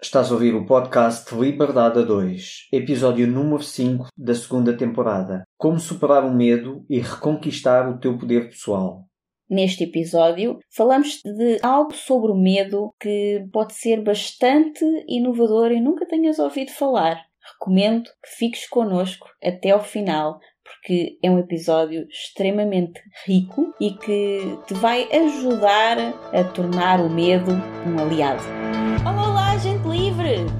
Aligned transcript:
Estás 0.00 0.30
a 0.30 0.34
ouvir 0.34 0.54
o 0.54 0.64
podcast 0.64 1.34
Liberdade 1.34 1.98
a 1.98 2.02
2, 2.02 2.68
episódio 2.72 3.26
número 3.26 3.64
5 3.64 4.06
da 4.16 4.32
segunda 4.32 4.76
temporada. 4.76 5.42
Como 5.56 5.80
superar 5.80 6.24
o 6.24 6.32
medo 6.32 6.86
e 6.88 7.00
reconquistar 7.00 7.90
o 7.90 7.98
teu 7.98 8.16
poder 8.16 8.48
pessoal. 8.48 9.02
Neste 9.50 9.82
episódio, 9.82 10.60
falamos 10.70 11.20
de 11.24 11.58
algo 11.64 11.92
sobre 11.94 12.30
o 12.30 12.36
medo 12.36 12.94
que 13.00 13.44
pode 13.52 13.74
ser 13.74 14.00
bastante 14.00 14.84
inovador 15.08 15.72
e 15.72 15.80
nunca 15.80 16.06
tenhas 16.06 16.38
ouvido 16.38 16.70
falar. 16.70 17.20
Recomendo 17.54 18.04
que 18.22 18.36
fiques 18.38 18.68
connosco 18.68 19.26
até 19.42 19.70
ao 19.70 19.82
final, 19.82 20.38
porque 20.62 21.18
é 21.20 21.28
um 21.28 21.40
episódio 21.40 22.06
extremamente 22.08 23.00
rico 23.26 23.74
e 23.80 23.94
que 23.94 24.58
te 24.64 24.74
vai 24.74 25.08
ajudar 25.12 25.98
a 26.32 26.44
tornar 26.44 27.00
o 27.00 27.10
medo 27.10 27.50
um 27.84 28.00
aliado. 28.00 28.44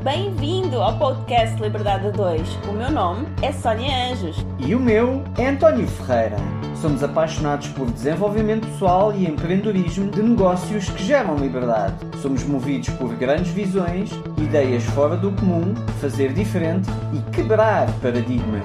Bem-vindo 0.02 0.80
ao 0.80 0.98
podcast 0.98 1.60
Liberdade 1.60 2.10
2. 2.12 2.58
O 2.70 2.72
meu 2.72 2.90
nome 2.90 3.26
é 3.42 3.52
Sónia 3.52 4.10
Anjos. 4.10 4.38
E 4.58 4.74
o 4.74 4.80
meu 4.80 5.22
é 5.36 5.48
António 5.48 5.86
Ferreira. 5.86 6.38
Somos 6.80 7.02
apaixonados 7.04 7.68
por 7.68 7.90
desenvolvimento 7.90 8.66
pessoal 8.66 9.12
e 9.14 9.26
empreendedorismo 9.26 10.10
de 10.10 10.22
negócios 10.22 10.88
que 10.88 11.04
geram 11.04 11.36
liberdade. 11.36 11.96
Somos 12.22 12.44
movidos 12.44 12.88
por 12.88 13.14
grandes 13.16 13.52
visões, 13.52 14.10
ideias 14.38 14.84
fora 14.84 15.18
do 15.18 15.32
comum, 15.32 15.74
fazer 16.00 16.32
diferente 16.32 16.88
e 17.12 17.30
quebrar 17.30 17.92
paradigmas. 18.00 18.64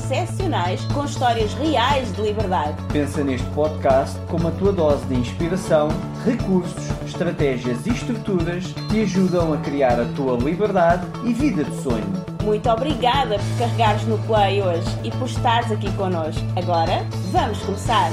excepcionais 0.00 0.84
com 0.86 1.04
histórias 1.04 1.52
reais 1.54 2.12
de 2.12 2.22
liberdade. 2.22 2.74
Pensa 2.92 3.22
neste 3.22 3.46
podcast 3.48 4.18
como 4.28 4.48
a 4.48 4.50
tua 4.52 4.72
dose 4.72 5.04
de 5.06 5.14
inspiração, 5.14 5.88
recursos, 6.24 6.88
estratégias 7.06 7.86
e 7.86 7.90
estruturas 7.90 8.66
que 8.66 8.88
te 8.88 9.02
ajudam 9.02 9.52
a 9.52 9.58
criar 9.58 10.00
a 10.00 10.06
tua 10.16 10.36
liberdade 10.38 11.06
e 11.24 11.32
vida 11.34 11.64
de 11.64 11.76
sonho. 11.82 12.24
Muito 12.42 12.68
obrigada 12.70 13.38
por 13.38 13.58
carregares 13.58 14.02
no 14.04 14.18
play 14.20 14.62
hoje 14.62 14.88
e 15.04 15.10
por 15.10 15.26
estares 15.26 15.70
aqui 15.70 15.92
connosco. 15.92 16.42
Agora, 16.56 17.04
vamos 17.30 17.58
começar! 17.60 18.10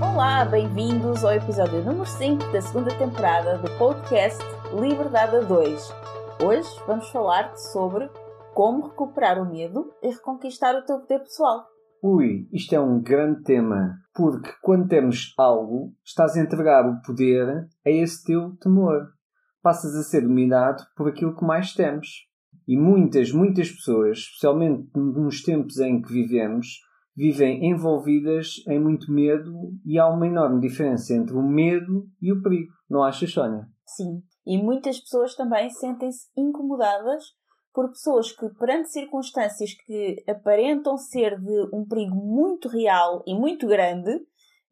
Olá, 0.00 0.44
bem-vindos 0.46 1.24
ao 1.24 1.32
episódio 1.32 1.82
número 1.84 2.06
5 2.06 2.52
da 2.52 2.60
segunda 2.62 2.90
temporada 2.94 3.58
do 3.58 3.70
podcast 3.72 4.42
Liberdade 4.74 5.36
a 5.36 5.40
2. 5.40 5.94
Hoje 6.42 6.68
vamos 6.86 7.08
falar 7.10 7.52
sobre 7.56 8.08
como 8.54 8.88
recuperar 8.88 9.40
o 9.40 9.50
medo 9.50 9.92
e 10.02 10.08
reconquistar 10.08 10.74
o 10.74 10.84
teu 10.84 11.00
poder 11.00 11.20
pessoal. 11.20 11.66
Ui, 12.02 12.48
isto 12.52 12.74
é 12.74 12.80
um 12.80 13.02
grande 13.02 13.42
tema, 13.42 13.94
porque 14.14 14.50
quando 14.62 14.88
temos 14.88 15.34
algo, 15.36 15.92
estás 16.04 16.36
a 16.36 16.40
entregar 16.40 16.88
o 16.88 17.00
poder 17.02 17.68
a 17.86 17.90
esse 17.90 18.24
teu 18.24 18.56
temor. 18.56 19.08
Passas 19.62 19.94
a 19.94 20.02
ser 20.02 20.22
dominado 20.22 20.82
por 20.96 21.08
aquilo 21.08 21.36
que 21.36 21.44
mais 21.44 21.74
temos. 21.74 22.08
E 22.66 22.76
muitas, 22.76 23.32
muitas 23.32 23.70
pessoas, 23.70 24.18
especialmente 24.18 24.88
nos 24.94 25.42
tempos 25.42 25.78
em 25.78 26.00
que 26.00 26.10
vivemos, 26.10 26.78
vivem 27.14 27.68
envolvidas 27.68 28.64
em 28.66 28.80
muito 28.80 29.12
medo 29.12 29.52
e 29.84 29.98
há 29.98 30.08
uma 30.08 30.26
enorme 30.26 30.60
diferença 30.60 31.12
entre 31.12 31.34
o 31.34 31.42
medo 31.42 32.06
e 32.20 32.32
o 32.32 32.40
perigo. 32.40 32.72
Não 32.88 33.02
achas, 33.02 33.30
Sónia? 33.30 33.66
Sim. 33.84 34.22
E 34.46 34.56
muitas 34.56 34.98
pessoas 35.00 35.34
também 35.34 35.68
sentem-se 35.68 36.28
incomodadas 36.34 37.24
por 37.72 37.88
pessoas 37.90 38.32
que, 38.32 38.48
perante 38.50 38.90
circunstâncias 38.90 39.74
que 39.74 40.22
aparentam 40.28 40.96
ser 40.96 41.38
de 41.40 41.68
um 41.72 41.86
perigo 41.86 42.14
muito 42.14 42.68
real 42.68 43.22
e 43.26 43.34
muito 43.34 43.66
grande, 43.66 44.20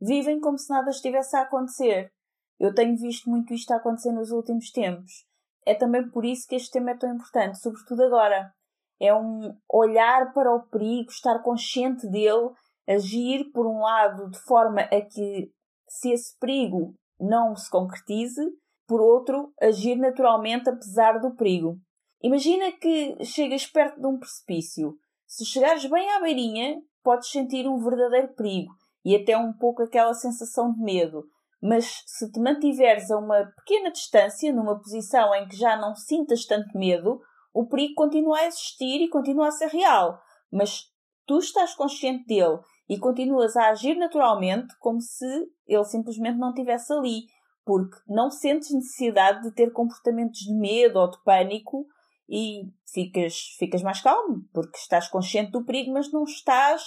vivem 0.00 0.41
como 0.41 0.59
se 0.59 0.70
nada 0.70 0.91
estivesse 0.91 1.37
a 1.37 1.42
acontecer. 1.42 2.12
Eu 2.58 2.75
tenho 2.75 2.97
visto 2.97 3.31
muito 3.31 3.54
isto 3.54 3.70
acontecer 3.72 4.12
nos 4.12 4.31
últimos 4.31 4.70
tempos. 4.70 5.26
É 5.64 5.75
também 5.75 6.08
por 6.08 6.25
isso 6.25 6.47
que 6.48 6.56
este 6.56 6.70
tema 6.70 6.91
é 6.91 6.97
tão 6.97 7.12
importante, 7.12 7.60
sobretudo 7.60 8.03
agora. 8.03 8.53
É 9.00 9.14
um 9.14 9.56
olhar 9.72 10.32
para 10.32 10.53
o 10.53 10.66
perigo, 10.66 11.10
estar 11.10 11.41
consciente 11.41 12.08
dele, 12.08 12.50
agir, 12.88 13.50
por 13.53 13.66
um 13.66 13.81
lado, 13.81 14.31
de 14.31 14.38
forma 14.41 14.81
a 14.81 15.00
que, 15.00 15.53
se 15.88 16.10
esse 16.10 16.37
perigo 16.38 16.94
não 17.20 17.54
se 17.54 17.70
concretize, 17.70 18.42
por 18.88 19.00
outro, 19.00 19.53
agir 19.60 19.97
naturalmente 19.97 20.69
apesar 20.69 21.20
do 21.20 21.37
perigo. 21.37 21.78
Imagina 22.23 22.73
que 22.73 23.25
chegas 23.25 23.67
perto 23.67 24.01
de 24.01 24.06
um 24.06 24.19
precipício. 24.19 24.97
Se 25.27 25.45
chegares 25.45 25.84
bem 25.87 26.11
à 26.11 26.21
beirinha, 26.21 26.81
podes 27.03 27.31
sentir 27.31 27.69
um 27.69 27.79
verdadeiro 27.79 28.34
perigo 28.34 28.73
e 29.05 29.15
até 29.15 29.37
um 29.39 29.53
pouco 29.53 29.83
aquela 29.83 30.12
sensação 30.15 30.73
de 30.73 30.81
medo. 30.81 31.25
Mas 31.62 32.03
se 32.06 32.31
te 32.31 32.41
mantiveres 32.41 33.11
a 33.11 33.19
uma 33.19 33.45
pequena 33.56 33.91
distância, 33.91 34.53
numa 34.53 34.79
posição 34.81 35.34
em 35.34 35.47
que 35.47 35.56
já 35.56 35.77
não 35.77 35.95
sintas 35.95 36.45
tanto 36.45 36.77
medo, 36.77 37.21
o 37.53 37.67
perigo 37.67 37.95
continua 37.95 38.39
a 38.39 38.47
existir 38.47 39.00
e 39.00 39.09
continua 39.09 39.49
a 39.49 39.53
ser 39.53 39.69
real. 39.69 40.21
Mas 40.53 40.83
tu 41.27 41.39
estás 41.39 41.75
consciente 41.75 42.27
dele 42.27 42.59
e 42.89 42.99
continuas 42.99 43.56
a 43.56 43.71
agir 43.71 43.97
naturalmente 43.97 44.75
como 44.81 45.00
se 45.00 45.27
ele 45.67 45.85
simplesmente 45.85 46.39
não 46.39 46.50
estivesse 46.50 46.93
ali, 46.93 47.23
porque 47.65 47.97
não 48.09 48.31
sentes 48.31 48.73
necessidade 48.73 49.43
de 49.43 49.55
ter 49.55 49.73
comportamentos 49.73 50.41
de 50.41 50.55
medo 50.55 50.99
ou 50.99 51.11
de 51.11 51.23
pânico 51.23 51.87
e 52.28 52.71
ficas, 52.93 53.56
ficas 53.59 53.83
mais 53.83 54.00
calmo, 54.00 54.44
porque 54.53 54.77
estás 54.77 55.09
consciente 55.09 55.50
do 55.50 55.65
perigo, 55.65 55.93
mas 55.93 56.12
não 56.12 56.25
estás 56.25 56.83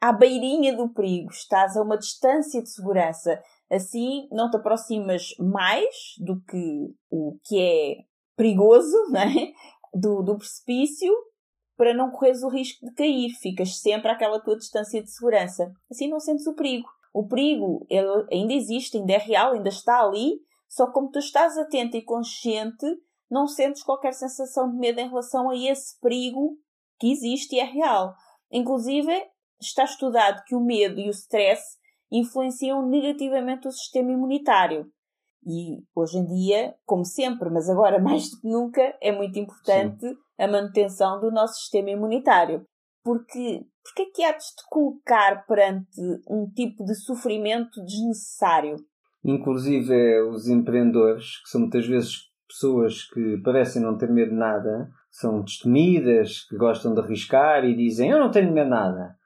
à 0.00 0.12
beirinha 0.12 0.76
do 0.76 0.88
perigo, 0.88 1.30
estás 1.30 1.76
a 1.76 1.82
uma 1.82 1.98
distância 1.98 2.62
de 2.62 2.70
segurança. 2.70 3.42
Assim, 3.70 4.28
não 4.30 4.50
te 4.50 4.56
aproximas 4.56 5.34
mais 5.38 6.14
do 6.18 6.40
que 6.42 6.94
o 7.10 7.38
que 7.44 7.60
é 7.60 7.96
perigoso, 8.36 8.96
né? 9.10 9.52
do, 9.92 10.22
do 10.22 10.38
precipício, 10.38 11.12
para 11.76 11.94
não 11.94 12.10
correres 12.10 12.42
o 12.42 12.48
risco 12.48 12.86
de 12.86 12.94
cair. 12.94 13.30
Ficas 13.40 13.80
sempre 13.80 14.10
àquela 14.10 14.40
tua 14.40 14.56
distância 14.56 15.02
de 15.02 15.10
segurança. 15.10 15.72
Assim 15.90 16.08
não 16.08 16.20
sentes 16.20 16.46
o 16.46 16.54
perigo. 16.54 16.88
O 17.12 17.26
perigo 17.26 17.86
ele 17.88 18.26
ainda 18.32 18.52
existe, 18.52 18.98
ainda 18.98 19.14
é 19.14 19.18
real, 19.18 19.52
ainda 19.52 19.68
está 19.68 20.00
ali, 20.00 20.40
só 20.68 20.90
como 20.90 21.10
tu 21.10 21.18
estás 21.18 21.56
atento 21.56 21.96
e 21.96 22.02
consciente, 22.02 22.86
não 23.30 23.46
sentes 23.46 23.82
qualquer 23.82 24.12
sensação 24.12 24.70
de 24.70 24.76
medo 24.76 25.00
em 25.00 25.08
relação 25.08 25.50
a 25.50 25.56
esse 25.56 25.98
perigo 26.00 26.58
que 26.98 27.12
existe 27.12 27.56
e 27.56 27.60
é 27.60 27.64
real. 27.64 28.14
Inclusive, 28.50 29.12
está 29.60 29.84
estudado 29.84 30.42
que 30.46 30.54
o 30.54 30.60
medo 30.60 31.00
e 31.00 31.08
o 31.08 31.12
stress 31.12 31.62
influenciam 32.10 32.86
negativamente 32.86 33.68
o 33.68 33.72
sistema 33.72 34.12
imunitário. 34.12 34.90
E 35.46 35.82
hoje 35.94 36.18
em 36.18 36.26
dia, 36.26 36.74
como 36.84 37.04
sempre, 37.04 37.50
mas 37.50 37.68
agora 37.68 37.98
mais 38.02 38.30
do 38.30 38.40
que 38.40 38.48
nunca, 38.48 38.96
é 39.00 39.12
muito 39.12 39.38
importante 39.38 40.06
Sim. 40.06 40.16
a 40.38 40.48
manutenção 40.48 41.20
do 41.20 41.30
nosso 41.30 41.60
sistema 41.60 41.90
imunitário. 41.90 42.66
Porque, 43.04 43.64
porque 43.82 44.02
é 44.02 44.06
que 44.06 44.24
há 44.24 44.32
de 44.32 44.44
te 44.44 44.64
colocar 44.68 45.46
perante 45.46 46.00
um 46.28 46.50
tipo 46.50 46.84
de 46.84 46.94
sofrimento 46.94 47.82
desnecessário? 47.84 48.76
Inclusive, 49.24 49.94
é 49.94 50.22
os 50.22 50.48
empreendedores, 50.48 51.40
que 51.42 51.48
são 51.48 51.62
muitas 51.62 51.86
vezes 51.86 52.27
pessoas 52.48 53.04
que 53.04 53.38
parecem 53.38 53.82
não 53.82 53.96
ter 53.96 54.10
medo 54.10 54.30
de 54.30 54.36
nada, 54.36 54.90
são 55.10 55.42
destemidas, 55.42 56.46
que 56.48 56.56
gostam 56.56 56.94
de 56.94 57.00
arriscar 57.00 57.64
e 57.64 57.76
dizem 57.76 58.10
eu 58.10 58.18
não 58.18 58.30
tenho 58.30 58.52
medo 58.52 58.64
de 58.64 58.70
nada. 58.70 59.16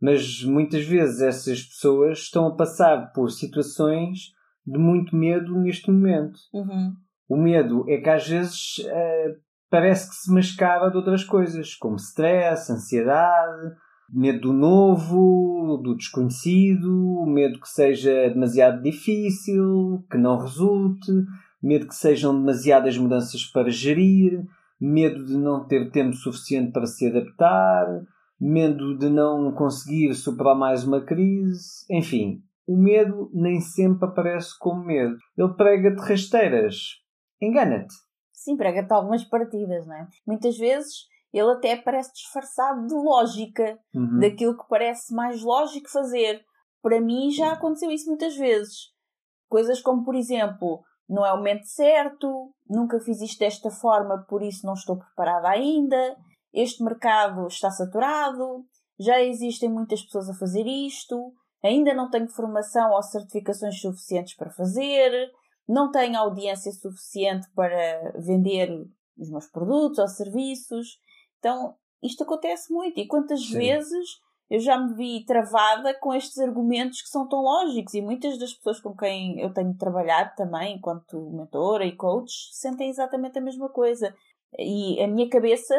Mas 0.00 0.42
muitas 0.44 0.84
vezes 0.84 1.20
essas 1.20 1.62
pessoas 1.62 2.18
estão 2.18 2.48
a 2.48 2.56
passar 2.56 3.12
por 3.12 3.30
situações 3.30 4.32
de 4.66 4.78
muito 4.78 5.14
medo 5.14 5.56
neste 5.56 5.90
momento. 5.90 6.38
Uhum. 6.52 6.92
O 7.28 7.36
medo 7.36 7.84
é 7.88 7.98
que 7.98 8.10
às 8.10 8.28
vezes 8.28 8.78
uh, 8.78 9.40
parece 9.70 10.08
que 10.10 10.16
se 10.16 10.32
mascara 10.32 10.90
de 10.90 10.96
outras 10.96 11.24
coisas, 11.24 11.74
como 11.76 11.96
stress, 11.96 12.70
ansiedade, 12.70 13.74
medo 14.12 14.40
do 14.40 14.52
novo, 14.52 15.80
do 15.82 15.96
desconhecido, 15.96 17.24
medo 17.26 17.58
que 17.58 17.68
seja 17.68 18.28
demasiado 18.28 18.82
difícil, 18.82 20.04
que 20.10 20.18
não 20.18 20.38
resulte, 20.38 21.10
medo 21.62 21.86
que 21.86 21.94
sejam 21.94 22.38
demasiadas 22.38 22.98
mudanças 22.98 23.44
para 23.44 23.70
gerir, 23.70 24.44
medo 24.80 25.24
de 25.24 25.36
não 25.36 25.66
ter 25.66 25.90
tempo 25.90 26.14
suficiente 26.14 26.72
para 26.72 26.86
se 26.86 27.06
adaptar, 27.06 27.86
medo 28.40 28.98
de 28.98 29.08
não 29.08 29.52
conseguir 29.52 30.12
superar 30.14 30.56
mais 30.56 30.84
uma 30.84 31.00
crise, 31.00 31.84
enfim. 31.88 32.42
O 32.66 32.76
medo 32.76 33.30
nem 33.32 33.60
sempre 33.60 34.08
aparece 34.08 34.58
como 34.58 34.84
medo. 34.84 35.16
Ele 35.36 35.54
prega-te 35.54 36.00
rasteiras. 36.00 36.76
Engana-te. 37.40 37.94
Sim, 38.32 38.56
prega-te 38.56 38.92
algumas 38.92 39.24
partidas, 39.24 39.86
não 39.86 39.94
é? 39.94 40.08
Muitas 40.26 40.58
vezes 40.58 41.06
ele 41.32 41.50
até 41.52 41.76
parece 41.76 42.12
disfarçado 42.12 42.86
de 42.86 42.94
lógica, 42.94 43.78
uhum. 43.94 44.18
daquilo 44.18 44.56
que 44.56 44.68
parece 44.68 45.14
mais 45.14 45.42
lógico 45.42 45.88
fazer. 45.88 46.44
Para 46.82 47.00
mim 47.00 47.30
já 47.30 47.52
aconteceu 47.52 47.90
isso 47.90 48.08
muitas 48.08 48.36
vezes. 48.36 48.92
Coisas 49.48 49.80
como, 49.80 50.04
por 50.04 50.14
exemplo, 50.14 50.82
não 51.08 51.24
é 51.24 51.32
o 51.32 51.36
momento 51.36 51.66
certo, 51.66 52.52
nunca 52.68 52.98
fiz 53.00 53.20
isto 53.20 53.38
desta 53.38 53.70
forma, 53.70 54.24
por 54.28 54.42
isso 54.42 54.66
não 54.66 54.74
estou 54.74 54.98
preparada 54.98 55.48
ainda, 55.48 56.16
este 56.52 56.82
mercado 56.82 57.46
está 57.46 57.70
saturado, 57.70 58.64
já 58.98 59.20
existem 59.20 59.68
muitas 59.68 60.02
pessoas 60.02 60.28
a 60.28 60.34
fazer 60.34 60.66
isto, 60.66 61.32
ainda 61.62 61.94
não 61.94 62.10
tenho 62.10 62.28
formação 62.28 62.92
ou 62.92 63.02
certificações 63.02 63.80
suficientes 63.80 64.34
para 64.36 64.50
fazer, 64.50 65.30
não 65.68 65.90
tenho 65.90 66.18
audiência 66.18 66.72
suficiente 66.72 67.48
para 67.54 68.12
vender 68.18 68.70
os 69.16 69.30
meus 69.30 69.46
produtos 69.46 69.98
ou 69.98 70.08
serviços. 70.08 70.98
Então, 71.38 71.76
isto 72.02 72.24
acontece 72.24 72.72
muito. 72.72 72.98
E 72.98 73.06
quantas 73.06 73.40
Sim. 73.40 73.58
vezes 73.58 74.08
eu 74.52 74.60
já 74.60 74.76
me 74.76 74.92
vi 74.92 75.24
travada 75.24 75.94
com 75.94 76.12
estes 76.12 76.38
argumentos 76.38 77.00
que 77.00 77.08
são 77.08 77.26
tão 77.26 77.40
lógicos 77.40 77.94
e 77.94 78.02
muitas 78.02 78.36
das 78.38 78.52
pessoas 78.52 78.78
com 78.78 78.94
quem 78.94 79.40
eu 79.40 79.50
tenho 79.50 79.74
trabalhado 79.78 80.32
também, 80.36 80.76
enquanto 80.76 81.30
mentora 81.30 81.86
e 81.86 81.96
coach, 81.96 82.50
sentem 82.52 82.90
exatamente 82.90 83.38
a 83.38 83.40
mesma 83.40 83.70
coisa. 83.70 84.14
E 84.58 85.02
a 85.02 85.08
minha 85.08 85.26
cabeça 85.30 85.74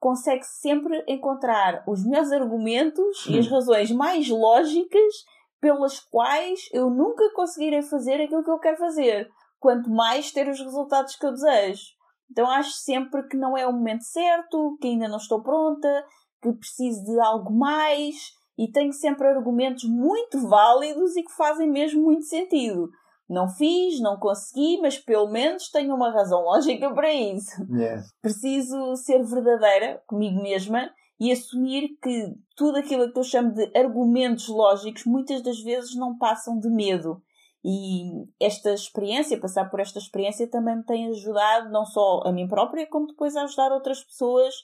consegue 0.00 0.42
sempre 0.42 1.04
encontrar 1.06 1.84
os 1.86 2.04
melhores 2.04 2.32
argumentos 2.32 3.26
e 3.28 3.38
as 3.38 3.46
razões 3.46 3.92
mais 3.92 4.28
lógicas 4.28 5.14
pelas 5.60 6.00
quais 6.00 6.68
eu 6.72 6.90
nunca 6.90 7.32
conseguirei 7.32 7.82
fazer 7.82 8.20
aquilo 8.20 8.42
que 8.42 8.50
eu 8.50 8.58
quero 8.58 8.76
fazer, 8.76 9.30
quanto 9.60 9.88
mais 9.88 10.32
ter 10.32 10.48
os 10.48 10.58
resultados 10.58 11.14
que 11.14 11.24
eu 11.24 11.30
desejo. 11.30 11.84
Então 12.28 12.50
acho 12.50 12.72
sempre 12.72 13.22
que 13.28 13.36
não 13.36 13.56
é 13.56 13.68
o 13.68 13.72
momento 13.72 14.02
certo, 14.02 14.76
que 14.80 14.88
ainda 14.88 15.06
não 15.06 15.18
estou 15.18 15.40
pronta, 15.40 16.04
que 16.42 16.52
preciso 16.52 17.04
de 17.04 17.20
algo 17.20 17.52
mais 17.52 18.32
e 18.58 18.70
tenho 18.70 18.92
sempre 18.92 19.26
argumentos 19.26 19.84
muito 19.84 20.46
válidos 20.48 21.16
e 21.16 21.22
que 21.22 21.32
fazem 21.32 21.70
mesmo 21.70 22.02
muito 22.02 22.24
sentido. 22.24 22.90
Não 23.28 23.48
fiz, 23.48 24.00
não 24.00 24.18
consegui, 24.18 24.80
mas 24.82 24.98
pelo 24.98 25.30
menos 25.30 25.70
tenho 25.70 25.94
uma 25.94 26.10
razão 26.10 26.42
lógica 26.42 26.92
para 26.92 27.12
isso. 27.12 27.50
Yeah. 27.70 28.02
Preciso 28.20 28.96
ser 28.96 29.22
verdadeira 29.22 30.02
comigo 30.06 30.42
mesma 30.42 30.90
e 31.18 31.30
assumir 31.30 31.96
que 32.02 32.34
tudo 32.56 32.78
aquilo 32.78 33.12
que 33.12 33.18
eu 33.18 33.22
chamo 33.22 33.52
de 33.52 33.70
argumentos 33.78 34.48
lógicos 34.48 35.04
muitas 35.04 35.42
das 35.42 35.60
vezes 35.60 35.94
não 35.94 36.18
passam 36.18 36.58
de 36.58 36.68
medo. 36.68 37.22
E 37.64 38.10
esta 38.40 38.72
experiência, 38.72 39.38
passar 39.38 39.70
por 39.70 39.80
esta 39.80 39.98
experiência, 39.98 40.50
também 40.50 40.76
me 40.76 40.84
tem 40.84 41.08
ajudado 41.10 41.70
não 41.70 41.84
só 41.84 42.22
a 42.24 42.32
mim 42.32 42.48
própria, 42.48 42.86
como 42.86 43.06
depois 43.06 43.36
a 43.36 43.42
ajudar 43.42 43.70
outras 43.70 44.02
pessoas 44.02 44.54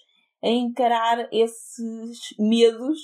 a 0.47 0.51
encarar 0.51 1.29
esses 1.33 2.19
medos 2.39 2.99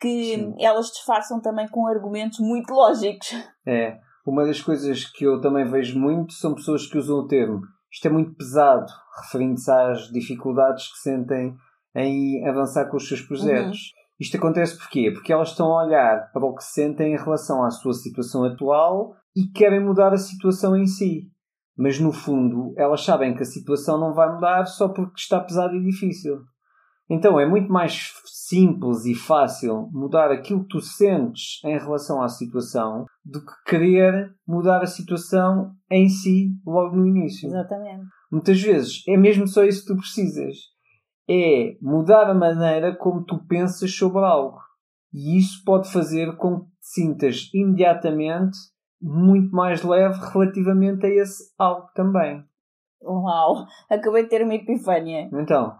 que 0.00 0.36
Sim. 0.36 0.54
elas 0.60 0.86
disfarçam 0.86 1.40
também 1.40 1.68
com 1.68 1.86
argumentos 1.86 2.38
muito 2.38 2.72
lógicos. 2.72 3.34
É, 3.66 3.98
uma 4.24 4.44
das 4.44 4.60
coisas 4.60 5.04
que 5.04 5.24
eu 5.24 5.40
também 5.40 5.64
vejo 5.64 5.98
muito 5.98 6.32
são 6.34 6.54
pessoas 6.54 6.86
que 6.86 6.96
usam 6.96 7.18
o 7.18 7.26
termo 7.26 7.62
isto 7.90 8.06
é 8.06 8.10
muito 8.10 8.34
pesado, 8.34 8.92
referindo-se 9.22 9.70
às 9.70 10.08
dificuldades 10.12 10.92
que 10.92 10.98
sentem 10.98 11.56
em 11.94 12.46
avançar 12.46 12.88
com 12.88 12.96
os 12.96 13.08
seus 13.08 13.22
projetos. 13.22 13.78
Uhum. 13.78 13.98
Isto 14.20 14.36
acontece 14.36 14.76
porquê? 14.76 15.10
Porque 15.12 15.32
elas 15.32 15.50
estão 15.50 15.72
a 15.72 15.84
olhar 15.84 16.30
para 16.32 16.44
o 16.44 16.54
que 16.54 16.64
sentem 16.64 17.14
em 17.14 17.16
relação 17.16 17.64
à 17.64 17.70
sua 17.70 17.94
situação 17.94 18.44
atual 18.44 19.14
e 19.34 19.46
querem 19.46 19.80
mudar 19.80 20.12
a 20.12 20.18
situação 20.18 20.76
em 20.76 20.86
si. 20.86 21.30
Mas 21.76 21.98
no 22.00 22.12
fundo, 22.12 22.74
elas 22.76 23.04
sabem 23.04 23.34
que 23.34 23.42
a 23.42 23.46
situação 23.46 23.98
não 23.98 24.12
vai 24.12 24.32
mudar 24.32 24.66
só 24.66 24.88
porque 24.88 25.20
está 25.20 25.40
pesada 25.40 25.74
e 25.74 25.82
difícil. 25.82 26.40
Então 27.10 27.40
é 27.40 27.46
muito 27.46 27.72
mais 27.72 28.12
simples 28.26 29.04
e 29.06 29.14
fácil 29.14 29.88
mudar 29.92 30.30
aquilo 30.30 30.62
que 30.62 30.68
tu 30.68 30.80
sentes 30.80 31.62
em 31.64 31.78
relação 31.78 32.22
à 32.22 32.28
situação 32.28 33.06
do 33.24 33.40
que 33.40 33.52
querer 33.66 34.34
mudar 34.46 34.82
a 34.82 34.86
situação 34.86 35.72
em 35.90 36.08
si 36.08 36.50
logo 36.66 36.96
no 36.96 37.06
início. 37.06 37.48
Exatamente. 37.48 38.04
Muitas 38.30 38.60
vezes 38.60 39.02
é 39.08 39.16
mesmo 39.16 39.46
só 39.46 39.64
isso 39.64 39.82
que 39.82 39.94
tu 39.94 39.96
precisas. 39.96 40.56
É 41.28 41.76
mudar 41.80 42.28
a 42.30 42.34
maneira 42.34 42.94
como 42.96 43.24
tu 43.24 43.38
pensas 43.46 43.94
sobre 43.94 44.24
algo. 44.24 44.58
E 45.12 45.38
isso 45.38 45.62
pode 45.64 45.90
fazer 45.90 46.36
com 46.36 46.60
que 46.60 46.66
te 46.66 46.72
sintas 46.80 47.50
imediatamente 47.54 48.56
muito 49.00 49.54
mais 49.54 49.82
leve 49.82 50.18
relativamente 50.32 51.06
a 51.06 51.08
esse 51.08 51.54
algo 51.58 51.88
também. 51.94 52.44
Uau! 53.02 53.64
Acabei 53.88 54.24
de 54.24 54.28
ter 54.28 54.42
uma 54.42 54.54
epifânia. 54.54 55.28
Então, 55.32 55.76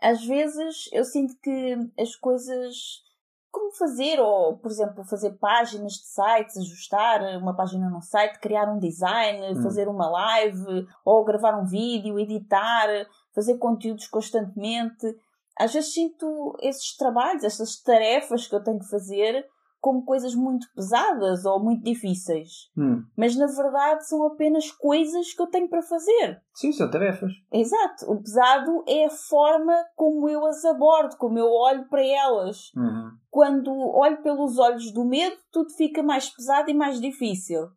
às 0.00 0.24
vezes 0.24 0.88
eu 0.92 1.04
sinto 1.04 1.36
que 1.42 1.76
as 1.98 2.16
coisas 2.16 3.02
como 3.50 3.72
fazer, 3.72 4.20
ou 4.20 4.56
por 4.58 4.70
exemplo, 4.70 5.04
fazer 5.04 5.32
páginas 5.32 5.94
de 5.94 6.06
sites, 6.06 6.56
ajustar 6.56 7.20
uma 7.38 7.54
página 7.54 7.90
no 7.90 8.00
site, 8.00 8.38
criar 8.38 8.70
um 8.70 8.78
design, 8.78 9.58
hum. 9.58 9.62
fazer 9.62 9.88
uma 9.88 10.08
live, 10.08 10.86
ou 11.04 11.24
gravar 11.24 11.58
um 11.58 11.66
vídeo, 11.66 12.18
editar, 12.18 12.88
fazer 13.34 13.58
conteúdos 13.58 14.06
constantemente. 14.06 15.16
Às 15.58 15.72
vezes 15.72 15.92
sinto 15.92 16.56
esses 16.60 16.96
trabalhos, 16.96 17.44
essas 17.44 17.76
tarefas 17.82 18.46
que 18.46 18.54
eu 18.54 18.62
tenho 18.62 18.78
que 18.78 18.88
fazer 18.88 19.44
como 19.80 20.04
coisas 20.04 20.34
muito 20.34 20.66
pesadas 20.74 21.44
ou 21.44 21.58
muito 21.58 21.82
difíceis. 21.82 22.70
Hum. 22.76 23.02
Mas 23.16 23.34
na 23.34 23.46
verdade 23.46 24.06
são 24.06 24.26
apenas 24.26 24.70
coisas 24.70 25.32
que 25.32 25.40
eu 25.40 25.46
tenho 25.46 25.68
para 25.68 25.82
fazer. 25.82 26.40
Sim, 26.54 26.70
são 26.72 26.90
tarefas. 26.90 27.32
Exato. 27.52 28.10
O 28.10 28.20
pesado 28.20 28.84
é 28.86 29.06
a 29.06 29.10
forma 29.10 29.74
como 29.96 30.28
eu 30.28 30.44
as 30.46 30.64
abordo, 30.64 31.16
como 31.16 31.38
eu 31.38 31.50
olho 31.50 31.88
para 31.88 32.04
elas. 32.04 32.70
Uhum. 32.76 33.10
Quando 33.30 33.72
olho 33.72 34.22
pelos 34.22 34.58
olhos 34.58 34.92
do 34.92 35.04
medo, 35.04 35.36
tudo 35.50 35.70
fica 35.70 36.02
mais 36.02 36.28
pesado 36.28 36.70
e 36.70 36.74
mais 36.74 37.00
difícil. 37.00 37.68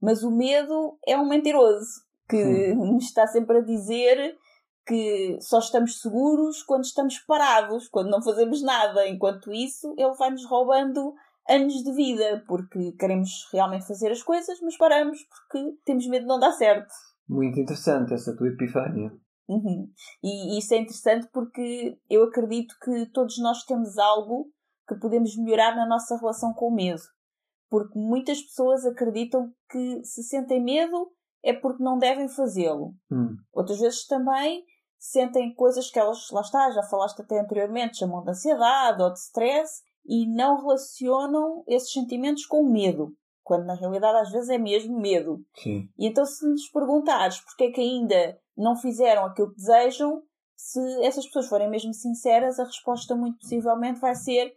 Mas 0.00 0.22
o 0.22 0.30
medo 0.30 0.96
é 1.06 1.18
um 1.18 1.28
mentiroso 1.28 2.06
que 2.28 2.72
hum. 2.72 2.92
me 2.92 2.98
está 3.02 3.26
sempre 3.26 3.58
a 3.58 3.62
dizer 3.62 4.36
que 4.86 5.36
só 5.42 5.58
estamos 5.58 6.00
seguros 6.00 6.62
quando 6.62 6.84
estamos 6.84 7.18
parados, 7.18 7.88
quando 7.88 8.08
não 8.08 8.22
fazemos 8.22 8.62
nada. 8.62 9.06
Enquanto 9.06 9.52
isso, 9.52 9.92
ele 9.98 10.14
vai 10.14 10.30
nos 10.30 10.46
roubando 10.46 11.14
anos 11.48 11.82
de 11.82 11.92
vida, 11.92 12.44
porque 12.46 12.92
queremos 12.92 13.30
realmente 13.52 13.86
fazer 13.86 14.10
as 14.10 14.22
coisas, 14.22 14.60
mas 14.60 14.76
paramos 14.76 15.18
porque 15.24 15.76
temos 15.84 16.06
medo 16.06 16.22
de 16.22 16.28
não 16.28 16.38
dar 16.38 16.52
certo. 16.52 16.92
Muito 17.28 17.58
interessante 17.58 18.14
essa 18.14 18.36
tua 18.36 18.48
epifânia. 18.48 19.10
Uhum. 19.48 19.90
E 20.22 20.58
isso 20.58 20.74
é 20.74 20.78
interessante 20.78 21.26
porque 21.32 21.98
eu 22.08 22.24
acredito 22.24 22.74
que 22.82 23.06
todos 23.12 23.38
nós 23.38 23.64
temos 23.64 23.96
algo 23.96 24.50
que 24.86 24.94
podemos 24.96 25.36
melhorar 25.36 25.74
na 25.74 25.86
nossa 25.86 26.16
relação 26.16 26.52
com 26.52 26.68
o 26.68 26.74
medo. 26.74 27.00
Porque 27.70 27.98
muitas 27.98 28.40
pessoas 28.42 28.84
acreditam 28.84 29.52
que 29.70 30.04
se 30.04 30.22
sentem 30.22 30.62
medo 30.62 31.10
é 31.42 31.52
porque 31.52 31.82
não 31.82 31.98
devem 31.98 32.28
fazê-lo. 32.28 32.94
Hum. 33.10 33.36
Outras 33.52 33.78
vezes 33.78 34.06
também 34.06 34.64
sentem 34.98 35.54
coisas 35.54 35.90
que 35.90 35.98
elas, 35.98 36.30
lá 36.32 36.40
está, 36.40 36.70
já 36.70 36.82
falaste 36.82 37.20
até 37.20 37.38
anteriormente, 37.40 37.98
chamam 37.98 38.22
de 38.24 38.30
ansiedade 38.30 39.02
ou 39.02 39.12
de 39.12 39.18
stress, 39.18 39.82
e 40.04 40.26
não 40.26 40.56
relacionam 40.56 41.62
esses 41.66 41.92
sentimentos 41.92 42.46
com 42.46 42.70
medo, 42.70 43.12
quando 43.42 43.66
na 43.66 43.74
realidade 43.74 44.18
às 44.18 44.30
vezes 44.30 44.48
é 44.48 44.58
mesmo 44.58 44.98
medo. 44.98 45.44
Sim. 45.56 45.88
E 45.98 46.06
então, 46.06 46.24
se 46.24 46.46
lhes 46.48 46.70
perguntares 46.70 47.40
porque 47.40 47.64
é 47.64 47.70
que 47.70 47.80
ainda 47.80 48.38
não 48.56 48.76
fizeram 48.76 49.24
aquilo 49.24 49.50
que 49.50 49.56
desejam, 49.56 50.22
se 50.56 50.80
essas 51.04 51.24
pessoas 51.26 51.48
forem 51.48 51.70
mesmo 51.70 51.94
sinceras, 51.94 52.58
a 52.58 52.64
resposta 52.64 53.14
muito 53.14 53.38
possivelmente 53.38 54.00
vai 54.00 54.14
ser 54.14 54.52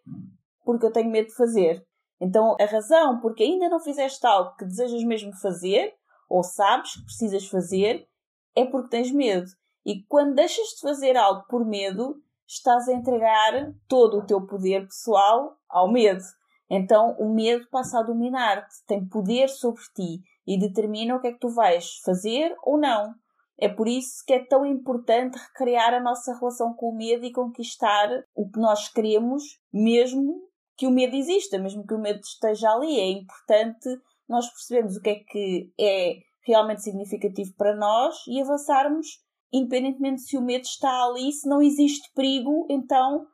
porque 0.65 0.85
eu 0.85 0.91
tenho 0.91 1.11
medo 1.11 1.27
de 1.27 1.35
fazer. 1.35 1.85
Então, 2.19 2.55
a 2.59 2.65
razão 2.65 3.19
porque 3.19 3.43
ainda 3.43 3.69
não 3.69 3.79
fizeste 3.79 4.25
algo 4.25 4.55
que 4.55 4.65
desejas 4.65 5.03
mesmo 5.03 5.31
fazer, 5.37 5.93
ou 6.29 6.43
sabes 6.43 6.93
que 6.93 7.05
precisas 7.05 7.47
fazer, 7.47 8.07
é 8.55 8.65
porque 8.65 8.89
tens 8.89 9.11
medo. 9.11 9.47
E 9.85 10.03
quando 10.07 10.35
deixas 10.35 10.67
de 10.67 10.81
fazer 10.81 11.17
algo 11.17 11.45
por 11.47 11.65
medo, 11.65 12.21
estás 12.51 12.87
a 12.89 12.93
entregar 12.93 13.73
todo 13.87 14.17
o 14.17 14.25
teu 14.25 14.45
poder 14.45 14.85
pessoal 14.85 15.55
ao 15.69 15.91
medo. 15.91 16.23
Então 16.69 17.15
o 17.17 17.33
medo 17.33 17.67
passa 17.69 17.99
a 17.99 18.03
dominar-te, 18.03 18.75
tem 18.85 19.07
poder 19.07 19.49
sobre 19.49 19.81
ti 19.95 20.21
e 20.45 20.59
determina 20.59 21.15
o 21.15 21.21
que 21.21 21.27
é 21.27 21.31
que 21.33 21.39
tu 21.39 21.49
vais 21.49 21.97
fazer 22.03 22.53
ou 22.63 22.77
não. 22.77 23.13
É 23.57 23.69
por 23.69 23.87
isso 23.87 24.23
que 24.25 24.33
é 24.33 24.43
tão 24.43 24.65
importante 24.65 25.37
recriar 25.37 25.93
a 25.93 25.99
nossa 25.99 26.33
relação 26.37 26.73
com 26.73 26.89
o 26.89 26.95
medo 26.95 27.25
e 27.25 27.31
conquistar 27.31 28.09
o 28.35 28.49
que 28.49 28.59
nós 28.59 28.89
queremos, 28.89 29.43
mesmo 29.71 30.41
que 30.75 30.87
o 30.87 30.91
medo 30.91 31.15
exista, 31.15 31.59
mesmo 31.59 31.85
que 31.85 31.93
o 31.93 31.99
medo 31.99 32.19
esteja 32.21 32.71
ali. 32.71 32.99
É 32.99 33.11
importante 33.11 33.87
nós 34.27 34.49
percebermos 34.49 34.95
o 34.95 35.01
que 35.01 35.09
é 35.09 35.15
que 35.15 35.73
é 35.79 36.15
realmente 36.43 36.81
significativo 36.81 37.53
para 37.55 37.75
nós 37.75 38.15
e 38.27 38.41
avançarmos 38.41 39.07
independentemente 39.51 40.21
se 40.21 40.37
o 40.37 40.41
medo 40.41 40.63
está 40.63 41.05
ali, 41.05 41.31
se 41.31 41.47
não 41.47 41.61
existe 41.61 42.09
perigo, 42.15 42.65
então 42.69 43.25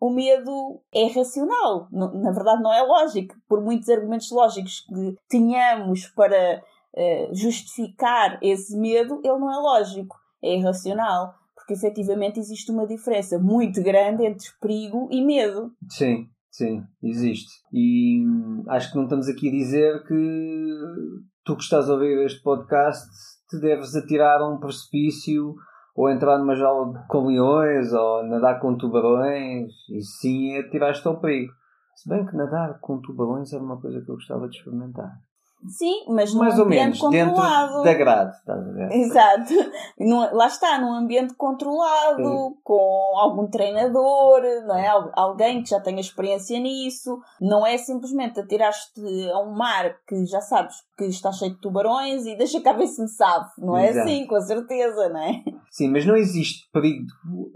o 0.00 0.10
medo 0.10 0.80
é 0.94 1.06
racional. 1.06 1.88
Na 1.90 2.30
verdade, 2.30 2.62
não 2.62 2.72
é 2.72 2.82
lógico. 2.82 3.34
Por 3.48 3.62
muitos 3.62 3.88
argumentos 3.88 4.30
lógicos 4.30 4.80
que 4.80 5.16
tenhamos 5.28 6.06
para 6.08 6.62
uh, 6.94 7.34
justificar 7.34 8.38
esse 8.42 8.76
medo, 8.76 9.20
ele 9.24 9.38
não 9.38 9.52
é 9.52 9.56
lógico. 9.56 10.16
é 10.42 10.56
irracional. 10.56 11.34
Porque 11.54 11.72
efetivamente 11.72 12.38
existe 12.38 12.70
uma 12.70 12.86
diferença 12.86 13.38
muito 13.38 13.82
grande 13.82 14.24
entre 14.24 14.46
perigo 14.60 15.08
e 15.10 15.24
medo. 15.24 15.72
Sim, 15.88 16.28
sim, 16.50 16.82
existe. 17.02 17.50
E 17.72 18.24
hum, 18.24 18.64
acho 18.68 18.90
que 18.90 18.96
não 18.96 19.04
estamos 19.04 19.28
aqui 19.28 19.48
a 19.48 19.52
dizer 19.52 20.04
que 20.06 20.14
tu 21.44 21.56
que 21.56 21.62
estás 21.62 21.88
a 21.88 21.94
ouvir 21.94 22.24
este 22.24 22.40
podcast 22.42 23.10
te 23.48 23.58
deves 23.60 23.94
atirar 23.94 24.40
a 24.40 24.48
um 24.48 24.58
precipício 24.58 25.54
ou 25.94 26.10
entrar 26.10 26.38
numa 26.38 26.54
jaula 26.54 27.04
com 27.08 27.26
leões 27.26 27.92
ou 27.92 28.24
nadar 28.24 28.60
com 28.60 28.76
tubarões. 28.76 29.72
E 29.90 30.02
sim, 30.02 30.56
atiraste 30.58 31.06
ao 31.06 31.20
perigo. 31.20 31.52
Se 31.94 32.08
bem 32.08 32.26
que 32.26 32.36
nadar 32.36 32.78
com 32.80 33.00
tubarões 33.00 33.52
era 33.52 33.62
uma 33.62 33.80
coisa 33.80 34.02
que 34.02 34.10
eu 34.10 34.16
gostava 34.16 34.48
de 34.48 34.56
experimentar. 34.56 35.25
Sim, 35.68 36.04
mas 36.08 36.32
num 36.32 36.40
Mais 36.40 36.58
ou 36.58 36.64
ambiente 36.64 36.82
menos, 36.84 36.98
controlado. 37.00 37.66
dentro 37.72 37.82
da 37.84 37.94
grade, 37.94 38.36
estás 38.36 38.68
a 38.68 38.72
ver? 38.72 38.92
Exato. 38.92 39.52
Num- 39.98 40.34
lá 40.36 40.46
está, 40.46 40.78
num 40.78 40.92
ambiente 40.92 41.34
controlado, 41.34 42.22
Sim. 42.22 42.54
com 42.62 43.12
algum 43.18 43.46
treinador, 43.48 44.42
não 44.66 44.76
é? 44.76 44.86
Al- 44.86 45.10
Alguém 45.14 45.62
que 45.62 45.70
já 45.70 45.80
tenha 45.80 46.00
experiência 46.00 46.58
nisso. 46.60 47.18
Não 47.40 47.66
é 47.66 47.76
simplesmente 47.78 48.38
atirar-te 48.38 49.00
a 49.30 49.38
um 49.40 49.52
mar 49.56 49.96
que 50.06 50.24
já 50.26 50.40
sabes 50.40 50.76
que 50.96 51.04
está 51.06 51.32
cheio 51.32 51.52
de 51.54 51.60
tubarões 51.60 52.26
e 52.26 52.36
deixa 52.36 52.60
cá 52.60 52.72
ver 52.72 52.86
se 52.86 53.02
me 53.02 53.08
sabe. 53.08 53.46
Não 53.58 53.76
é 53.76 53.88
Exato. 53.88 54.08
assim, 54.08 54.26
com 54.26 54.40
certeza, 54.40 55.08
não 55.08 55.20
é? 55.20 55.42
Sim, 55.70 55.88
mas 55.90 56.06
não 56.06 56.16
existe 56.16 56.68
perigo 56.72 57.06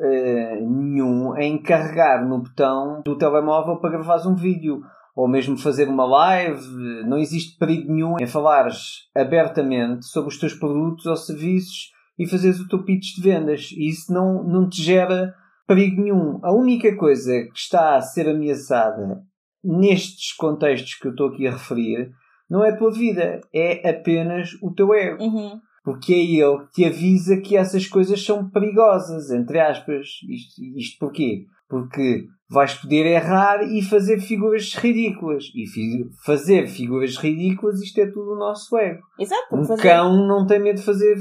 eh, 0.00 0.58
nenhum 0.62 1.36
em 1.36 1.62
carregar 1.62 2.26
no 2.26 2.38
botão 2.42 3.00
do 3.04 3.16
telemóvel 3.16 3.76
para 3.78 3.90
gravares 3.90 4.26
um 4.26 4.34
vídeo 4.34 4.82
ou 5.14 5.28
mesmo 5.28 5.56
fazer 5.58 5.88
uma 5.88 6.04
live. 6.04 6.66
Não 7.06 7.18
existe 7.18 7.58
perigo 7.58 7.92
nenhum 7.92 8.16
em 8.20 8.26
falares 8.26 9.08
abertamente 9.14 10.06
sobre 10.06 10.30
os 10.30 10.38
teus 10.38 10.54
produtos 10.54 11.06
ou 11.06 11.16
serviços 11.16 11.90
e 12.18 12.26
fazeres 12.26 12.60
o 12.60 12.68
teu 12.68 12.84
pitch 12.84 13.16
de 13.16 13.22
vendas. 13.22 13.70
E 13.72 13.88
isso 13.88 14.12
não, 14.12 14.42
não 14.44 14.68
te 14.68 14.82
gera 14.82 15.34
perigo 15.66 16.02
nenhum. 16.02 16.38
A 16.42 16.52
única 16.52 16.94
coisa 16.96 17.32
que 17.52 17.58
está 17.58 17.96
a 17.96 18.02
ser 18.02 18.28
ameaçada 18.28 19.22
nestes 19.62 20.32
contextos 20.34 20.94
que 20.94 21.06
eu 21.06 21.12
estou 21.12 21.28
aqui 21.28 21.46
a 21.46 21.52
referir 21.52 22.10
não 22.48 22.64
é 22.64 22.70
a 22.70 22.76
tua 22.76 22.90
vida, 22.90 23.40
é 23.54 23.88
apenas 23.88 24.50
o 24.60 24.72
teu 24.74 24.92
ego 24.92 25.22
Uhum. 25.22 25.60
porque 25.84 26.12
é 26.12 26.18
ele 26.18 26.58
que 26.66 26.72
te 26.72 26.84
avisa 26.84 27.40
que 27.40 27.56
essas 27.56 27.86
coisas 27.86 28.24
são 28.24 28.50
perigosas, 28.50 29.30
entre 29.30 29.60
aspas. 29.60 30.08
Isto, 30.28 30.62
isto 30.76 30.98
porquê? 30.98 31.44
Porque 31.68 32.26
vais 32.50 32.74
poder 32.74 33.06
errar 33.06 33.62
e 33.62 33.80
fazer 33.82 34.20
figuras 34.20 34.74
ridículas. 34.74 35.44
E 35.54 35.66
fi- 35.68 36.04
fazer 36.24 36.66
figuras 36.66 37.16
ridículas, 37.16 37.80
isto 37.80 38.00
é 38.00 38.06
tudo 38.06 38.32
o 38.32 38.36
nosso 38.38 38.76
ego. 38.76 39.00
Exato, 39.18 39.54
Um 39.54 39.64
fazer, 39.64 39.82
cão 39.82 40.26
não 40.26 40.44
tem 40.46 40.58
medo 40.58 40.76
de 40.78 40.84
fazer 40.84 41.16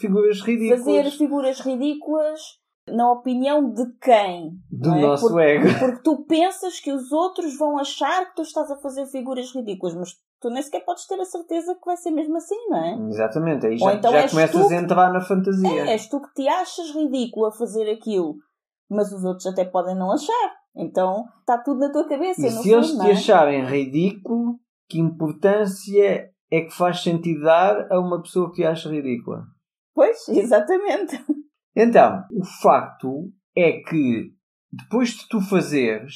figuras 0.00 0.40
ridículas 0.40 0.80
fazer 0.84 1.10
figuras 1.10 1.60
ridículas 1.60 2.40
na 2.88 3.12
opinião 3.12 3.70
de 3.72 3.84
quem? 4.00 4.50
do 4.70 4.90
é? 4.94 5.00
nosso 5.02 5.28
Porque- 5.28 5.42
ego. 5.42 5.66
Porque 5.78 6.02
tu 6.02 6.24
pensas 6.24 6.80
que 6.80 6.90
os 6.92 7.12
outros 7.12 7.56
vão 7.58 7.78
achar 7.78 8.26
que 8.30 8.36
tu 8.36 8.42
estás 8.42 8.70
a 8.70 8.76
fazer 8.76 9.06
figuras 9.06 9.54
ridículas, 9.54 9.94
mas 9.94 10.10
tu 10.40 10.48
nem 10.50 10.62
sequer 10.62 10.84
podes 10.84 11.06
ter 11.06 11.20
a 11.20 11.24
certeza 11.24 11.74
que 11.74 11.84
vai 11.86 11.96
ser 11.96 12.10
mesmo 12.10 12.36
assim, 12.36 12.56
não 12.68 12.78
é? 12.84 13.08
Exatamente, 13.10 13.66
aí 13.66 13.74
Ou 13.74 13.78
já, 13.78 13.94
então 13.94 14.10
já 14.12 14.28
começas 14.28 14.72
a 14.72 14.74
entrar 14.76 15.12
na 15.12 15.20
fantasia. 15.20 15.82
É, 15.84 15.92
és 15.92 16.08
tu 16.08 16.20
que 16.20 16.32
te 16.34 16.48
achas 16.48 16.90
ridículo 16.94 17.46
a 17.46 17.52
fazer 17.52 17.88
aquilo, 17.90 18.36
mas 18.90 19.12
os 19.12 19.22
outros 19.22 19.46
até 19.46 19.64
podem 19.64 19.94
não 19.94 20.10
achar. 20.10 20.61
Então 20.74 21.24
está 21.40 21.58
tudo 21.58 21.80
na 21.80 21.92
tua 21.92 22.08
cabeça. 22.08 22.46
E 22.46 22.50
se 22.50 22.70
eles 22.70 22.92
te 22.92 23.08
é? 23.08 23.12
acharem 23.12 23.64
ridículo, 23.64 24.58
que 24.88 24.98
importância 24.98 26.30
é 26.50 26.60
que 26.60 26.70
faz 26.70 27.02
sentido 27.02 27.42
dar 27.42 27.90
a 27.90 27.98
uma 27.98 28.20
pessoa 28.20 28.50
que 28.50 28.56
te 28.56 28.64
acha 28.64 28.90
ridícula? 28.90 29.44
Pois, 29.94 30.28
exatamente. 30.28 31.22
Então, 31.74 32.24
o 32.32 32.44
facto 32.44 33.30
é 33.56 33.80
que 33.80 34.32
depois 34.70 35.10
de 35.10 35.28
tu 35.28 35.40
fazeres, 35.40 36.14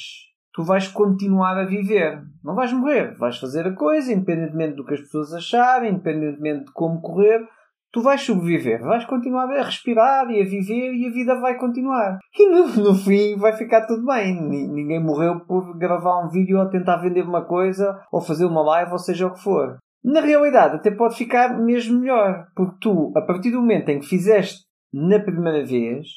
tu 0.53 0.63
vais 0.63 0.87
continuar 0.87 1.57
a 1.57 1.65
viver. 1.65 2.21
Não 2.43 2.55
vais 2.55 2.73
morrer. 2.73 3.15
Vais 3.17 3.37
fazer 3.37 3.67
a 3.67 3.75
coisa, 3.75 4.11
independentemente 4.11 4.75
do 4.75 4.85
que 4.85 4.95
as 4.95 5.01
pessoas 5.01 5.33
acharem, 5.33 5.91
independentemente 5.91 6.65
de 6.65 6.71
como 6.71 7.01
correr. 7.01 7.47
Tu 7.91 8.01
vais 8.01 8.21
sobreviver. 8.21 8.81
Vais 8.81 9.05
continuar 9.05 9.49
a 9.49 9.63
respirar 9.63 10.29
e 10.29 10.41
a 10.41 10.45
viver 10.45 10.93
e 10.93 11.07
a 11.07 11.11
vida 11.11 11.39
vai 11.39 11.57
continuar. 11.57 12.19
E 12.37 12.49
no, 12.49 12.67
no 12.83 12.95
fim 12.95 13.35
vai 13.37 13.53
ficar 13.53 13.85
tudo 13.87 14.05
bem. 14.05 14.39
Ni- 14.41 14.67
Ninguém 14.67 15.01
morreu 15.03 15.39
por 15.45 15.77
gravar 15.77 16.23
um 16.25 16.29
vídeo 16.29 16.59
ou 16.59 16.69
tentar 16.69 16.97
vender 16.97 17.23
uma 17.23 17.45
coisa 17.45 17.99
ou 18.11 18.21
fazer 18.21 18.45
uma 18.45 18.61
live 18.61 18.91
ou 18.91 18.99
seja 18.99 19.27
o 19.27 19.33
que 19.33 19.41
for. 19.41 19.77
Na 20.03 20.19
realidade, 20.21 20.75
até 20.75 20.91
pode 20.91 21.15
ficar 21.15 21.57
mesmo 21.59 21.99
melhor. 21.99 22.45
Porque 22.55 22.77
tu, 22.81 23.11
a 23.15 23.21
partir 23.21 23.51
do 23.51 23.61
momento 23.61 23.89
em 23.89 23.99
que 23.99 24.05
fizeste 24.05 24.59
na 24.93 25.19
primeira 25.19 25.65
vez, 25.65 26.07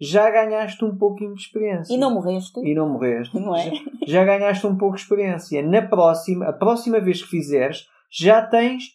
já 0.00 0.28
ganhaste 0.30 0.84
um 0.84 0.96
pouquinho 0.98 1.34
de 1.34 1.40
experiência. 1.42 1.94
E 1.94 1.96
não 1.96 2.12
morreste, 2.12 2.60
E 2.60 2.74
não 2.74 2.88
morreste. 2.88 3.38
não 3.38 3.56
é? 3.56 3.70
Já 4.06 4.24
ganhaste 4.24 4.66
um 4.66 4.76
pouco 4.76 4.96
de 4.96 5.02
experiência. 5.02 5.62
Na 5.66 5.80
próxima, 5.82 6.46
a 6.48 6.52
próxima 6.52 7.00
vez 7.00 7.22
que 7.22 7.28
fizeres, 7.28 7.86
já 8.12 8.42
tens 8.42 8.88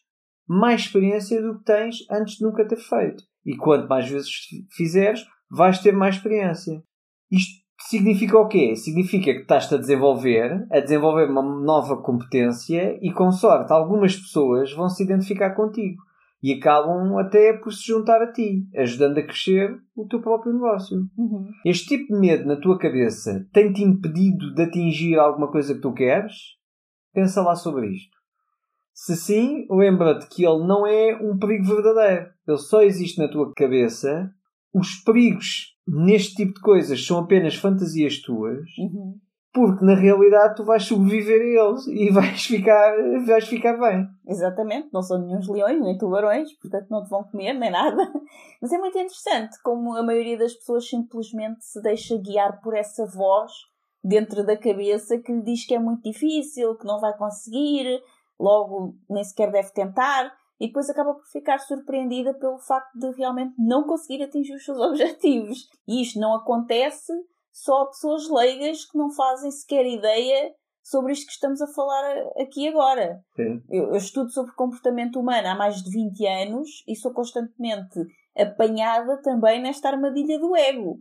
mais 0.50 0.82
experiência 0.82 1.39
do 1.41 1.60
que 1.60 1.63
tens 1.63 1.98
antes 2.10 2.38
de 2.38 2.44
nunca 2.44 2.68
ter 2.68 2.77
feito. 2.77 3.24
E 3.46 3.56
quanto 3.56 3.88
mais 3.88 4.10
vezes 4.10 4.29
fizeres, 4.75 5.24
vais 5.50 5.79
ter 5.79 5.94
mais 5.94 6.15
experiência. 6.15 6.82
Isto 7.32 7.60
significa 7.88 8.38
o 8.38 8.48
quê? 8.48 8.75
Significa 8.75 9.32
que 9.32 9.41
estás-te 9.41 9.75
a 9.75 9.77
desenvolver, 9.77 10.65
a 10.72 10.79
desenvolver 10.79 11.29
uma 11.29 11.44
nova 11.44 12.01
competência 12.01 12.98
e, 13.01 13.13
com 13.13 13.32
sorte, 13.32 13.72
algumas 13.72 14.15
pessoas 14.15 14.74
vão 14.74 14.89
se 14.89 15.03
identificar 15.03 15.51
contigo 15.51 16.01
e 16.41 16.53
acabam 16.53 17.18
até 17.18 17.53
por 17.53 17.72
se 17.72 17.86
juntar 17.86 18.22
a 18.22 18.32
ti, 18.32 18.65
ajudando 18.75 19.18
a 19.18 19.24
crescer 19.24 19.77
o 19.96 20.08
teu 20.08 20.22
próprio 20.22 20.53
negócio. 20.53 20.98
Uhum. 21.18 21.50
Este 21.65 21.98
tipo 21.98 22.13
de 22.13 22.20
medo 22.20 22.46
na 22.46 22.56
tua 22.56 22.77
cabeça 22.77 23.46
tem-te 23.53 23.84
impedido 23.84 24.53
de 24.53 24.63
atingir 24.63 25.20
alguma 25.20 25.51
coisa 25.51 25.75
que 25.75 25.82
tu 25.82 25.94
queres? 25.94 26.34
Pensa 27.13 27.41
lá 27.41 27.56
sobre 27.56 27.91
isto. 27.91 28.18
Se 29.01 29.15
sim, 29.15 29.65
lembra-te 29.70 30.27
que 30.27 30.46
ele 30.46 30.68
não 30.68 30.86
é 30.86 31.15
um 31.22 31.39
perigo 31.39 31.63
verdadeiro. 31.74 32.32
Ele 32.46 32.58
só 32.58 32.82
existe 32.82 33.18
na 33.18 33.29
tua 33.29 33.53
cabeça. 33.53 34.29
Os 34.74 34.96
perigos 35.06 35.74
neste 35.88 36.36
tipo 36.36 36.56
de 36.56 36.60
coisas 36.60 37.06
são 37.06 37.20
apenas 37.20 37.56
fantasias 37.56 38.20
tuas, 38.20 38.60
Uhum. 38.77 39.15
porque 39.53 39.86
na 39.86 39.96
realidade 39.96 40.56
tu 40.56 40.65
vais 40.65 40.84
sobreviver 40.84 41.39
a 41.39 41.70
eles 41.70 41.88
e 41.88 42.12
vais 42.12 42.44
ficar, 42.46 42.94
vais 43.25 43.48
ficar 43.48 43.77
bem. 43.77 44.06
Exatamente, 44.27 44.89
não 44.91 45.01
são 45.01 45.18
nenhum 45.18 45.39
leões 45.50 45.82
nem 45.82 45.98
tubarões, 45.98 46.50
portanto 46.60 46.88
não 46.89 47.01
te 47.01 47.10
vão 47.10 47.24
comer 47.24 47.53
nem 47.53 47.72
nada. 47.72 47.96
Mas 48.62 48.74
é 48.74 48.77
muito 48.77 48.98
interessante 48.98 49.56
como 49.63 49.96
a 49.96 50.03
maioria 50.03 50.38
das 50.38 50.53
pessoas 50.56 50.88
simplesmente 50.89 51.63
se 51.63 51.82
deixa 51.82 52.18
guiar 52.18 52.60
por 52.62 52.75
essa 52.75 53.06
voz 53.06 53.51
dentro 54.03 54.46
da 54.46 54.58
cabeça 54.58 55.18
que 55.18 55.32
lhe 55.32 55.41
diz 55.41 55.65
que 55.65 55.74
é 55.74 55.79
muito 55.79 56.03
difícil, 56.03 56.75
que 56.75 56.86
não 56.86 57.00
vai 57.00 57.18
conseguir, 57.18 58.01
logo 58.39 58.96
nem 59.10 59.24
sequer 59.24 59.51
deve 59.51 59.72
tentar, 59.72 60.34
e 60.60 60.67
depois 60.67 60.89
acaba 60.89 61.13
por 61.13 61.25
ficar 61.27 61.60
surpreendida 61.60 62.34
pelo 62.34 62.60
facto 62.60 62.98
de 62.98 63.12
realmente 63.12 63.55
não 63.58 63.84
conseguir 63.84 64.24
atingir 64.24 64.53
os 64.53 64.65
seus 64.65 64.79
objetivos. 64.81 65.69
E 65.88 66.01
isto 66.01 66.19
não 66.19 66.36
acontece 66.36 67.13
só 67.51 67.84
a 67.84 67.88
pessoas 67.88 68.29
leigas 68.29 68.86
que 68.86 68.98
não 68.98 69.10
fazem 69.12 69.51
sequer 69.51 69.86
ideia 69.86 70.53
sobre 70.84 71.13
isto 71.13 71.27
que 71.27 71.34
estamos 71.34 71.62
a 71.62 71.67
falar 71.67 72.15
aqui 72.41 72.67
agora. 72.67 73.22
Eu, 73.69 73.89
eu 73.89 73.96
estudo 73.96 74.31
sobre 74.31 74.53
comportamento 74.53 75.19
humano 75.19 75.48
há 75.48 75.55
mais 75.55 75.84
de 75.84 75.91
20 75.91 76.25
anos 76.25 76.84
e 76.88 76.96
sou 76.96 77.13
constantemente 77.13 78.00
apanhada 78.36 79.22
também 79.22 79.62
nesta 79.62 79.89
armadilha 79.89 80.39
do 80.39 80.55
ego. 80.55 80.98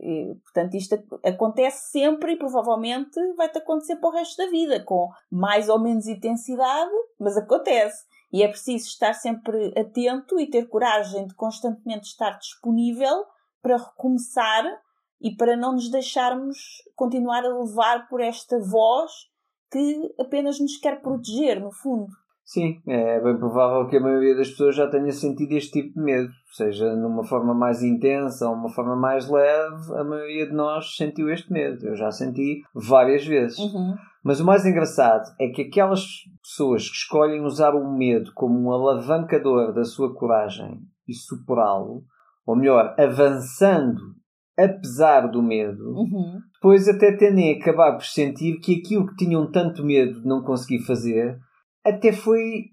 E, 0.00 0.34
portanto, 0.44 0.74
isto 0.74 0.94
ac- 0.94 1.20
acontece 1.24 1.90
sempre 1.90 2.32
e 2.32 2.38
provavelmente 2.38 3.20
vai-te 3.34 3.58
acontecer 3.58 3.96
para 3.96 4.08
o 4.08 4.12
resto 4.12 4.36
da 4.36 4.50
vida, 4.50 4.82
com 4.84 5.08
mais 5.30 5.68
ou 5.68 5.78
menos 5.78 6.06
intensidade, 6.06 6.92
mas 7.18 7.36
acontece. 7.36 8.06
E 8.32 8.42
é 8.42 8.48
preciso 8.48 8.86
estar 8.86 9.14
sempre 9.14 9.72
atento 9.78 10.38
e 10.38 10.48
ter 10.48 10.68
coragem 10.68 11.26
de 11.26 11.34
constantemente 11.34 12.08
estar 12.08 12.38
disponível 12.38 13.24
para 13.60 13.76
recomeçar 13.76 14.64
e 15.20 15.34
para 15.34 15.56
não 15.56 15.72
nos 15.72 15.90
deixarmos 15.90 16.58
continuar 16.94 17.44
a 17.44 17.58
levar 17.58 18.08
por 18.08 18.20
esta 18.20 18.58
voz 18.60 19.10
que 19.70 20.14
apenas 20.18 20.60
nos 20.60 20.76
quer 20.76 21.00
proteger, 21.02 21.60
no 21.60 21.72
fundo. 21.72 22.12
Sim, 22.50 22.80
é 22.86 23.20
bem 23.20 23.36
provável 23.36 23.86
que 23.88 23.98
a 23.98 24.00
maioria 24.00 24.34
das 24.34 24.48
pessoas 24.48 24.74
já 24.74 24.88
tenha 24.88 25.12
sentido 25.12 25.52
este 25.52 25.82
tipo 25.82 25.92
de 25.92 26.00
medo, 26.02 26.30
seja 26.52 26.96
numa 26.96 27.22
forma 27.22 27.52
mais 27.52 27.82
intensa 27.82 28.48
ou 28.48 28.54
uma 28.54 28.70
forma 28.70 28.96
mais 28.96 29.28
leve, 29.28 29.94
a 29.94 30.02
maioria 30.02 30.46
de 30.46 30.54
nós 30.54 30.96
sentiu 30.96 31.28
este 31.28 31.52
medo. 31.52 31.86
Eu 31.86 31.94
já 31.94 32.10
senti 32.10 32.62
várias 32.74 33.26
vezes. 33.26 33.58
Uhum. 33.58 33.94
Mas 34.24 34.40
o 34.40 34.46
mais 34.46 34.64
engraçado 34.64 35.30
é 35.38 35.48
que 35.48 35.60
aquelas 35.60 36.06
pessoas 36.42 36.88
que 36.88 36.96
escolhem 36.96 37.44
usar 37.44 37.74
o 37.74 37.94
medo 37.94 38.32
como 38.34 38.58
um 38.58 38.72
alavancador 38.72 39.74
da 39.74 39.84
sua 39.84 40.14
coragem 40.14 40.78
e 41.06 41.12
superá-lo, 41.12 42.02
ou 42.46 42.56
melhor, 42.56 42.94
avançando 42.98 44.00
apesar 44.58 45.26
do 45.28 45.42
medo, 45.42 45.84
Uhum. 45.84 46.38
depois 46.54 46.88
até 46.88 47.12
tendem 47.12 47.52
a 47.52 47.60
acabar 47.60 47.92
por 47.92 48.06
sentir 48.06 48.58
que 48.60 48.76
aquilo 48.76 49.06
que 49.06 49.16
tinham 49.16 49.50
tanto 49.50 49.84
medo 49.84 50.22
de 50.22 50.26
não 50.26 50.42
conseguir 50.42 50.78
fazer 50.86 51.38
até 51.88 52.12
foi 52.12 52.66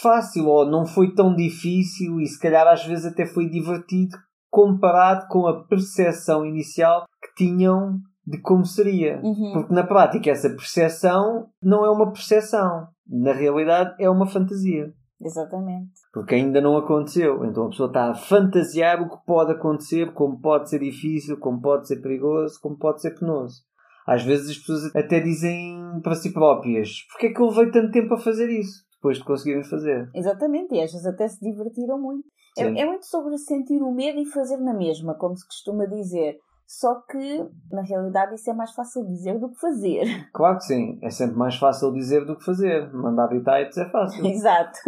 fácil 0.00 0.46
ou 0.46 0.70
não 0.70 0.86
foi 0.86 1.14
tão 1.14 1.34
difícil 1.34 2.20
e 2.20 2.26
se 2.26 2.38
calhar 2.38 2.66
às 2.66 2.84
vezes 2.84 3.06
até 3.06 3.26
foi 3.26 3.48
divertido 3.48 4.16
comparado 4.48 5.26
com 5.28 5.46
a 5.46 5.64
percepção 5.64 6.44
inicial 6.44 7.04
que 7.22 7.44
tinham 7.44 7.98
de 8.26 8.40
como 8.40 8.64
seria. 8.64 9.20
Uhum. 9.22 9.52
Porque 9.52 9.74
na 9.74 9.84
prática 9.84 10.30
essa 10.30 10.48
percepção 10.50 11.48
não 11.62 11.84
é 11.84 11.90
uma 11.90 12.12
percepção. 12.12 12.88
Na 13.06 13.32
realidade 13.32 13.94
é 13.98 14.08
uma 14.08 14.26
fantasia. 14.26 14.92
Exatamente. 15.20 15.92
Porque 16.12 16.34
ainda 16.34 16.60
não 16.60 16.76
aconteceu. 16.76 17.44
Então 17.44 17.66
a 17.66 17.68
pessoa 17.68 17.88
está 17.88 18.10
a 18.10 18.14
fantasiar 18.14 19.02
o 19.02 19.10
que 19.10 19.24
pode 19.26 19.52
acontecer, 19.52 20.12
como 20.12 20.40
pode 20.40 20.70
ser 20.70 20.80
difícil, 20.80 21.38
como 21.38 21.60
pode 21.60 21.86
ser 21.86 22.00
perigoso, 22.00 22.58
como 22.62 22.78
pode 22.78 23.02
ser 23.02 23.18
penoso. 23.18 23.62
Às 24.10 24.24
vezes 24.24 24.50
as 24.50 24.58
pessoas 24.58 24.96
até 24.96 25.20
dizem 25.20 26.00
para 26.02 26.16
si 26.16 26.32
próprias: 26.32 27.06
Porquê 27.12 27.28
é 27.28 27.32
que 27.32 27.40
eu 27.40 27.46
levei 27.46 27.70
tanto 27.70 27.92
tempo 27.92 28.14
a 28.14 28.18
fazer 28.18 28.50
isso? 28.50 28.82
Depois 28.96 29.18
de 29.18 29.24
conseguirem 29.24 29.62
fazer. 29.62 30.10
Exatamente, 30.12 30.74
e 30.74 30.82
às 30.82 30.90
vezes 30.90 31.06
até 31.06 31.28
se 31.28 31.40
divertiram 31.40 31.96
muito. 31.96 32.26
É, 32.58 32.64
é 32.64 32.84
muito 32.84 33.06
sobre 33.06 33.38
sentir 33.38 33.80
o 33.80 33.92
medo 33.92 34.18
e 34.18 34.26
fazer 34.26 34.56
na 34.56 34.74
mesma, 34.74 35.14
como 35.14 35.36
se 35.36 35.46
costuma 35.46 35.86
dizer. 35.86 36.38
Só 36.66 36.96
que, 37.02 37.46
na 37.70 37.82
realidade, 37.82 38.34
isso 38.34 38.50
é 38.50 38.52
mais 38.52 38.72
fácil 38.72 39.06
dizer 39.06 39.38
do 39.38 39.48
que 39.50 39.60
fazer. 39.60 40.04
Claro 40.34 40.58
que 40.58 40.64
sim. 40.64 40.98
É 41.02 41.10
sempre 41.10 41.36
mais 41.36 41.54
fácil 41.56 41.92
dizer 41.92 42.24
do 42.26 42.36
que 42.36 42.44
fazer. 42.44 42.92
Mandar 42.92 43.28
bitites 43.28 43.78
é 43.78 43.88
fácil. 43.90 44.26
Exato. 44.26 44.78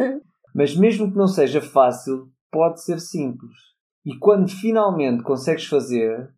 Mas 0.52 0.76
mesmo 0.76 1.10
que 1.10 1.16
não 1.16 1.28
seja 1.28 1.60
fácil, 1.60 2.26
pode 2.50 2.82
ser 2.82 3.00
simples. 3.00 3.56
E 4.04 4.18
quando 4.18 4.50
finalmente 4.50 5.22
consegues 5.22 5.66
fazer, 5.66 6.28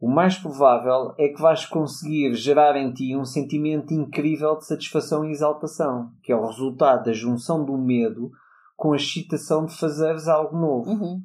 o 0.00 0.10
mais 0.10 0.38
provável 0.38 1.14
é 1.18 1.28
que 1.28 1.40
vais 1.40 1.66
conseguir 1.66 2.34
gerar 2.34 2.74
em 2.76 2.90
ti 2.92 3.14
um 3.14 3.24
sentimento 3.24 3.92
incrível 3.92 4.56
de 4.56 4.66
satisfação 4.66 5.24
e 5.26 5.30
exaltação, 5.30 6.10
que 6.22 6.32
é 6.32 6.36
o 6.36 6.46
resultado 6.46 7.04
da 7.04 7.12
junção 7.12 7.64
do 7.64 7.76
medo 7.76 8.30
com 8.76 8.92
a 8.92 8.96
excitação 8.96 9.66
de 9.66 9.76
fazeres 9.76 10.26
algo 10.26 10.56
novo, 10.56 10.90
Uhum. 10.90 11.20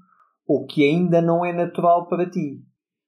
ou 0.46 0.66
que 0.66 0.84
ainda 0.84 1.22
não 1.22 1.46
é 1.46 1.54
natural 1.54 2.08
para 2.08 2.30
ti. 2.30 2.60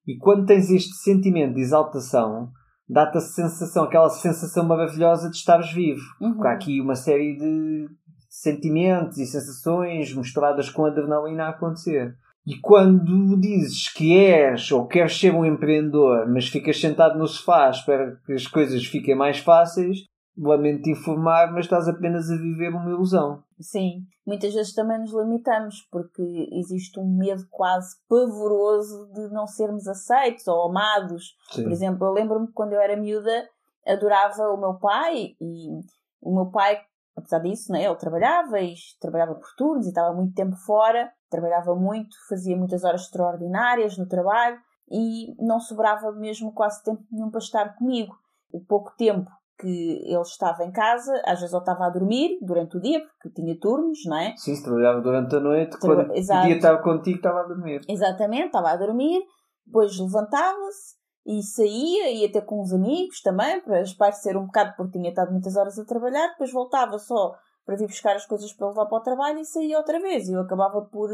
E 0.07 0.17
quando 0.17 0.45
tens 0.45 0.71
este 0.71 0.95
sentimento 1.03 1.55
de 1.55 1.61
exaltação, 1.61 2.49
dá-te 2.87 3.17
a 3.17 3.21
sensação, 3.21 3.83
aquela 3.83 4.09
sensação 4.09 4.65
maravilhosa 4.65 5.29
de 5.29 5.35
estares 5.35 5.71
vivo. 5.73 5.99
Uhum. 6.21 6.31
Porque 6.33 6.47
há 6.47 6.51
aqui 6.53 6.79
uma 6.79 6.95
série 6.95 7.35
de 7.35 7.87
sentimentos 8.29 9.17
e 9.17 9.25
sensações 9.25 10.15
misturadas 10.15 10.69
com 10.69 10.85
adrenalina 10.85 11.47
a 11.47 11.49
acontecer. 11.49 12.15
E 12.47 12.57
quando 12.61 13.37
dizes 13.37 13.91
que 13.91 14.17
és 14.17 14.71
ou 14.71 14.87
queres 14.87 15.19
ser 15.19 15.35
um 15.35 15.43
empreendedor, 15.43 16.25
mas 16.29 16.47
ficas 16.47 16.79
sentado 16.79 17.19
no 17.19 17.27
sofá 17.27 17.69
espera 17.69 18.17
que 18.25 18.31
as 18.31 18.47
coisas 18.47 18.85
fiquem 18.85 19.13
mais 19.13 19.39
fáceis, 19.39 20.05
lamento 20.37 20.83
te 20.83 20.91
informar, 20.91 21.51
mas 21.51 21.65
estás 21.65 21.89
apenas 21.89 22.31
a 22.31 22.37
viver 22.37 22.69
uma 22.69 22.89
ilusão. 22.89 23.43
Sim, 23.59 24.05
muitas 24.25 24.53
vezes 24.53 24.73
também 24.73 24.97
nos 24.97 25.13
limitamos 25.13 25.85
porque 25.91 26.47
existe 26.53 26.97
um 26.97 27.17
medo 27.17 27.43
quase 27.49 27.97
pavoroso 28.07 29.11
de 29.13 29.27
não 29.27 29.45
sermos 29.45 29.85
aceitos 29.85 30.47
ou 30.47 30.69
amados. 30.69 31.35
Sim. 31.51 31.63
Por 31.63 31.71
exemplo, 31.73 32.07
eu 32.07 32.13
lembro-me 32.13 32.47
que 32.47 32.53
quando 32.53 32.71
eu 32.71 32.79
era 32.79 32.95
miúda 32.95 33.45
adorava 33.85 34.43
o 34.53 34.57
meu 34.57 34.75
pai 34.75 35.35
e 35.41 35.81
o 36.21 36.33
meu 36.33 36.45
pai, 36.45 36.79
apesar 37.17 37.39
disso, 37.39 37.71
né, 37.71 37.83
ele 37.83 37.95
trabalhava 37.95 38.59
e 38.61 38.75
trabalhava 39.01 39.35
por 39.35 39.49
turnos 39.57 39.85
e 39.85 39.89
estava 39.89 40.13
muito 40.15 40.35
tempo 40.35 40.55
fora, 40.55 41.11
trabalhava 41.29 41.75
muito, 41.75 42.15
fazia 42.29 42.55
muitas 42.55 42.83
horas 42.83 43.01
extraordinárias 43.01 43.97
no 43.97 44.07
trabalho 44.07 44.57
e 44.89 45.35
não 45.43 45.59
sobrava 45.59 46.11
mesmo 46.11 46.53
quase 46.53 46.83
tempo 46.83 47.03
nenhum 47.11 47.29
para 47.29 47.39
estar 47.39 47.75
comigo. 47.75 48.15
O 48.51 48.63
pouco 48.63 48.93
tempo 48.95 49.29
que 49.59 50.03
ele 50.05 50.21
estava 50.21 50.63
em 50.63 50.71
casa, 50.71 51.11
às 51.25 51.39
vezes 51.39 51.51
ele 51.51 51.61
estava 51.61 51.87
a 51.87 51.89
dormir 51.89 52.37
durante 52.41 52.77
o 52.77 52.79
dia, 52.79 53.01
porque 53.01 53.41
tinha 53.41 53.59
turnos, 53.59 53.99
não 54.05 54.17
é? 54.17 54.35
Sim, 54.37 54.55
se 54.55 54.63
trabalhava 54.63 55.01
durante 55.01 55.35
a 55.35 55.39
noite, 55.39 55.77
Traba- 55.79 56.05
quando 56.05 56.15
Exato. 56.15 56.41
podia 56.41 56.55
estar 56.55 56.77
contigo, 56.83 57.17
estava 57.17 57.39
a 57.41 57.43
dormir. 57.47 57.81
Exatamente, 57.89 58.45
estava 58.45 58.69
a 58.69 58.77
dormir, 58.77 59.19
depois 59.65 59.99
levantava-se 59.99 60.96
e 61.27 61.43
saía, 61.43 62.09
ia 62.09 62.31
ter 62.31 62.45
com 62.45 62.61
os 62.61 62.71
amigos 62.71 63.21
também, 63.21 63.59
para 63.59 63.81
espairecer 63.81 64.37
um 64.37 64.45
bocado, 64.45 64.73
porque 64.77 64.97
tinha 64.97 65.09
estado 65.09 65.29
muitas 65.29 65.57
horas 65.57 65.77
a 65.77 65.83
trabalhar, 65.83 66.29
depois 66.29 66.53
voltava 66.53 66.97
só 66.97 67.35
para 67.65 67.75
vir 67.75 67.87
buscar 67.87 68.15
as 68.15 68.25
coisas 68.25 68.53
para 68.53 68.69
levar 68.69 68.85
para 68.85 68.97
o 68.97 69.03
trabalho 69.03 69.39
e 69.39 69.45
saía 69.45 69.77
outra 69.77 69.99
vez. 69.99 70.29
E 70.29 70.33
eu 70.33 70.39
acabava 70.39 70.83
por 70.83 71.09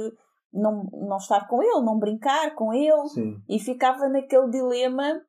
não, 0.54 0.84
não 0.94 1.18
estar 1.18 1.48
com 1.48 1.64
ele, 1.64 1.82
não 1.84 1.98
brincar 1.98 2.54
com 2.54 2.72
ele, 2.72 3.08
Sim. 3.10 3.42
e 3.50 3.60
ficava 3.60 4.08
naquele 4.08 4.52
dilema 4.52 5.20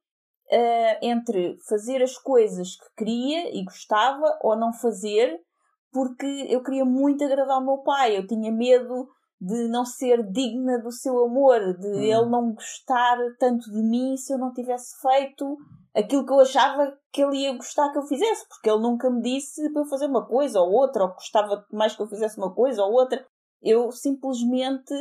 eh, 0.50 1.08
entre 1.08 1.56
fazer 1.66 2.02
as 2.02 2.18
coisas 2.18 2.76
que 2.76 2.94
queria 2.98 3.56
e 3.58 3.64
gostava 3.64 4.38
ou 4.42 4.54
não 4.54 4.70
fazer, 4.70 5.34
porque 5.90 6.26
eu 6.50 6.62
queria 6.62 6.84
muito 6.84 7.24
agradar 7.24 7.56
ao 7.56 7.64
meu 7.64 7.78
pai, 7.78 8.18
eu 8.18 8.26
tinha 8.26 8.52
medo 8.52 9.08
de 9.44 9.68
não 9.68 9.84
ser 9.84 10.22
digna 10.30 10.78
do 10.78 10.90
seu 10.90 11.22
amor, 11.24 11.76
de 11.78 11.86
Hum. 11.88 12.00
ele 12.00 12.30
não 12.30 12.52
gostar 12.54 13.18
tanto 13.38 13.70
de 13.70 13.82
mim 13.82 14.16
se 14.16 14.32
eu 14.32 14.38
não 14.38 14.52
tivesse 14.52 14.94
feito 15.02 15.56
aquilo 15.94 16.24
que 16.24 16.32
eu 16.32 16.40
achava 16.40 16.96
que 17.12 17.22
ele 17.22 17.36
ia 17.42 17.52
gostar 17.54 17.92
que 17.92 17.98
eu 17.98 18.06
fizesse, 18.06 18.48
porque 18.48 18.70
ele 18.70 18.80
nunca 18.80 19.10
me 19.10 19.20
disse 19.20 19.70
para 19.72 19.82
eu 19.82 19.86
fazer 19.86 20.06
uma 20.06 20.26
coisa 20.26 20.60
ou 20.60 20.72
outra, 20.72 21.04
ou 21.04 21.10
gostava 21.12 21.64
mais 21.70 21.94
que 21.94 22.02
eu 22.02 22.06
fizesse 22.08 22.38
uma 22.38 22.52
coisa 22.54 22.82
ou 22.82 22.92
outra. 22.92 23.24
Eu 23.62 23.92
simplesmente, 23.92 24.94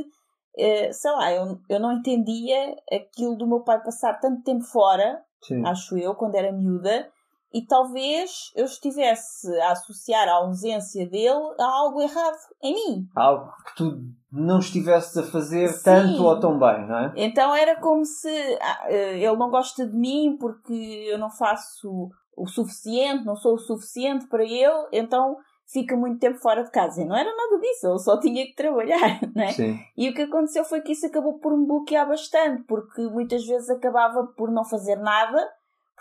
eh, 0.57 0.91
sei 0.91 1.11
lá, 1.11 1.31
eu, 1.31 1.57
eu 1.69 1.79
não 1.79 1.93
entendia 1.93 2.75
aquilo 2.91 3.37
do 3.37 3.47
meu 3.47 3.61
pai 3.61 3.81
passar 3.81 4.19
tanto 4.19 4.43
tempo 4.43 4.63
fora, 4.65 5.23
Sim. 5.41 5.65
acho 5.65 5.97
eu, 5.97 6.15
quando 6.15 6.35
era 6.35 6.51
miúda, 6.51 7.09
e 7.53 7.65
talvez 7.65 8.51
eu 8.55 8.65
estivesse 8.65 9.47
a 9.59 9.73
associar 9.73 10.27
a 10.27 10.37
ausência 10.37 11.07
dele 11.07 11.53
a 11.59 11.65
algo 11.65 12.01
errado 12.01 12.37
em 12.63 12.73
mim. 12.73 13.07
Algo 13.15 13.51
que 13.67 13.75
tu 13.75 14.01
não 14.31 14.57
estivesses 14.57 15.15
a 15.15 15.23
fazer 15.23 15.67
Sim. 15.67 15.83
tanto 15.83 16.23
ou 16.23 16.39
tão 16.39 16.57
bem, 16.57 16.87
não 16.87 16.97
é? 16.97 17.13
Então 17.15 17.55
era 17.55 17.79
como 17.79 18.03
se 18.03 18.27
ah, 18.59 18.85
eh, 18.87 19.19
ele 19.19 19.37
não 19.37 19.51
gosta 19.51 19.85
de 19.85 19.95
mim 19.95 20.35
porque 20.39 20.73
eu 21.07 21.19
não 21.19 21.29
faço 21.29 22.09
o 22.35 22.47
suficiente, 22.47 23.23
não 23.23 23.35
sou 23.35 23.53
o 23.53 23.59
suficiente 23.59 24.27
para 24.27 24.43
ele, 24.43 24.87
então 24.91 25.37
fica 25.71 25.95
muito 25.95 26.19
tempo 26.19 26.39
fora 26.39 26.63
de 26.63 26.71
casa. 26.71 27.01
E 27.03 27.05
não 27.05 27.15
era 27.15 27.29
nada 27.35 27.59
disso, 27.59 27.87
ele 27.87 27.99
só 27.99 28.19
tinha 28.19 28.45
que 28.45 28.55
trabalhar, 28.55 29.19
né? 29.35 29.51
Sim. 29.51 29.77
E 29.95 30.09
o 30.09 30.13
que 30.13 30.23
aconteceu 30.23 30.63
foi 30.65 30.81
que 30.81 30.93
isso 30.93 31.05
acabou 31.05 31.37
por 31.37 31.55
me 31.55 31.67
bloquear 31.67 32.07
bastante, 32.07 32.63
porque 32.63 33.01
muitas 33.03 33.45
vezes 33.45 33.69
acabava 33.69 34.25
por 34.35 34.51
não 34.51 34.63
fazer 34.63 34.95
nada, 34.95 35.47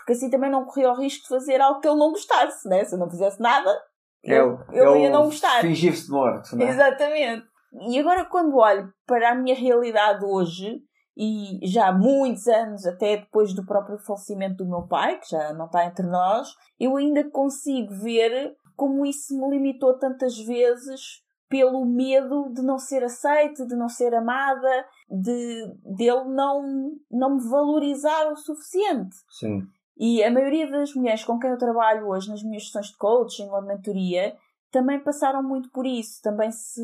porque 0.03 0.13
assim 0.13 0.29
também 0.29 0.51
não 0.51 0.65
corria 0.65 0.91
o 0.91 0.95
risco 0.95 1.23
de 1.23 1.29
fazer 1.29 1.61
algo 1.61 1.79
que 1.79 1.87
ele 1.87 1.97
não 1.97 2.11
gostasse, 2.11 2.67
né? 2.67 2.83
Se 2.83 2.93
eu 2.93 2.99
não 2.99 3.09
fizesse 3.09 3.41
nada, 3.41 3.73
eu, 4.21 4.59
É 4.69 4.79
eu 4.79 4.95
é 4.95 4.99
ia 5.03 5.09
não 5.09 5.25
gostar. 5.25 5.61
Fingir-se 5.61 6.05
de 6.05 6.11
morto, 6.11 6.55
não 6.55 6.65
é? 6.65 6.69
Exatamente. 6.69 7.45
E 7.89 7.97
agora, 7.97 8.25
quando 8.25 8.57
olho 8.57 8.93
para 9.07 9.31
a 9.31 9.35
minha 9.35 9.55
realidade 9.55 10.23
hoje, 10.25 10.81
e 11.15 11.59
já 11.63 11.87
há 11.87 11.93
muitos 11.93 12.47
anos, 12.47 12.85
até 12.85 13.17
depois 13.17 13.53
do 13.53 13.65
próprio 13.65 13.97
falecimento 13.99 14.57
do 14.57 14.69
meu 14.69 14.87
pai, 14.87 15.19
que 15.19 15.29
já 15.29 15.53
não 15.53 15.65
está 15.65 15.85
entre 15.85 16.05
nós, 16.05 16.49
eu 16.77 16.97
ainda 16.97 17.29
consigo 17.29 17.93
ver 17.95 18.53
como 18.75 19.05
isso 19.05 19.33
me 19.39 19.55
limitou 19.55 19.97
tantas 19.97 20.37
vezes 20.37 21.23
pelo 21.49 21.85
medo 21.85 22.51
de 22.51 22.61
não 22.61 22.77
ser 22.77 23.03
aceite, 23.03 23.65
de 23.67 23.75
não 23.75 23.87
ser 23.87 24.13
amada, 24.15 24.85
de 25.07 25.67
dele 25.95 26.25
não, 26.29 26.91
não 27.11 27.35
me 27.35 27.47
valorizar 27.47 28.31
o 28.31 28.35
suficiente. 28.35 29.15
Sim. 29.29 29.61
E 29.97 30.23
a 30.23 30.31
maioria 30.31 30.69
das 30.69 30.93
mulheres 30.93 31.23
com 31.23 31.37
quem 31.39 31.49
eu 31.49 31.57
trabalho 31.57 32.07
hoje 32.07 32.29
nas 32.29 32.43
minhas 32.43 32.65
sessões 32.65 32.87
de 32.87 32.97
coaching 32.97 33.49
ou 33.49 33.61
de 33.61 33.67
mentoria 33.67 34.35
também 34.71 34.99
passaram 34.99 35.43
muito 35.43 35.69
por 35.69 35.85
isso, 35.85 36.19
também 36.23 36.51
se 36.51 36.81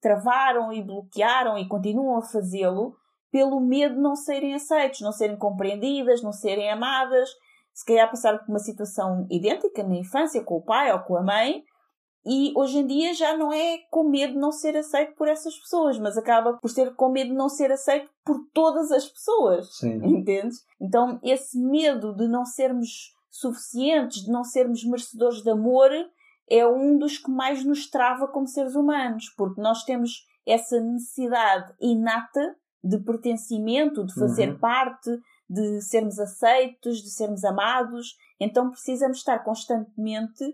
travaram 0.00 0.72
e 0.72 0.80
bloquearam 0.80 1.58
e 1.58 1.66
continuam 1.66 2.16
a 2.16 2.22
fazê-lo 2.22 2.94
pelo 3.32 3.60
medo 3.60 3.96
de 3.96 4.00
não 4.00 4.14
serem 4.14 4.54
aceitos, 4.54 5.00
não 5.00 5.10
serem 5.10 5.36
compreendidas, 5.36 6.22
não 6.22 6.32
serem 6.32 6.70
amadas, 6.70 7.28
se 7.74 7.84
calhar 7.84 8.08
passaram 8.08 8.38
por 8.38 8.48
uma 8.48 8.58
situação 8.58 9.26
idêntica 9.28 9.82
na 9.82 9.96
infância 9.96 10.44
com 10.44 10.56
o 10.56 10.62
pai 10.62 10.92
ou 10.92 11.00
com 11.00 11.16
a 11.16 11.22
mãe 11.22 11.64
e 12.24 12.52
hoje 12.56 12.78
em 12.78 12.86
dia 12.86 13.12
já 13.14 13.36
não 13.36 13.52
é 13.52 13.78
com 13.90 14.04
medo 14.08 14.34
de 14.34 14.38
não 14.38 14.52
ser 14.52 14.76
aceito 14.76 15.14
por 15.16 15.26
essas 15.28 15.56
pessoas, 15.58 15.98
mas 15.98 16.16
acaba 16.16 16.54
por 16.54 16.68
ser 16.70 16.94
com 16.94 17.08
medo 17.08 17.30
de 17.30 17.36
não 17.36 17.48
ser 17.48 17.72
aceito 17.72 18.08
por 18.24 18.38
todas 18.54 18.90
as 18.92 19.06
pessoas. 19.08 19.76
Sim. 19.78 19.96
Entendes? 20.06 20.64
Então, 20.80 21.18
esse 21.22 21.58
medo 21.58 22.14
de 22.14 22.28
não 22.28 22.44
sermos 22.44 23.12
suficientes, 23.30 24.22
de 24.24 24.30
não 24.30 24.44
sermos 24.44 24.84
merecedores 24.84 25.42
de 25.42 25.50
amor, 25.50 25.90
é 26.48 26.66
um 26.66 26.98
dos 26.98 27.18
que 27.18 27.30
mais 27.30 27.64
nos 27.64 27.88
trava 27.90 28.28
como 28.28 28.46
seres 28.46 28.74
humanos, 28.74 29.28
porque 29.36 29.60
nós 29.60 29.84
temos 29.84 30.26
essa 30.46 30.78
necessidade 30.80 31.72
inata 31.80 32.56
de 32.84 32.98
pertencimento, 32.98 34.04
de 34.04 34.14
fazer 34.14 34.50
Uhum. 34.50 34.58
parte, 34.58 35.10
de 35.48 35.80
sermos 35.82 36.18
aceitos, 36.18 36.98
de 36.98 37.10
sermos 37.10 37.44
amados. 37.44 38.16
Então, 38.40 38.70
precisamos 38.70 39.18
estar 39.18 39.38
constantemente 39.44 40.44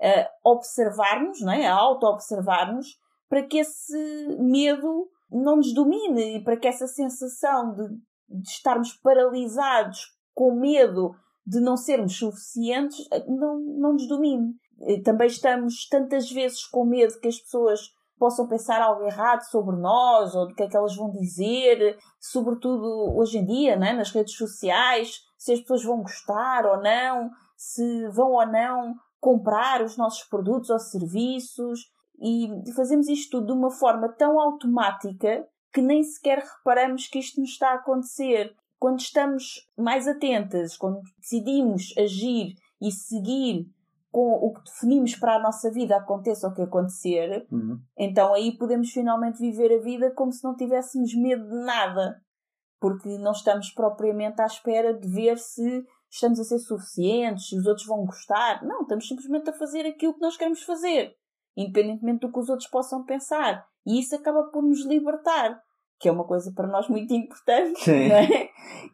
a 0.00 0.30
observar-nos, 0.44 1.40
não 1.40 1.52
é? 1.52 1.66
a 1.66 1.74
auto-observar-nos, 1.74 2.86
para 3.28 3.42
que 3.42 3.58
esse 3.58 4.36
medo 4.38 5.08
não 5.30 5.56
nos 5.56 5.74
domine 5.74 6.36
e 6.36 6.44
para 6.44 6.56
que 6.56 6.68
essa 6.68 6.86
sensação 6.86 7.74
de, 7.74 7.88
de 8.28 8.48
estarmos 8.48 8.92
paralisados 8.94 10.00
com 10.34 10.54
medo 10.54 11.14
de 11.46 11.60
não 11.60 11.76
sermos 11.76 12.16
suficientes 12.16 12.98
eh, 13.12 13.24
não, 13.26 13.58
não 13.58 13.92
nos 13.94 14.06
domine. 14.06 14.54
Também 15.04 15.26
estamos 15.26 15.88
tantas 15.88 16.30
vezes 16.30 16.64
com 16.66 16.84
medo 16.84 17.18
que 17.20 17.28
as 17.28 17.38
pessoas 17.38 17.80
possam 18.18 18.46
pensar 18.46 18.80
algo 18.80 19.04
errado 19.04 19.42
sobre 19.42 19.76
nós 19.76 20.34
ou 20.34 20.46
do 20.46 20.54
que 20.54 20.62
é 20.62 20.68
que 20.68 20.76
elas 20.76 20.94
vão 20.94 21.10
dizer, 21.10 21.96
sobretudo 22.20 23.16
hoje 23.16 23.38
em 23.38 23.46
dia, 23.46 23.76
né, 23.76 23.92
nas 23.92 24.10
redes 24.10 24.36
sociais, 24.36 25.20
se 25.36 25.52
as 25.52 25.60
pessoas 25.60 25.84
vão 25.84 26.02
gostar 26.02 26.66
ou 26.66 26.82
não, 26.82 27.30
se 27.56 28.08
vão 28.08 28.32
ou 28.32 28.46
não 28.46 28.94
comprar 29.20 29.82
os 29.82 29.96
nossos 29.96 30.24
produtos 30.24 30.70
ou 30.70 30.78
serviços. 30.78 31.80
E 32.20 32.48
fazemos 32.74 33.08
isto 33.08 33.38
tudo 33.38 33.46
de 33.46 33.52
uma 33.58 33.70
forma 33.70 34.08
tão 34.08 34.40
automática 34.40 35.46
que 35.72 35.80
nem 35.80 36.02
sequer 36.02 36.38
reparamos 36.38 37.06
que 37.06 37.18
isto 37.18 37.40
nos 37.40 37.50
está 37.50 37.70
a 37.70 37.74
acontecer. 37.74 38.54
Quando 38.78 39.00
estamos 39.00 39.68
mais 39.76 40.06
atentas, 40.08 40.76
quando 40.76 41.00
decidimos 41.18 41.92
agir 41.98 42.54
e 42.80 42.90
seguir 42.90 43.66
com 44.10 44.32
o 44.32 44.52
que 44.54 44.62
definimos 44.64 45.14
para 45.16 45.34
a 45.36 45.38
nossa 45.42 45.70
vida, 45.70 45.96
aconteça 45.96 46.48
o 46.48 46.54
que 46.54 46.62
acontecer, 46.62 47.46
Uhum. 47.52 47.78
então 47.96 48.32
aí 48.32 48.56
podemos 48.56 48.90
finalmente 48.90 49.38
viver 49.38 49.70
a 49.78 49.82
vida 49.82 50.10
como 50.12 50.32
se 50.32 50.42
não 50.42 50.56
tivéssemos 50.56 51.14
medo 51.14 51.46
de 51.46 51.56
nada, 51.64 52.16
porque 52.80 53.18
não 53.18 53.32
estamos 53.32 53.70
propriamente 53.70 54.40
à 54.40 54.46
espera 54.46 54.94
de 54.94 55.06
ver 55.08 55.36
se 55.38 55.84
estamos 56.10 56.40
a 56.40 56.44
ser 56.44 56.58
suficientes, 56.58 57.48
se 57.48 57.58
os 57.58 57.66
outros 57.66 57.86
vão 57.86 58.04
gostar. 58.04 58.64
Não, 58.64 58.82
estamos 58.82 59.06
simplesmente 59.06 59.50
a 59.50 59.52
fazer 59.52 59.86
aquilo 59.86 60.14
que 60.14 60.20
nós 60.20 60.36
queremos 60.36 60.62
fazer, 60.62 61.14
independentemente 61.56 62.20
do 62.20 62.32
que 62.32 62.38
os 62.38 62.48
outros 62.48 62.68
possam 62.68 63.04
pensar. 63.04 63.66
E 63.86 63.98
isso 64.00 64.14
acaba 64.14 64.44
por 64.44 64.62
nos 64.62 64.84
libertar, 64.84 65.60
que 65.98 66.08
é 66.08 66.12
uma 66.12 66.26
coisa 66.26 66.52
para 66.54 66.68
nós 66.68 66.88
muito 66.88 67.12
importante, 67.14 67.90
é? 67.90 68.48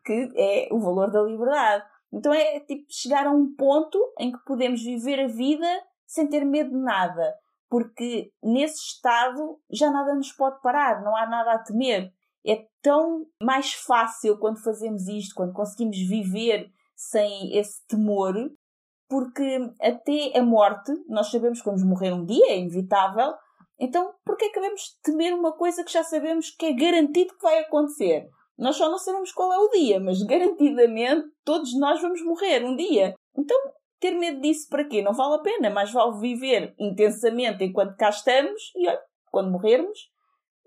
que 0.05 0.33
é 0.37 0.68
o 0.72 0.81
valor 0.81 1.11
da 1.11 1.22
liberdade. 1.22 1.85
Então 2.12 2.33
é 2.33 2.61
tipo 2.61 2.85
chegar 2.88 3.27
a 3.27 3.31
um 3.31 3.55
ponto 3.57 3.98
em 4.18 4.31
que 4.31 4.38
podemos 4.44 4.83
viver 4.83 5.20
a 5.20 5.27
vida 5.27 5.66
sem 6.07 6.29
ter 6.29 6.44
medo 6.44 6.70
de 6.70 6.77
nada, 6.77 7.35
porque 7.68 8.31
nesse 8.42 8.77
estado 8.77 9.59
já 9.70 9.90
nada 9.90 10.14
nos 10.14 10.31
pode 10.33 10.61
parar, 10.62 11.03
não 11.03 11.16
há 11.16 11.27
nada 11.27 11.53
a 11.53 11.59
temer. 11.59 12.12
É 12.46 12.66
tão 12.83 13.27
mais 13.42 13.72
fácil 13.72 14.38
quando 14.38 14.62
fazemos 14.62 15.09
isto, 15.09 15.35
quando 15.35 15.53
conseguimos 15.53 15.96
viver 15.96 16.70
sem 16.94 17.57
esse 17.57 17.85
temor, 17.87 18.35
porque 19.09 19.59
até 19.80 20.38
a 20.38 20.42
morte, 20.42 20.92
nós 21.09 21.30
sabemos 21.30 21.61
que 21.61 21.66
vamos 21.66 21.85
morrer 21.85 22.12
um 22.12 22.24
dia, 22.24 22.52
é 22.52 22.59
inevitável, 22.59 23.35
então 23.78 24.12
por 24.24 24.37
que 24.37 24.46
é 24.46 24.48
que 24.48 24.61
devemos 24.61 24.98
temer 25.02 25.35
uma 25.35 25.52
coisa 25.52 25.85
que 25.85 25.92
já 25.92 26.02
sabemos 26.02 26.50
que 26.50 26.66
é 26.66 26.72
garantido 26.72 27.35
que 27.35 27.42
vai 27.42 27.59
acontecer? 27.59 28.28
Nós 28.57 28.76
só 28.76 28.88
não 28.88 28.98
sabemos 28.98 29.33
qual 29.33 29.52
é 29.52 29.59
o 29.59 29.68
dia, 29.70 29.98
mas 29.98 30.22
garantidamente 30.22 31.26
todos 31.44 31.76
nós 31.78 32.00
vamos 32.00 32.22
morrer 32.24 32.64
um 32.64 32.76
dia. 32.76 33.14
Então, 33.37 33.57
ter 33.98 34.12
medo 34.12 34.40
disso 34.40 34.68
para 34.68 34.85
quê? 34.85 35.02
Não 35.02 35.12
vale 35.12 35.35
a 35.35 35.38
pena, 35.38 35.70
mas 35.70 35.92
vale 35.92 36.20
viver 36.20 36.74
intensamente 36.78 37.64
enquanto 37.64 37.96
cá 37.96 38.11
estamos 38.11 38.70
e 38.76 38.87
olha, 38.87 39.00
quando 39.30 39.50
morrermos, 39.50 39.98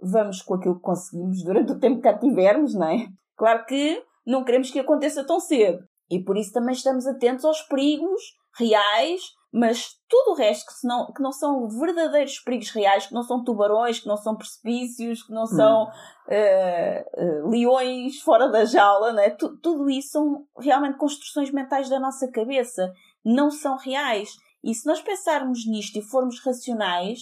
vamos 0.02 0.42
com 0.42 0.56
aquilo 0.56 0.76
que 0.76 0.82
conseguimos 0.82 1.44
durante 1.44 1.72
o 1.72 1.80
tempo 1.80 1.98
que 1.98 2.02
cá 2.02 2.18
tivermos, 2.18 2.74
não 2.74 2.90
é? 2.90 3.08
Claro 3.36 3.66
que 3.66 4.04
não 4.26 4.44
queremos 4.44 4.70
que 4.70 4.80
aconteça 4.80 5.26
tão 5.26 5.40
cedo. 5.40 5.80
E 6.10 6.24
por 6.24 6.38
isso 6.38 6.52
também 6.54 6.74
estamos 6.74 7.06
atentos 7.06 7.44
aos 7.46 7.62
perigos 7.64 8.22
reais, 8.58 9.22
mas 9.52 9.86
tudo 10.10 10.32
o 10.32 10.36
resto 10.36 10.66
que, 10.68 10.74
se 10.74 10.88
não, 10.88 11.12
que 11.14 11.22
não 11.22 11.32
são 11.32 11.68
verdadeiros 11.68 12.40
perigos 12.40 12.70
reais, 12.72 13.08
que 13.08 13.14
não 13.14 13.24
são 13.24 13.44
tubarões, 13.44 14.00
que 14.00 14.08
não 14.08 14.18
são 14.18 14.36
precipícios, 14.36 15.24
que 15.24 15.34
não 15.34 15.46
são 15.46 15.88
eh, 16.30 17.06
eh, 17.16 17.42
leões 17.46 18.20
fora 18.22 18.50
da 18.50 18.66
jaula, 18.66 19.14
né? 19.14 19.30
Tu- 19.32 19.58
tudo 19.62 19.90
isso 19.90 20.10
são 20.10 20.46
realmente 20.60 20.98
construções 20.98 21.52
mentais 21.52 21.90
da 21.90 22.00
nossa 22.00 22.30
cabeça, 22.32 22.92
não 23.24 23.50
são 23.50 23.78
reais. 23.78 24.30
E 24.64 24.74
se 24.74 24.86
nós 24.86 25.02
pensarmos 25.02 25.66
nisto 25.68 25.98
e 25.98 26.02
formos 26.02 26.40
racionais, 26.44 27.20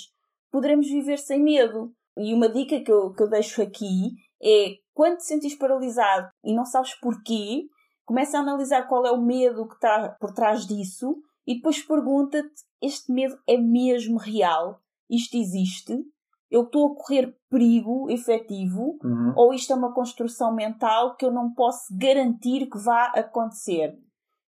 poderemos 0.52 0.88
viver 0.88 1.18
sem 1.20 1.42
medo. 1.44 1.92
E 2.18 2.34
uma 2.34 2.50
dica 2.50 2.80
que 2.82 2.92
eu, 2.92 3.14
que 3.14 3.22
eu 3.24 3.30
deixo 3.30 3.62
aqui 3.62 4.12
é 4.42 4.76
quando 4.94 5.18
te 5.18 5.26
sentires 5.26 5.58
paralisado 5.58 6.30
e 6.44 6.56
não 6.56 6.66
sabes 6.66 6.94
porquê, 7.00 7.64
começa 8.06 8.38
a 8.38 8.42
analisar 8.42 8.88
qual 8.88 9.06
é 9.06 9.12
o 9.12 9.22
medo 9.22 9.68
que 9.68 9.76
está 9.76 10.10
por 10.20 10.32
trás 10.32 10.66
disso 10.66 11.18
e 11.46 11.56
depois 11.56 11.82
pergunta-te: 11.82 12.64
este 12.82 13.12
medo 13.12 13.38
é 13.48 13.58
mesmo 13.58 14.18
real? 14.18 14.80
Isto 15.10 15.38
existe? 15.38 15.98
Eu 16.50 16.64
estou 16.64 16.92
a 16.92 16.96
correr 16.96 17.36
perigo 17.50 18.10
efetivo? 18.10 18.98
Uhum. 19.04 19.34
Ou 19.36 19.54
isto 19.54 19.74
é 19.74 19.76
uma 19.76 19.94
construção 19.94 20.54
mental 20.54 21.16
que 21.16 21.26
eu 21.26 21.32
não 21.32 21.54
posso 21.54 21.86
garantir 21.98 22.68
que 22.70 22.78
vá 22.78 23.06
acontecer? 23.08 23.98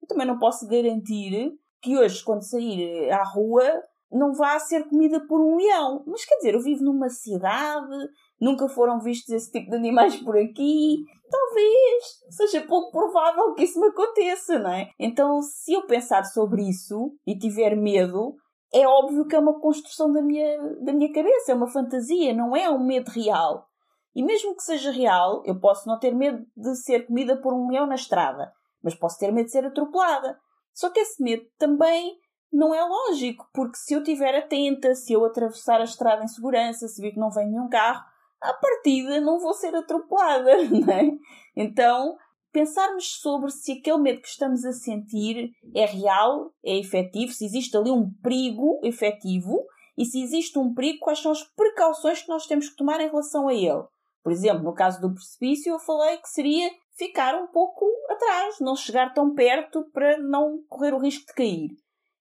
Eu 0.01 0.09
também 0.09 0.27
não 0.27 0.39
posso 0.39 0.67
garantir 0.69 1.53
que 1.81 1.97
hoje, 1.97 2.23
quando 2.23 2.43
sair 2.43 3.11
à 3.11 3.25
rua, 3.25 3.65
não 4.11 4.33
vá 4.33 4.59
ser 4.59 4.89
comida 4.89 5.21
por 5.27 5.41
um 5.41 5.57
leão. 5.57 6.05
Mas 6.07 6.25
quer 6.25 6.37
dizer, 6.37 6.55
eu 6.55 6.63
vivo 6.63 6.85
numa 6.85 7.09
cidade, 7.09 8.09
nunca 8.41 8.69
foram 8.69 9.01
vistos 9.01 9.31
esse 9.31 9.51
tipo 9.51 9.71
de 9.71 9.77
animais 9.77 10.17
por 10.17 10.37
aqui. 10.37 11.05
Talvez 11.31 12.05
seja 12.31 12.67
pouco 12.67 12.93
provável 12.93 13.55
que 13.55 13.65
isso 13.65 13.81
me 13.81 13.89
aconteça, 13.89 14.59
não 14.59 14.71
é? 14.71 14.91
Então, 14.99 15.43
se 15.43 15.73
eu 15.73 15.87
pensar 15.87 16.25
sobre 16.25 16.63
isso 16.63 17.13
e 17.27 17.37
tiver 17.37 17.77
medo, 17.77 18.35
é 18.73 18.87
óbvio 18.87 19.27
que 19.27 19.35
é 19.35 19.39
uma 19.39 19.61
construção 19.61 20.13
da 20.13 20.23
minha, 20.23 20.59
da 20.83 20.93
minha 20.93 21.13
cabeça, 21.13 21.53
é 21.53 21.55
uma 21.55 21.69
fantasia, 21.69 22.35
não 22.35 22.55
é 22.55 22.69
um 22.71 22.85
medo 22.85 23.11
real. 23.11 23.67
E 24.15 24.23
mesmo 24.23 24.57
que 24.57 24.63
seja 24.63 24.91
real, 24.91 25.43
eu 25.45 25.59
posso 25.59 25.89
não 25.89 25.99
ter 25.99 26.15
medo 26.15 26.45
de 26.57 26.75
ser 26.77 27.07
comida 27.07 27.37
por 27.41 27.53
um 27.53 27.69
leão 27.71 27.87
na 27.87 27.97
estrada, 27.97 28.53
mas 28.83 28.95
posso 28.95 29.19
ter 29.19 29.33
medo 29.33 29.47
de 29.47 29.53
ser 29.53 29.67
atropelada. 29.67 30.39
Só 30.73 30.91
que 30.91 31.01
esse 31.01 31.23
medo 31.23 31.45
também 31.59 32.17
não 32.53 32.75
é 32.75 32.83
lógico, 32.83 33.47
porque 33.53 33.77
se 33.77 33.95
eu 33.95 33.99
estiver 34.01 34.35
atenta, 34.35 34.95
se 34.95 35.13
eu 35.13 35.25
atravessar 35.25 35.81
a 35.81 35.85
estrada 35.85 36.25
em 36.25 36.29
segurança, 36.29 36.89
se 36.89 37.01
vir 37.01 37.13
que 37.13 37.21
não 37.21 37.31
vem 37.31 37.51
nenhum 37.51 37.69
carro, 37.69 38.05
à 38.41 38.53
partida 38.53 39.21
não 39.21 39.39
vou 39.39 39.55
ser 39.55 39.75
atropelada, 39.75 40.65
não 40.69 40.93
é? 40.93 41.11
Então, 41.57 42.17
pensarmos 42.53 43.21
sobre 43.21 43.51
se 43.51 43.73
aquele 43.73 43.99
medo 43.99 44.21
que 44.21 44.29
estamos 44.29 44.65
a 44.65 44.73
sentir 44.73 45.51
é 45.75 45.85
real, 45.85 46.53
é 46.65 46.79
efetivo, 46.79 47.33
se 47.33 47.45
existe 47.45 47.77
ali 47.77 47.91
um 47.91 48.11
perigo 48.23 48.81
efetivo 48.83 49.65
e 49.97 50.05
se 50.05 50.23
existe 50.23 50.59
um 50.59 50.75
perigo, 50.75 51.01
quais 51.01 51.21
são 51.21 51.33
as 51.33 51.43
precauções 51.43 52.23
que 52.23 52.29
nós 52.29 52.47
temos 52.47 52.69
que 52.69 52.77
tomar 52.77 53.01
em 53.01 53.09
relação 53.09 53.49
a 53.49 53.55
ele. 53.55 53.85
Por 54.23 54.33
exemplo, 54.33 54.65
no 54.65 54.75
caso 54.75 55.01
do 55.01 55.15
precipício, 55.15 55.73
eu 55.73 55.79
falei 55.79 56.19
que 56.19 56.29
seria 56.29 56.71
ficar 56.97 57.35
um 57.35 57.47
pouco 57.47 57.87
atrás, 58.09 58.57
não 58.61 58.75
chegar 58.75 59.15
tão 59.15 59.35
perto 59.35 59.85
para 59.93 60.19
não 60.19 60.63
correr 60.69 60.93
o 60.93 60.99
risco 60.99 61.27
de 61.27 61.35
cair. 61.35 61.71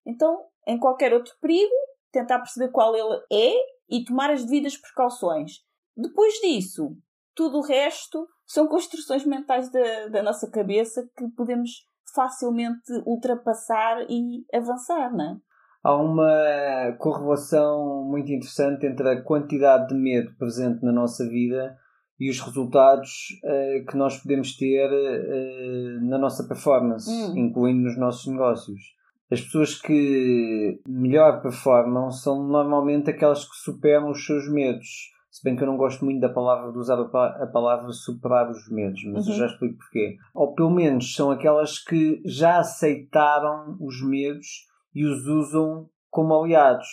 Então, 0.06 0.45
em 0.67 0.78
qualquer 0.78 1.13
outro 1.13 1.34
perigo, 1.41 1.73
tentar 2.12 2.39
perceber 2.39 2.71
qual 2.71 2.95
ele 2.95 3.21
é 3.32 3.54
e 3.89 4.04
tomar 4.04 4.30
as 4.30 4.43
devidas 4.43 4.78
precauções. 4.78 5.63
Depois 5.95 6.34
disso, 6.36 6.95
tudo 7.36 7.60
o 7.60 7.62
resto 7.65 8.27
são 8.45 8.67
construções 8.67 9.25
mentais 9.25 9.71
da, 9.71 10.08
da 10.08 10.23
nossa 10.23 10.49
cabeça 10.49 11.08
que 11.17 11.27
podemos 11.36 11.69
facilmente 12.13 12.91
ultrapassar 13.05 14.05
e 14.10 14.45
avançar, 14.53 15.12
não 15.15 15.25
é? 15.25 15.38
Há 15.84 15.95
uma 15.95 16.95
correlação 16.97 18.05
muito 18.10 18.31
interessante 18.31 18.86
entre 18.88 19.08
a 19.08 19.21
quantidade 19.21 19.89
de 19.89 19.95
medo 19.95 20.36
presente 20.38 20.84
na 20.84 20.91
nossa 20.91 21.27
vida 21.27 21.77
e 22.19 22.29
os 22.29 22.39
resultados 22.39 23.12
eh, 23.43 23.84
que 23.88 23.95
nós 23.95 24.17
podemos 24.17 24.55
ter 24.58 24.89
eh, 24.91 25.99
na 26.01 26.17
nossa 26.17 26.47
performance, 26.47 27.08
Hum. 27.12 27.38
incluindo 27.38 27.84
nos 27.84 27.97
nossos 27.99 28.25
negócios. 28.25 28.81
As 29.29 29.41
pessoas 29.41 29.79
que 29.79 30.79
melhor 30.88 31.41
performam 31.41 32.10
são 32.10 32.41
normalmente 32.47 33.10
aquelas 33.10 33.43
que 33.43 33.55
superam 33.58 34.10
os 34.10 34.25
seus 34.25 34.49
medos. 34.51 35.13
Se 35.36 35.43
bem 35.43 35.54
que 35.58 35.63
eu 35.63 35.67
não 35.67 35.76
gosto 35.76 36.06
muito 36.06 36.21
da 36.21 36.30
palavra 36.30 36.71
de 36.71 36.78
usar 36.78 36.98
a 36.98 37.04
pa- 37.10 37.38
a 37.43 37.45
palavra 37.48 37.91
superar 37.91 38.50
os 38.50 38.69
medos, 38.69 39.04
mas 39.04 39.28
eu 39.28 39.34
Uhum. 39.34 39.39
já 39.39 39.45
explico 39.48 39.80
porquê. 39.80 40.15
Ou 40.34 40.56
pelo 40.56 40.69
menos 40.69 41.13
são 41.13 41.30
aquelas 41.30 41.78
que 41.78 42.21
já 42.26 42.58
aceitaram 42.60 43.76
os 43.82 44.02
medos 44.02 44.48
e 44.93 45.04
os 45.06 45.28
usam 45.28 45.89
como 46.10 46.34
aliados. 46.34 46.88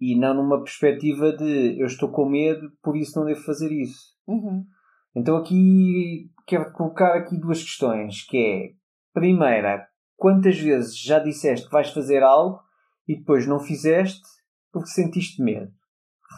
E 0.00 0.16
não 0.16 0.34
numa 0.34 0.62
perspectiva 0.62 1.32
de 1.36 1.80
eu 1.80 1.86
estou 1.86 2.08
com 2.12 2.26
medo, 2.28 2.70
por 2.80 2.96
isso 2.96 3.18
não 3.18 3.26
devo 3.26 3.40
fazer 3.42 3.72
isso. 3.72 4.14
Uhum. 4.24 4.64
Então 5.16 5.36
aqui 5.36 6.30
quero 6.46 6.70
colocar 6.70 7.16
aqui 7.16 7.36
duas 7.40 7.60
questões, 7.60 8.24
que 8.24 8.36
é, 8.38 8.70
primeira, 9.12 9.88
quantas 10.16 10.56
vezes 10.60 10.96
já 10.96 11.18
disseste 11.18 11.66
que 11.66 11.72
vais 11.72 11.90
fazer 11.90 12.22
algo 12.22 12.60
e 13.08 13.16
depois 13.18 13.48
não 13.48 13.58
fizeste 13.58 14.22
porque 14.72 14.90
sentiste 14.90 15.42
medo? 15.42 15.72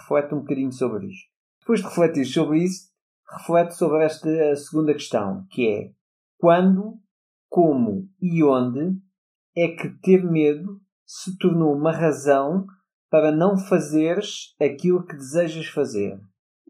Reflete 0.01 0.35
um 0.35 0.38
bocadinho 0.38 0.73
sobre 0.73 1.09
isto. 1.09 1.31
Depois 1.62 1.81
de 1.81 1.87
refletir 1.87 2.27
sobre 2.27 2.59
isso, 2.59 2.90
reflete 3.38 3.77
sobre 3.77 4.05
esta 4.05 4.57
segunda 4.57 4.92
questão, 4.92 5.46
que 5.48 5.68
é 5.68 5.90
quando, 6.38 6.98
como 7.48 8.09
e 8.20 8.42
onde 8.42 8.98
é 9.57 9.68
que 9.68 9.88
ter 10.01 10.25
medo 10.25 10.81
se 11.07 11.38
tornou 11.38 11.72
uma 11.72 11.92
razão 11.92 12.66
para 13.09 13.31
não 13.31 13.57
fazeres 13.57 14.57
aquilo 14.61 15.07
que 15.07 15.14
desejas 15.14 15.66
fazer? 15.66 16.18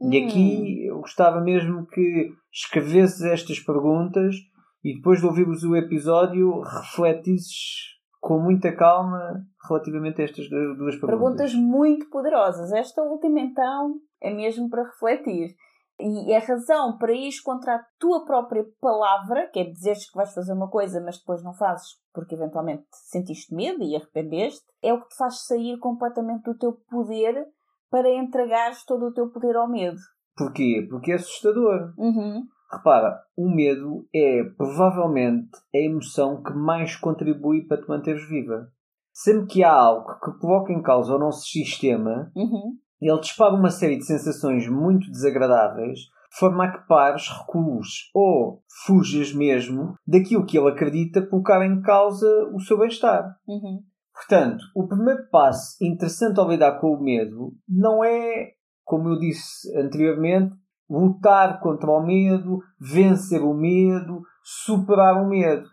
E 0.01 0.05
Hum. 0.05 0.27
aqui 0.27 0.87
eu 0.87 1.01
gostava 1.01 1.41
mesmo 1.41 1.87
que 1.87 2.31
escrevesses 2.53 3.23
estas 3.23 3.59
perguntas 3.61 4.37
e 4.85 4.95
depois 4.97 5.21
de 5.21 5.27
ouvirmos 5.27 5.63
o 5.65 5.75
episódio 5.75 6.61
refletisses 6.61 7.93
com 8.23 8.39
muita 8.39 8.73
calma 8.73 9.45
relativamente 9.69 10.23
a 10.23 10.25
estas 10.25 10.49
duas 10.49 10.95
perguntas. 10.95 11.09
Perguntas 11.09 11.55
muito 11.55 12.09
poderosas. 12.09 12.73
Esta 12.73 13.03
última, 13.03 13.41
então, 13.41 13.97
é 14.21 14.33
mesmo 14.33 14.71
para 14.71 14.85
refletir. 14.85 15.57
E 15.99 16.33
a 16.33 16.39
razão 16.39 16.97
para 16.99 17.13
ir 17.13 17.33
contra 17.45 17.75
a 17.75 17.85
tua 17.99 18.25
própria 18.25 18.65
palavra, 18.81 19.51
que 19.53 19.59
é 19.59 19.65
dizeres 19.65 20.09
que 20.09 20.17
vais 20.17 20.33
fazer 20.33 20.53
uma 20.53 20.71
coisa, 20.71 21.01
mas 21.01 21.19
depois 21.19 21.43
não 21.43 21.53
fazes 21.53 22.01
porque 22.15 22.37
eventualmente 22.37 22.85
sentiste 22.93 23.53
medo 23.53 23.83
e 23.83 23.97
arrependeste, 23.97 24.65
é 24.81 24.95
o 24.95 25.01
que 25.01 25.09
te 25.09 25.17
faz 25.17 25.45
sair 25.45 25.79
completamente 25.79 26.45
do 26.45 26.57
teu 26.57 26.75
poder 26.89 27.45
para 27.91 28.09
entregares 28.09 28.85
todo 28.85 29.07
o 29.07 29.13
teu 29.13 29.31
poder 29.31 29.57
ao 29.57 29.69
medo. 29.69 29.99
Porquê? 30.37 30.87
Porque 30.89 31.13
é 31.13 31.17
assustador. 31.17 31.93
Uhum. 31.99 32.43
Repara, 32.73 33.21
o 33.37 33.49
medo 33.49 34.07
é 34.15 34.45
provavelmente 34.57 35.51
a 35.75 35.79
emoção 35.79 36.43
que 36.43 36.53
mais 36.55 36.97
contribui 36.97 37.67
para 37.67 37.83
te 37.83 37.89
manteres 37.89 38.27
viva. 38.27 38.69
Sempre 39.13 39.47
que 39.47 39.65
há 39.65 39.73
algo 39.73 40.19
que 40.21 40.39
coloca 40.39 40.73
em 40.73 40.81
causa 40.81 41.15
o 41.15 41.19
nosso 41.19 41.47
sistema, 41.47 42.33
uhum. 42.35 42.79
ele 43.01 43.21
dispara 43.21 43.55
uma 43.55 43.71
série 43.71 43.99
de 43.99 44.07
sensações 44.07 44.67
muito 44.67 45.11
desagradáveis, 45.11 45.99
de 45.99 46.39
forma 46.39 46.65
a 46.65 46.73
que 46.73 46.89
pares, 46.89 47.29
recues 47.29 48.11
ou 48.15 48.63
fujas 48.87 49.35
mesmo 49.35 49.95
daquilo 50.07 50.47
que 50.47 50.57
ele 50.57 50.71
acredita 50.71 51.27
colocar 51.27 51.63
em 51.67 51.83
causa 51.83 52.27
o 52.55 52.61
seu 52.61 52.79
bem-estar. 52.79 53.37
Uhum. 53.47 53.83
Portanto, 54.15 54.65
o 54.75 54.89
primeiro 54.89 55.29
passo 55.31 55.77
interessante 55.83 56.41
ao 56.41 56.49
lidar 56.49 56.81
com 56.81 56.95
o 56.95 57.03
medo 57.03 57.53
não 57.69 58.03
é, 58.03 58.53
como 58.83 59.11
eu 59.11 59.19
disse 59.19 59.77
anteriormente, 59.79 60.55
lutar 60.89 61.61
contra 61.61 61.91
o 61.91 62.05
medo, 62.05 62.61
vencer 62.79 63.43
o 63.43 63.55
medo, 63.55 64.23
superar 64.43 65.23
o 65.23 65.29
medo. 65.29 65.69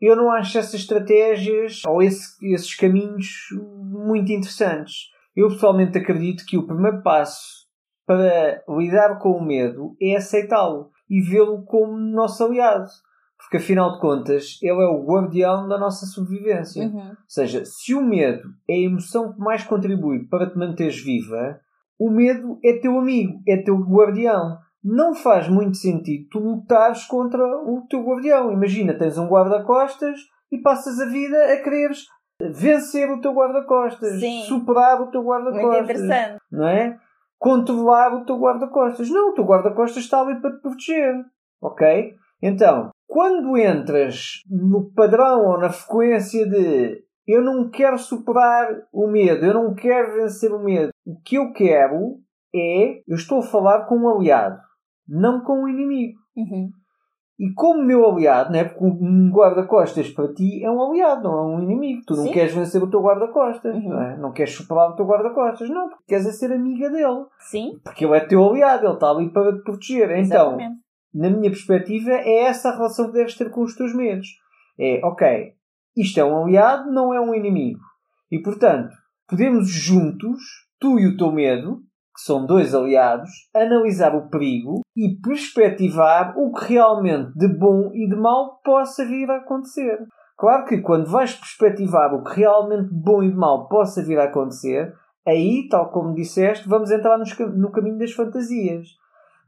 Eu 0.00 0.16
não 0.16 0.30
acho 0.30 0.58
essas 0.58 0.74
estratégias 0.74 1.82
ou 1.86 2.02
esse, 2.02 2.36
esses 2.52 2.74
caminhos 2.74 3.26
muito 3.52 4.30
interessantes. 4.32 5.10
Eu 5.36 5.48
pessoalmente 5.48 5.98
acredito 5.98 6.44
que 6.46 6.56
o 6.56 6.66
primeiro 6.66 7.02
passo 7.02 7.66
para 8.06 8.62
lidar 8.68 9.18
com 9.18 9.32
o 9.32 9.44
medo 9.44 9.96
é 10.00 10.16
aceitá-lo 10.16 10.90
e 11.10 11.20
vê-lo 11.20 11.62
como 11.64 11.98
nosso 11.98 12.44
aliado. 12.44 12.88
Porque 13.38 13.58
afinal 13.58 13.92
de 13.92 14.00
contas, 14.00 14.58
ele 14.60 14.82
é 14.82 14.86
o 14.86 15.04
guardião 15.04 15.68
da 15.68 15.78
nossa 15.78 16.06
sobrevivência. 16.06 16.86
Uhum. 16.86 17.10
Ou 17.10 17.16
seja, 17.26 17.64
se 17.64 17.94
o 17.94 18.02
medo 18.02 18.48
é 18.68 18.74
a 18.74 18.80
emoção 18.80 19.32
que 19.32 19.38
mais 19.38 19.62
contribui 19.62 20.26
para 20.26 20.50
te 20.50 20.58
manteres 20.58 21.00
viva, 21.00 21.60
o 21.98 22.10
medo 22.10 22.58
é 22.64 22.74
teu 22.74 22.98
amigo, 22.98 23.40
é 23.46 23.56
teu 23.56 23.76
guardião. 23.76 24.58
Não 24.82 25.14
faz 25.14 25.48
muito 25.48 25.76
sentido 25.76 26.28
tu 26.30 26.38
lutares 26.38 27.04
contra 27.06 27.42
o 27.42 27.84
teu 27.88 28.02
guardião. 28.02 28.52
Imagina, 28.52 28.94
tens 28.96 29.18
um 29.18 29.26
guarda-costas 29.26 30.20
e 30.52 30.58
passas 30.58 31.00
a 31.00 31.06
vida 31.06 31.36
a 31.52 31.62
quereres 31.62 32.06
vencer 32.40 33.10
o 33.10 33.20
teu 33.20 33.32
guarda-costas, 33.32 34.20
superar 34.46 35.00
o 35.02 35.10
teu 35.10 35.22
guarda-costas. 35.22 36.00
Não 36.50 36.68
é? 36.68 36.96
Controlar 37.38 38.14
o 38.14 38.24
teu 38.24 38.38
guarda-costas. 38.38 39.10
Não, 39.10 39.30
o 39.30 39.34
teu 39.34 39.44
guarda-costas 39.44 40.04
está 40.04 40.20
ali 40.20 40.40
para 40.40 40.52
te 40.52 40.60
proteger. 40.60 41.14
Ok? 41.60 42.14
Então, 42.40 42.90
quando 43.08 43.56
entras 43.56 44.42
no 44.48 44.92
padrão 44.92 45.46
ou 45.46 45.58
na 45.58 45.70
frequência 45.70 46.48
de 46.48 47.02
eu 47.28 47.42
não 47.42 47.68
quero 47.68 47.98
superar 47.98 48.66
o 48.90 49.06
medo, 49.06 49.44
eu 49.44 49.52
não 49.54 49.74
quero 49.74 50.14
vencer 50.14 50.50
o 50.50 50.58
medo. 50.64 50.88
O 51.06 51.20
que 51.20 51.36
eu 51.36 51.52
quero 51.52 52.16
é, 52.54 53.00
eu 53.06 53.14
estou 53.14 53.40
a 53.40 53.42
falar 53.42 53.84
com 53.84 53.96
um 53.96 54.08
aliado, 54.08 54.58
não 55.06 55.42
com 55.42 55.64
um 55.64 55.68
inimigo. 55.68 56.18
Uhum. 56.34 56.70
E 57.38 57.52
como 57.54 57.84
meu 57.84 58.04
aliado, 58.04 58.50
né? 58.50 58.64
porque 58.64 58.82
um 58.84 59.30
guarda-costas 59.30 60.10
para 60.10 60.32
ti 60.34 60.64
é 60.64 60.68
um 60.68 60.82
aliado, 60.82 61.22
não 61.22 61.38
é 61.38 61.42
um 61.56 61.62
inimigo. 61.62 62.02
Tu 62.04 62.16
não 62.16 62.24
Sim. 62.24 62.32
queres 62.32 62.52
vencer 62.52 62.82
o 62.82 62.90
teu 62.90 63.00
guarda-costas, 63.00 63.76
Uhum. 63.76 63.88
não, 63.90 64.02
é? 64.02 64.16
não 64.16 64.32
queres 64.32 64.54
superar 64.54 64.90
o 64.90 64.96
teu 64.96 65.06
guarda-costas, 65.06 65.68
não, 65.70 65.88
porque 65.88 66.04
queres 66.08 66.26
é 66.26 66.32
ser 66.32 66.50
amiga 66.50 66.90
dele. 66.90 67.26
Sim, 67.38 67.78
Porque 67.84 68.04
ele 68.04 68.16
é 68.16 68.20
teu 68.26 68.44
aliado, 68.44 68.86
ele 68.86 68.94
está 68.94 69.10
ali 69.10 69.30
para 69.30 69.52
te 69.52 69.62
proteger. 69.62 70.10
Então, 70.10 70.18
exatamente. 70.58 70.76
na 71.14 71.30
minha 71.30 71.50
perspectiva, 71.50 72.10
é 72.10 72.40
essa 72.44 72.70
a 72.70 72.76
relação 72.76 73.06
que 73.06 73.12
deves 73.12 73.36
ter 73.36 73.50
com 73.50 73.62
os 73.62 73.76
teus 73.76 73.94
medos. 73.94 74.26
É, 74.80 75.00
ok, 75.04 75.52
isto 76.00 76.18
é 76.18 76.24
um 76.24 76.44
aliado, 76.44 76.90
não 76.90 77.12
é 77.12 77.20
um 77.20 77.34
inimigo. 77.34 77.80
E, 78.30 78.40
portanto, 78.40 78.94
podemos 79.28 79.68
juntos, 79.68 80.40
tu 80.78 80.98
e 80.98 81.06
o 81.06 81.16
teu 81.16 81.32
medo, 81.32 81.80
que 82.14 82.22
são 82.22 82.46
dois 82.46 82.74
aliados, 82.74 83.30
analisar 83.54 84.14
o 84.14 84.28
perigo 84.28 84.80
e 84.96 85.16
perspectivar 85.20 86.34
o 86.36 86.52
que 86.52 86.74
realmente 86.74 87.32
de 87.36 87.48
bom 87.48 87.90
e 87.94 88.08
de 88.08 88.16
mau 88.16 88.60
possa 88.64 89.04
vir 89.04 89.30
a 89.30 89.36
acontecer. 89.36 89.98
Claro 90.36 90.66
que 90.66 90.80
quando 90.80 91.10
vais 91.10 91.34
perspectivar 91.34 92.14
o 92.14 92.22
que 92.22 92.40
realmente 92.40 92.88
de 92.88 93.02
bom 93.02 93.22
e 93.22 93.30
de 93.30 93.36
mau 93.36 93.68
possa 93.68 94.02
vir 94.02 94.18
a 94.18 94.24
acontecer, 94.24 94.92
aí, 95.26 95.68
tal 95.68 95.90
como 95.90 96.14
disseste, 96.14 96.68
vamos 96.68 96.90
entrar 96.90 97.18
no 97.18 97.70
caminho 97.70 97.98
das 97.98 98.12
fantasias. 98.12 98.88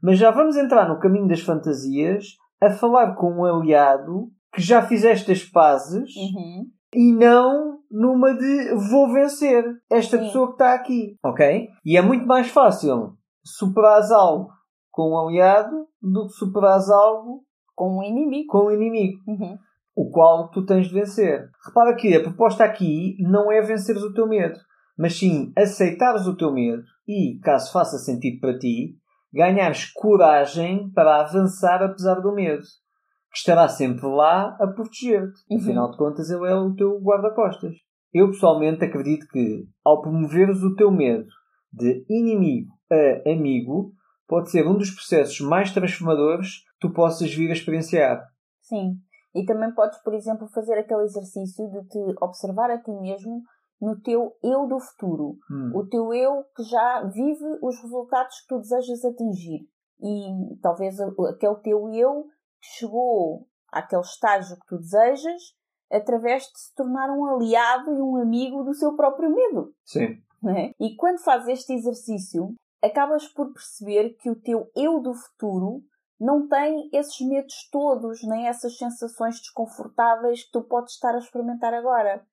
Mas 0.01 0.17
já 0.17 0.31
vamos 0.31 0.57
entrar 0.57 0.87
no 0.87 0.99
caminho 0.99 1.27
das 1.27 1.41
fantasias 1.41 2.37
a 2.61 2.69
falar 2.71 3.15
com 3.15 3.39
um 3.39 3.45
aliado 3.45 4.29
que 4.53 4.61
já 4.61 4.81
fizeste 4.81 5.31
as 5.31 5.43
pazes 5.43 6.09
Uhum. 6.15 6.65
e 6.93 7.13
não 7.13 7.79
numa 7.89 8.33
de 8.33 8.73
vou 8.89 9.11
vencer 9.11 9.63
esta 9.89 10.17
Sim. 10.17 10.23
pessoa 10.25 10.47
que 10.47 10.53
está 10.53 10.73
aqui. 10.73 11.15
Ok? 11.23 11.67
E 11.85 11.97
é 11.97 12.01
muito 12.01 12.25
mais 12.25 12.47
fácil 12.49 13.13
superares 13.43 14.11
algo 14.11 14.49
com 14.91 15.11
um 15.13 15.27
aliado 15.27 15.87
do 16.01 16.27
que 16.27 16.33
superares 16.33 16.89
algo 16.89 17.43
Com 17.75 17.97
um 17.99 18.03
inimigo. 18.03 18.47
com 18.47 18.67
um 18.67 18.71
inimigo, 18.71 19.19
Uhum. 19.27 19.57
o 19.95 20.09
qual 20.11 20.49
tu 20.51 20.65
tens 20.65 20.87
de 20.87 20.93
vencer. 20.93 21.49
Repara 21.65 21.95
que 21.95 22.13
a 22.15 22.21
proposta 22.21 22.63
aqui 22.63 23.15
não 23.19 23.51
é 23.51 23.61
venceres 23.61 24.03
o 24.03 24.13
teu 24.13 24.27
medo, 24.27 24.59
mas 24.97 25.17
sim 25.17 25.51
aceitares 25.57 26.27
o 26.27 26.35
teu 26.35 26.53
medo 26.53 26.83
e, 27.07 27.39
caso 27.41 27.71
faça 27.71 27.97
sentido 27.97 28.39
para 28.39 28.57
ti, 28.59 28.95
ganhares 29.33 29.85
coragem 29.93 30.91
para 30.93 31.21
avançar 31.21 31.81
apesar 31.81 32.15
do 32.15 32.33
medo, 32.33 32.63
que 33.31 33.37
estará 33.37 33.67
sempre 33.67 34.05
lá 34.07 34.55
a 34.59 34.67
proteger-te. 34.67 35.39
Uhum. 35.49 35.57
Afinal 35.57 35.91
de 35.91 35.97
contas, 35.97 36.29
ele 36.29 36.47
é 36.47 36.55
o 36.55 36.75
teu 36.75 36.99
guarda-costas. 36.99 37.73
Eu 38.13 38.27
pessoalmente 38.27 38.83
acredito 38.83 39.25
que, 39.27 39.65
ao 39.85 40.01
promoveres 40.01 40.61
o 40.63 40.75
teu 40.75 40.91
medo 40.91 41.27
de 41.71 42.05
inimigo 42.09 42.69
a 42.91 43.31
amigo, 43.31 43.93
pode 44.27 44.51
ser 44.51 44.67
um 44.67 44.77
dos 44.77 44.91
processos 44.91 45.39
mais 45.39 45.73
transformadores 45.73 46.57
que 46.57 46.87
tu 46.87 46.93
possas 46.93 47.33
vir 47.33 47.49
a 47.49 47.53
experienciar. 47.53 48.21
Sim. 48.61 48.97
E 49.33 49.45
também 49.45 49.73
podes, 49.73 49.97
por 50.03 50.13
exemplo, 50.13 50.47
fazer 50.49 50.73
aquele 50.73 51.03
exercício 51.03 51.69
de 51.69 51.87
te 51.87 51.99
observar 52.21 52.69
a 52.69 52.81
ti 52.81 52.91
mesmo 52.91 53.41
no 53.81 53.99
teu 54.01 54.33
eu 54.43 54.67
do 54.67 54.79
futuro. 54.79 55.37
Hum. 55.49 55.71
O 55.73 55.87
teu 55.87 56.13
eu 56.13 56.43
que 56.55 56.63
já 56.63 57.03
vive 57.05 57.59
os 57.61 57.81
resultados 57.81 58.41
que 58.41 58.47
tu 58.47 58.59
desejas 58.59 59.05
atingir. 59.05 59.61
E 60.01 60.59
talvez 60.61 60.99
aquele 60.99 61.55
teu 61.55 61.89
eu 61.93 62.25
chegou 62.61 63.47
àquele 63.71 64.01
estágio 64.01 64.57
que 64.57 64.67
tu 64.67 64.77
desejas 64.77 65.41
através 65.91 66.43
de 66.43 66.59
se 66.59 66.73
tornar 66.75 67.09
um 67.09 67.25
aliado 67.25 67.93
e 67.93 68.01
um 68.01 68.15
amigo 68.17 68.63
do 68.63 68.73
seu 68.73 68.95
próprio 68.95 69.29
medo. 69.29 69.73
Sim. 69.83 70.21
é? 70.55 70.71
E 70.79 70.95
quando 70.95 71.19
fazes 71.19 71.59
este 71.59 71.73
exercício, 71.73 72.53
acabas 72.81 73.27
por 73.27 73.51
perceber 73.53 74.15
que 74.15 74.29
o 74.29 74.35
teu 74.35 74.71
eu 74.75 74.99
do 74.99 75.13
futuro 75.13 75.83
não 76.19 76.47
tem 76.47 76.89
esses 76.93 77.19
medos 77.27 77.67
todos, 77.71 78.21
nem 78.23 78.47
essas 78.47 78.77
sensações 78.77 79.39
desconfortáveis 79.39 80.43
que 80.43 80.51
tu 80.51 80.61
podes 80.61 80.93
estar 80.93 81.15
a 81.15 81.17
experimentar 81.17 81.73
agora. 81.73 82.23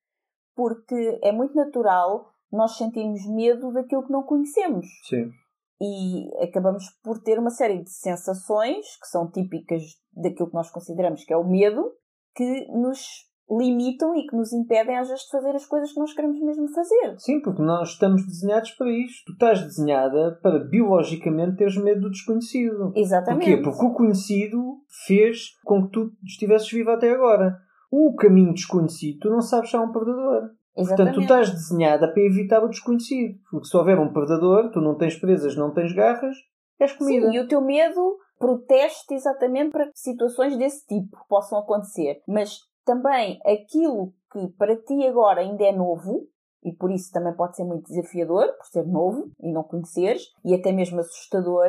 Porque 0.54 1.18
é 1.22 1.32
muito 1.32 1.54
natural 1.54 2.32
nós 2.52 2.76
sentirmos 2.76 3.26
medo 3.26 3.72
daquilo 3.72 4.04
que 4.04 4.12
não 4.12 4.22
conhecemos. 4.22 4.86
Sim. 5.04 5.32
E 5.80 6.28
acabamos 6.42 6.84
por 7.02 7.20
ter 7.20 7.38
uma 7.38 7.50
série 7.50 7.82
de 7.82 7.90
sensações 7.90 8.84
que 9.00 9.06
são 9.06 9.30
típicas 9.30 9.82
daquilo 10.12 10.48
que 10.48 10.54
nós 10.54 10.70
consideramos 10.70 11.24
que 11.24 11.32
é 11.32 11.36
o 11.36 11.48
medo, 11.48 11.92
que 12.34 12.66
nos 12.72 13.28
limitam 13.50 14.14
e 14.14 14.26
que 14.26 14.36
nos 14.36 14.52
impedem 14.52 14.98
às 14.98 15.08
vezes 15.08 15.24
de 15.24 15.30
fazer 15.30 15.54
as 15.54 15.64
coisas 15.64 15.92
que 15.92 15.98
nós 15.98 16.12
queremos 16.12 16.38
mesmo 16.40 16.68
fazer. 16.68 17.18
Sim, 17.18 17.40
porque 17.40 17.62
nós 17.62 17.90
estamos 17.90 18.26
desenhados 18.26 18.72
para 18.72 18.90
isto. 18.90 19.24
Tu 19.26 19.32
estás 19.32 19.62
desenhada 19.62 20.38
para 20.42 20.58
biologicamente 20.58 21.56
teres 21.56 21.76
medo 21.76 22.02
do 22.02 22.10
desconhecido. 22.10 22.92
Exatamente. 22.94 23.46
Porquê? 23.46 23.62
Porque 23.62 23.86
o 23.86 23.94
conhecido 23.94 24.82
fez 25.06 25.56
com 25.64 25.86
que 25.86 25.92
tu 25.92 26.12
estivesses 26.24 26.70
vivo 26.70 26.90
até 26.90 27.10
agora. 27.10 27.56
O 27.90 28.14
caminho 28.14 28.52
desconhecido, 28.52 29.20
tu 29.20 29.30
não 29.30 29.40
sabes 29.40 29.70
se 29.70 29.76
há 29.76 29.80
um 29.80 29.90
predador. 29.92 30.50
Portanto, 30.86 31.14
tu 31.14 31.20
estás 31.20 31.50
desenhada 31.50 32.12
para 32.12 32.22
evitar 32.22 32.62
o 32.62 32.68
desconhecido. 32.68 33.38
Porque 33.50 33.66
se 33.66 33.76
houver 33.76 33.98
um 33.98 34.12
predador, 34.12 34.70
tu 34.70 34.80
não 34.80 34.96
tens 34.96 35.16
presas, 35.16 35.56
não 35.56 35.72
tens 35.72 35.92
garras, 35.92 36.36
és 36.78 36.92
comida. 36.92 37.30
Sim, 37.30 37.36
e 37.36 37.40
o 37.40 37.48
teu 37.48 37.60
medo 37.60 38.18
protege-te 38.38 39.14
exatamente 39.14 39.72
para 39.72 39.86
que 39.86 39.98
situações 39.98 40.56
desse 40.56 40.86
tipo 40.86 41.18
possam 41.28 41.58
acontecer. 41.58 42.22
Mas 42.26 42.58
também 42.84 43.38
aquilo 43.44 44.12
que 44.32 44.48
para 44.56 44.76
ti 44.76 45.06
agora 45.06 45.40
ainda 45.40 45.64
é 45.64 45.72
novo, 45.72 46.28
e 46.62 46.72
por 46.72 46.90
isso 46.90 47.10
também 47.12 47.34
pode 47.34 47.56
ser 47.56 47.64
muito 47.64 47.88
desafiador, 47.88 48.46
por 48.56 48.66
ser 48.66 48.86
novo 48.86 49.30
e 49.40 49.52
não 49.52 49.62
conheceres, 49.62 50.22
e 50.44 50.54
até 50.54 50.72
mesmo 50.72 51.00
assustador, 51.00 51.68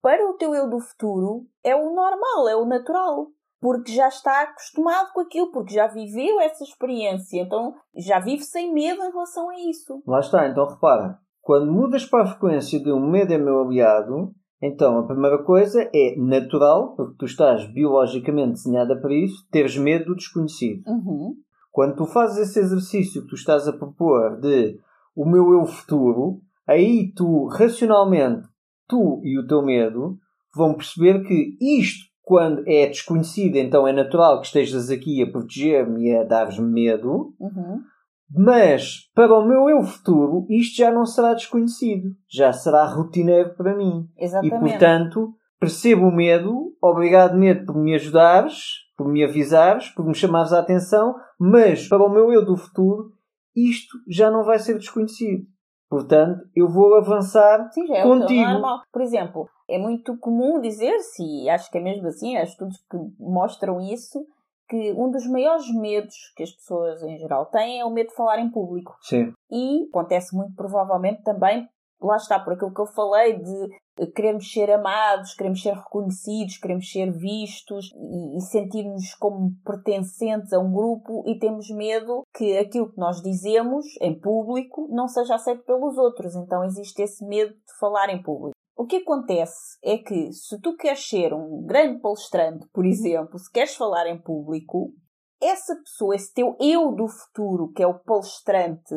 para 0.00 0.28
o 0.28 0.34
teu 0.34 0.54
eu 0.54 0.68
do 0.68 0.80
futuro 0.80 1.46
é 1.62 1.76
o 1.76 1.94
normal, 1.94 2.48
é 2.48 2.56
o 2.56 2.64
natural. 2.64 3.28
Porque 3.62 3.92
já 3.92 4.08
está 4.08 4.42
acostumado 4.42 5.12
com 5.14 5.20
aquilo, 5.20 5.52
porque 5.52 5.72
já 5.72 5.86
viveu 5.86 6.40
essa 6.40 6.64
experiência, 6.64 7.40
então 7.40 7.72
já 7.96 8.18
vive 8.18 8.42
sem 8.42 8.74
medo 8.74 9.00
em 9.04 9.12
relação 9.12 9.48
a 9.50 9.54
isso. 9.54 10.02
Lá 10.04 10.18
está, 10.18 10.48
então 10.48 10.66
repara, 10.66 11.16
quando 11.40 11.72
mudas 11.72 12.04
para 12.04 12.24
a 12.24 12.26
frequência 12.26 12.82
de 12.82 12.90
um 12.90 13.08
medo 13.08 13.32
é 13.32 13.38
meu 13.38 13.62
aliado, 13.62 14.34
então 14.60 14.98
a 14.98 15.06
primeira 15.06 15.44
coisa 15.44 15.88
é 15.94 16.16
natural, 16.16 16.96
porque 16.96 17.14
tu 17.20 17.24
estás 17.24 17.64
biologicamente 17.72 18.54
desenhada 18.54 19.00
para 19.00 19.14
isso, 19.14 19.46
teres 19.48 19.76
medo 19.78 20.06
do 20.06 20.16
desconhecido. 20.16 20.82
Uhum. 20.88 21.36
Quando 21.70 21.94
tu 21.94 22.04
fazes 22.04 22.48
esse 22.48 22.58
exercício 22.58 23.22
que 23.22 23.28
tu 23.28 23.36
estás 23.36 23.68
a 23.68 23.72
propor 23.72 24.40
de 24.40 24.76
o 25.14 25.24
meu 25.24 25.52
eu 25.52 25.64
futuro, 25.66 26.40
aí 26.66 27.12
tu, 27.14 27.46
racionalmente, 27.46 28.48
tu 28.88 29.20
e 29.22 29.38
o 29.38 29.46
teu 29.46 29.62
medo, 29.62 30.18
vão 30.52 30.74
perceber 30.74 31.22
que 31.22 31.56
isto 31.60 32.11
quando 32.22 32.62
é 32.66 32.86
desconhecido, 32.86 33.56
então 33.56 33.86
é 33.86 33.92
natural 33.92 34.40
que 34.40 34.46
estejas 34.46 34.90
aqui 34.90 35.22
a 35.22 35.30
proteger-me 35.30 36.08
e 36.08 36.16
a 36.16 36.24
dar-vos 36.24 36.58
medo. 36.58 37.34
Uhum. 37.38 37.80
Mas, 38.34 39.10
para 39.14 39.34
o 39.34 39.46
meu 39.46 39.68
eu 39.68 39.82
futuro, 39.82 40.46
isto 40.48 40.76
já 40.76 40.90
não 40.90 41.04
será 41.04 41.34
desconhecido. 41.34 42.10
Já 42.30 42.52
será 42.52 42.86
rotineiro 42.86 43.54
para 43.54 43.76
mim. 43.76 44.08
Exatamente. 44.16 44.54
E, 44.54 44.58
portanto, 44.58 45.34
percebo 45.60 46.06
o 46.06 46.14
medo. 46.14 46.74
Obrigado, 46.80 47.36
medo, 47.36 47.66
por 47.66 47.76
me 47.76 47.94
ajudares, 47.94 48.56
por 48.96 49.06
me 49.06 49.22
avisares, 49.22 49.90
por 49.90 50.06
me 50.06 50.14
chamares 50.14 50.52
a 50.52 50.60
atenção. 50.60 51.14
Mas, 51.38 51.86
para 51.88 52.02
o 52.02 52.08
meu 52.08 52.32
eu 52.32 52.44
do 52.44 52.56
futuro, 52.56 53.12
isto 53.54 53.98
já 54.08 54.30
não 54.30 54.44
vai 54.44 54.58
ser 54.58 54.78
desconhecido. 54.78 55.44
Portanto, 55.92 56.48
eu 56.56 56.70
vou 56.70 56.94
avançar 56.94 57.70
Sim, 57.70 57.86
já 57.86 57.98
é 57.98 58.02
contigo. 58.02 58.40
normal. 58.40 58.80
Por 58.90 59.02
exemplo, 59.02 59.46
é 59.68 59.76
muito 59.76 60.16
comum 60.16 60.58
dizer-se, 60.58 61.22
e 61.22 61.50
acho 61.50 61.70
que 61.70 61.76
é 61.76 61.82
mesmo 61.82 62.08
assim, 62.08 62.34
há 62.34 62.42
estudos 62.42 62.78
que 62.90 62.96
mostram 63.20 63.78
isso, 63.78 64.26
que 64.66 64.90
um 64.92 65.10
dos 65.10 65.26
maiores 65.26 65.70
medos 65.74 66.14
que 66.34 66.44
as 66.44 66.50
pessoas 66.50 67.02
em 67.02 67.18
geral 67.18 67.44
têm 67.44 67.80
é 67.80 67.84
o 67.84 67.90
medo 67.90 68.08
de 68.08 68.14
falar 68.14 68.38
em 68.38 68.50
público. 68.50 68.96
Sim. 69.02 69.34
E 69.50 69.86
acontece 69.90 70.34
muito 70.34 70.54
provavelmente 70.54 71.22
também, 71.22 71.68
lá 72.02 72.16
está, 72.16 72.38
por 72.40 72.54
aquilo 72.54 72.74
que 72.74 72.80
eu 72.80 72.86
falei, 72.86 73.38
de 73.38 74.06
queremos 74.14 74.50
ser 74.50 74.70
amados, 74.70 75.34
queremos 75.34 75.62
ser 75.62 75.74
reconhecidos, 75.74 76.58
queremos 76.58 76.90
ser 76.90 77.12
vistos 77.12 77.92
e, 77.94 78.38
e 78.38 78.40
sentirmos 78.40 79.14
como 79.14 79.52
pertencentes 79.64 80.52
a 80.52 80.58
um 80.58 80.72
grupo 80.72 81.22
e 81.26 81.38
temos 81.38 81.68
medo 81.70 82.22
que 82.34 82.56
aquilo 82.56 82.90
que 82.90 82.98
nós 82.98 83.20
dizemos 83.20 83.86
em 84.00 84.18
público 84.18 84.88
não 84.90 85.06
seja 85.06 85.34
aceito 85.34 85.64
pelos 85.64 85.96
outros. 85.98 86.34
Então 86.34 86.64
existe 86.64 87.02
esse 87.02 87.24
medo 87.24 87.52
de 87.52 87.78
falar 87.78 88.08
em 88.08 88.22
público. 88.22 88.56
O 88.76 88.86
que 88.86 88.96
acontece 88.96 89.78
é 89.82 89.98
que 89.98 90.32
se 90.32 90.58
tu 90.60 90.74
queres 90.76 91.06
ser 91.06 91.32
um 91.34 91.62
grande 91.64 92.00
palestrante, 92.00 92.66
por 92.72 92.86
exemplo, 92.86 93.38
se 93.38 93.50
queres 93.50 93.76
falar 93.76 94.06
em 94.06 94.20
público, 94.20 94.92
essa 95.40 95.76
pessoa, 95.76 96.14
esse 96.14 96.32
teu 96.32 96.56
eu 96.58 96.92
do 96.92 97.06
futuro, 97.08 97.70
que 97.72 97.82
é 97.82 97.86
o 97.86 97.98
palestrante, 97.98 98.94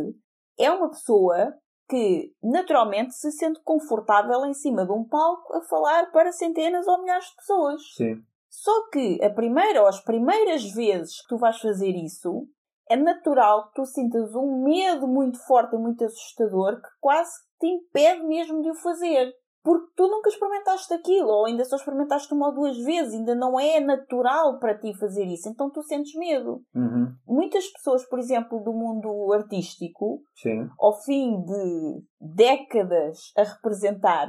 é 0.57 0.71
uma 0.71 0.89
pessoa 0.89 1.53
que 1.87 2.31
naturalmente 2.43 3.13
se 3.13 3.31
sente 3.31 3.61
confortável 3.63 4.45
em 4.45 4.53
cima 4.53 4.85
de 4.85 4.91
um 4.91 5.03
palco 5.03 5.55
a 5.55 5.61
falar 5.61 6.11
para 6.11 6.31
centenas 6.31 6.87
ou 6.87 7.01
milhares 7.01 7.25
de 7.25 7.35
pessoas. 7.35 7.81
Sim. 7.95 8.15
Só 8.49 8.89
que 8.89 9.23
a 9.23 9.29
primeira 9.29 9.81
ou 9.81 9.87
as 9.87 10.01
primeiras 10.03 10.63
vezes 10.71 11.21
que 11.21 11.27
tu 11.27 11.37
vais 11.37 11.59
fazer 11.59 11.91
isso, 11.91 12.47
é 12.89 12.95
natural 12.95 13.67
que 13.67 13.75
tu 13.75 13.85
sintas 13.85 14.33
um 14.35 14.63
medo 14.63 15.07
muito 15.07 15.39
forte 15.45 15.75
e 15.75 15.79
muito 15.79 16.03
assustador 16.05 16.81
que 16.81 16.89
quase 16.99 17.31
te 17.59 17.67
impede 17.67 18.23
mesmo 18.23 18.61
de 18.61 18.69
o 18.69 18.75
fazer 18.75 19.33
porque 19.65 19.91
tu 19.95 20.08
nunca 20.08 20.30
experimentaste 20.30 20.93
aquilo, 20.93 21.28
ou 21.28 21.47
ainda 21.47 21.65
só 21.65 21.75
experimentaste 21.75 22.32
uma 22.32 22.49
ou 22.49 22.54
duas 22.54 22.78
vezes, 22.78 23.15
ainda 23.15 23.34
não 23.34 23.60
é 23.60 23.80
natural 23.80 24.60
para 24.60 24.78
ti 24.78 24.93
fazer 24.93 25.25
isso, 25.25 25.49
então 25.49 25.71
tu 25.71 25.82
sentes 25.82 26.13
medo. 26.13 26.62
Uhum. 26.75 27.08
Muitas 27.28 27.67
pessoas, 27.71 28.08
por 28.08 28.19
exemplo, 28.19 28.63
do 28.63 28.71
mundo 28.71 29.34
artístico, 29.34 30.21
Sim. 30.36 30.69
ao 30.80 30.93
fim 31.01 31.41
de 31.41 32.04
décadas 32.21 33.17
a 33.36 33.41
representar, 33.41 34.28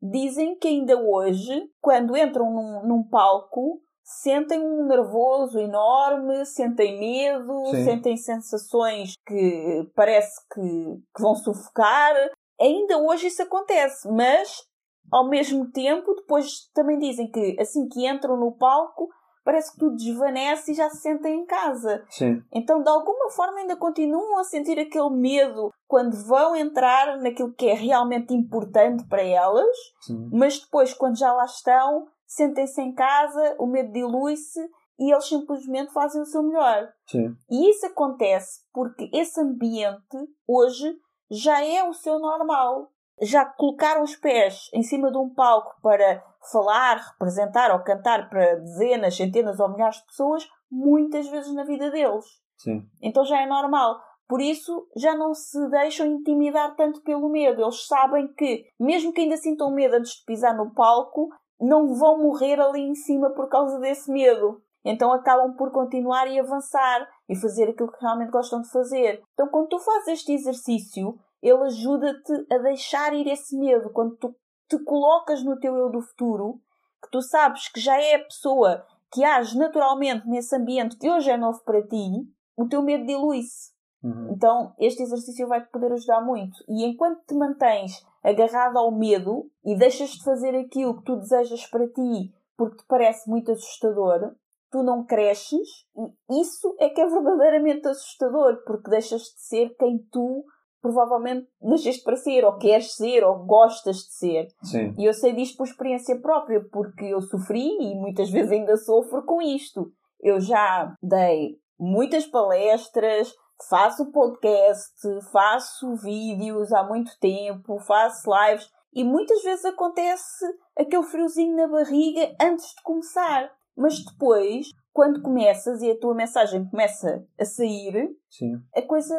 dizem 0.00 0.56
que 0.56 0.68
ainda 0.68 0.96
hoje, 0.96 1.64
quando 1.80 2.16
entram 2.16 2.48
num, 2.52 2.86
num 2.86 3.08
palco, 3.08 3.80
sentem 4.04 4.60
um 4.60 4.86
nervoso 4.86 5.58
enorme, 5.58 6.46
sentem 6.46 7.00
medo, 7.00 7.66
Sim. 7.72 7.84
sentem 7.84 8.16
sensações 8.16 9.14
que 9.26 9.90
parece 9.96 10.30
que, 10.54 10.60
que 10.62 11.20
vão 11.20 11.34
sufocar. 11.34 12.14
Ainda 12.60 12.98
hoje 12.98 13.26
isso 13.26 13.42
acontece, 13.42 14.08
mas 14.08 14.64
ao 15.10 15.28
mesmo 15.28 15.70
tempo, 15.70 16.14
depois 16.14 16.70
também 16.74 16.98
dizem 16.98 17.30
que 17.30 17.56
assim 17.60 17.88
que 17.88 18.08
entram 18.08 18.36
no 18.36 18.52
palco, 18.52 19.08
parece 19.46 19.72
que 19.72 19.78
tudo 19.78 19.94
desvanece 19.94 20.72
e 20.72 20.74
já 20.74 20.90
se 20.90 21.02
sentem 21.02 21.40
em 21.40 21.46
casa. 21.46 22.04
Sim. 22.10 22.42
Então, 22.52 22.82
de 22.82 22.88
alguma 22.88 23.30
forma, 23.30 23.60
ainda 23.60 23.76
continuam 23.76 24.38
a 24.38 24.44
sentir 24.44 24.76
aquele 24.76 25.10
medo 25.10 25.70
quando 25.86 26.16
vão 26.26 26.56
entrar 26.56 27.16
naquilo 27.18 27.54
que 27.54 27.68
é 27.68 27.74
realmente 27.74 28.34
importante 28.34 29.06
para 29.06 29.22
elas, 29.22 29.76
Sim. 30.00 30.28
mas 30.32 30.58
depois, 30.58 30.92
quando 30.92 31.16
já 31.16 31.32
lá 31.32 31.44
estão, 31.44 32.08
sentem-se 32.26 32.82
em 32.82 32.92
casa, 32.92 33.56
o 33.60 33.68
medo 33.68 33.92
dilui-se 33.92 34.60
e 34.98 35.12
eles 35.12 35.28
simplesmente 35.28 35.92
fazem 35.92 36.20
o 36.20 36.26
seu 36.26 36.42
melhor. 36.42 36.88
Sim. 37.06 37.36
E 37.48 37.70
isso 37.70 37.86
acontece 37.86 38.62
porque 38.72 39.08
esse 39.12 39.40
ambiente, 39.40 40.16
hoje, 40.48 40.92
já 41.30 41.64
é 41.64 41.84
o 41.84 41.92
seu 41.92 42.18
normal 42.18 42.90
já 43.20 43.44
colocaram 43.44 44.02
os 44.02 44.16
pés 44.16 44.68
em 44.72 44.82
cima 44.82 45.10
de 45.10 45.18
um 45.18 45.32
palco 45.32 45.74
para 45.82 46.22
falar, 46.50 46.96
representar 47.12 47.72
ou 47.72 47.82
cantar 47.82 48.28
para 48.28 48.56
dezenas, 48.56 49.16
centenas 49.16 49.58
ou 49.58 49.68
milhares 49.70 49.96
de 49.96 50.06
pessoas, 50.06 50.46
muitas 50.70 51.28
vezes 51.28 51.52
na 51.54 51.64
vida 51.64 51.90
deles. 51.90 52.24
Sim. 52.56 52.86
Então 53.02 53.24
já 53.24 53.40
é 53.40 53.46
normal. 53.46 54.00
Por 54.28 54.40
isso 54.40 54.88
já 54.96 55.14
não 55.14 55.34
se 55.34 55.68
deixam 55.70 56.06
intimidar 56.06 56.74
tanto 56.74 57.00
pelo 57.02 57.28
medo. 57.28 57.62
Eles 57.62 57.86
sabem 57.86 58.26
que, 58.34 58.66
mesmo 58.78 59.12
que 59.12 59.20
ainda 59.20 59.36
sintam 59.36 59.70
medo 59.70 59.94
antes 59.94 60.12
de 60.12 60.24
pisar 60.24 60.56
no 60.56 60.74
palco, 60.74 61.28
não 61.60 61.94
vão 61.94 62.22
morrer 62.22 62.60
ali 62.60 62.80
em 62.80 62.94
cima 62.94 63.30
por 63.30 63.48
causa 63.48 63.78
desse 63.78 64.10
medo. 64.10 64.60
Então 64.84 65.12
acabam 65.12 65.54
por 65.56 65.70
continuar 65.72 66.28
e 66.28 66.38
avançar 66.38 67.08
e 67.28 67.36
fazer 67.36 67.70
aquilo 67.70 67.90
que 67.90 68.00
realmente 68.00 68.30
gostam 68.30 68.62
de 68.62 68.70
fazer. 68.70 69.22
Então 69.32 69.48
quando 69.48 69.68
tu 69.68 69.78
fazes 69.78 70.08
este 70.08 70.32
exercício, 70.32 71.18
ele 71.46 71.62
ajuda-te 71.64 72.32
a 72.50 72.58
deixar 72.58 73.14
ir 73.14 73.26
esse 73.28 73.56
medo. 73.56 73.90
Quando 73.90 74.16
tu 74.16 74.34
te 74.68 74.78
colocas 74.82 75.44
no 75.44 75.58
teu 75.58 75.76
eu 75.76 75.90
do 75.90 76.00
futuro, 76.00 76.60
que 77.02 77.10
tu 77.10 77.22
sabes 77.22 77.68
que 77.68 77.80
já 77.80 78.00
é 78.00 78.16
a 78.16 78.24
pessoa 78.24 78.84
que 79.12 79.22
age 79.22 79.56
naturalmente 79.56 80.26
nesse 80.26 80.56
ambiente 80.56 80.96
que 80.98 81.08
hoje 81.08 81.30
é 81.30 81.36
novo 81.36 81.62
para 81.64 81.86
ti, 81.86 82.26
o 82.56 82.66
teu 82.66 82.82
medo 82.82 83.06
dilui-se. 83.06 83.70
Uhum. 84.02 84.32
Então, 84.32 84.74
este 84.78 85.02
exercício 85.02 85.46
vai 85.46 85.64
te 85.64 85.70
poder 85.70 85.92
ajudar 85.92 86.20
muito. 86.20 86.58
E 86.68 86.84
enquanto 86.84 87.24
te 87.24 87.34
mantens 87.34 88.04
agarrado 88.22 88.78
ao 88.78 88.90
medo 88.90 89.48
e 89.64 89.76
deixas 89.76 90.10
de 90.10 90.24
fazer 90.24 90.54
aquilo 90.56 90.96
que 90.98 91.04
tu 91.04 91.16
desejas 91.16 91.64
para 91.66 91.86
ti 91.88 92.34
porque 92.56 92.78
te 92.78 92.84
parece 92.88 93.28
muito 93.28 93.52
assustador, 93.52 94.34
tu 94.70 94.82
não 94.82 95.04
cresces 95.04 95.86
e 96.28 96.40
isso 96.40 96.74
é 96.80 96.88
que 96.88 97.00
é 97.00 97.06
verdadeiramente 97.06 97.86
assustador 97.86 98.62
porque 98.64 98.90
deixas 98.90 99.22
de 99.22 99.40
ser 99.40 99.76
quem 99.76 99.98
tu 100.10 100.44
provavelmente 100.86 101.48
nasceste 101.60 102.04
para 102.04 102.16
ser, 102.16 102.44
ou 102.44 102.56
queres 102.56 102.94
ser, 102.94 103.24
ou 103.24 103.44
gostas 103.44 103.96
de 103.96 104.12
ser. 104.12 104.48
Sim. 104.62 104.94
E 104.96 105.04
eu 105.04 105.12
sei 105.12 105.32
disto 105.32 105.56
por 105.56 105.66
experiência 105.66 106.20
própria, 106.20 106.64
porque 106.70 107.06
eu 107.06 107.20
sofri 107.20 107.66
e 107.80 107.94
muitas 107.96 108.30
vezes 108.30 108.52
ainda 108.52 108.76
sofro 108.76 109.24
com 109.24 109.42
isto. 109.42 109.90
Eu 110.20 110.40
já 110.40 110.94
dei 111.02 111.56
muitas 111.78 112.24
palestras, 112.26 113.34
faço 113.68 114.12
podcast, 114.12 115.02
faço 115.32 115.96
vídeos 115.96 116.72
há 116.72 116.84
muito 116.84 117.10
tempo, 117.18 117.80
faço 117.80 118.30
lives 118.30 118.70
e 118.94 119.02
muitas 119.02 119.42
vezes 119.42 119.64
acontece 119.64 120.46
aquele 120.78 121.02
friozinho 121.02 121.56
na 121.56 121.66
barriga 121.66 122.32
antes 122.40 122.66
de 122.66 122.82
começar. 122.82 123.50
Mas 123.76 124.02
depois, 124.04 124.68
quando 124.92 125.20
começas 125.20 125.82
e 125.82 125.90
a 125.90 125.98
tua 125.98 126.14
mensagem 126.14 126.66
começa 126.70 127.26
a 127.38 127.44
sair, 127.44 128.16
Sim. 128.30 128.54
a 128.74 128.80
coisa 128.82 129.14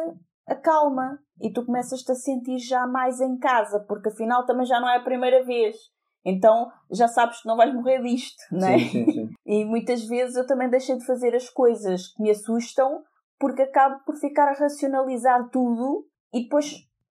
acalma 0.48 1.18
e 1.40 1.52
tu 1.52 1.64
começas-te 1.64 2.10
a 2.10 2.14
sentir 2.14 2.58
já 2.58 2.86
mais 2.86 3.20
em 3.20 3.38
casa, 3.38 3.80
porque 3.86 4.08
afinal 4.08 4.44
também 4.44 4.66
já 4.66 4.80
não 4.80 4.88
é 4.88 4.96
a 4.96 5.02
primeira 5.02 5.44
vez. 5.44 5.76
Então 6.24 6.70
já 6.90 7.06
sabes 7.06 7.40
que 7.40 7.48
não 7.48 7.56
vais 7.56 7.72
morrer 7.72 8.02
disto, 8.02 8.36
não 8.50 8.68
é? 8.68 8.78
Sim, 8.78 8.88
sim, 8.88 9.12
sim. 9.12 9.28
E 9.46 9.64
muitas 9.64 10.04
vezes 10.04 10.36
eu 10.36 10.46
também 10.46 10.68
deixei 10.68 10.96
de 10.96 11.06
fazer 11.06 11.34
as 11.34 11.48
coisas 11.48 12.08
que 12.12 12.22
me 12.22 12.30
assustam 12.30 13.02
porque 13.38 13.62
acabo 13.62 14.02
por 14.04 14.16
ficar 14.16 14.48
a 14.48 14.58
racionalizar 14.58 15.48
tudo 15.50 16.04
e 16.34 16.42
depois 16.42 16.72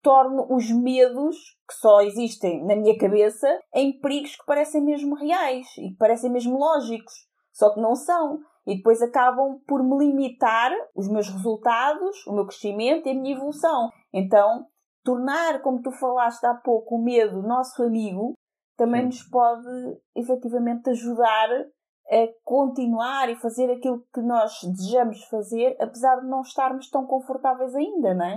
torno 0.03 0.47
os 0.51 0.71
medos 0.71 1.37
que 1.69 1.75
só 1.75 2.01
existem 2.01 2.65
na 2.65 2.77
minha 2.77 2.97
cabeça 2.99 3.49
em 3.75 3.99
perigos 3.99 4.37
que 4.37 4.45
parecem 4.47 4.85
mesmo 4.85 5.15
reais 5.15 5.67
e 5.79 5.91
que 5.91 5.97
parecem 5.97 6.31
mesmo 6.31 6.59
lógicos, 6.59 7.13
só 7.53 7.73
que 7.73 7.81
não 7.81 7.95
são. 7.95 8.41
E 8.69 8.77
depois 8.77 9.01
acabam 9.01 9.59
por 9.67 9.83
me 9.83 9.97
limitar 9.97 10.71
os 10.95 11.09
meus 11.09 11.27
resultados, 11.31 12.27
o 12.27 12.35
meu 12.35 12.45
crescimento 12.45 13.09
e 13.09 13.13
a 13.13 13.15
minha 13.15 13.35
evolução. 13.35 13.89
Então, 14.13 14.67
tornar, 15.03 15.63
como 15.63 15.81
tu 15.81 15.91
falaste 15.93 16.45
há 16.45 16.53
pouco, 16.53 16.97
o 16.97 17.03
medo 17.03 17.41
nosso 17.41 17.83
amigo 17.83 18.35
também 18.77 19.01
Sim. 19.01 19.07
nos 19.07 19.23
pode 19.31 19.99
efetivamente 20.15 20.91
ajudar 20.91 21.49
a 22.11 22.29
continuar 22.45 23.31
e 23.31 23.37
fazer 23.37 23.71
aquilo 23.71 24.05
que 24.13 24.21
nós 24.21 24.53
desejamos 24.63 25.25
fazer, 25.25 25.75
apesar 25.81 26.21
de 26.21 26.29
não 26.29 26.43
estarmos 26.43 26.91
tão 26.91 27.07
confortáveis 27.07 27.75
ainda, 27.75 28.13
não 28.13 28.27
é? 28.27 28.37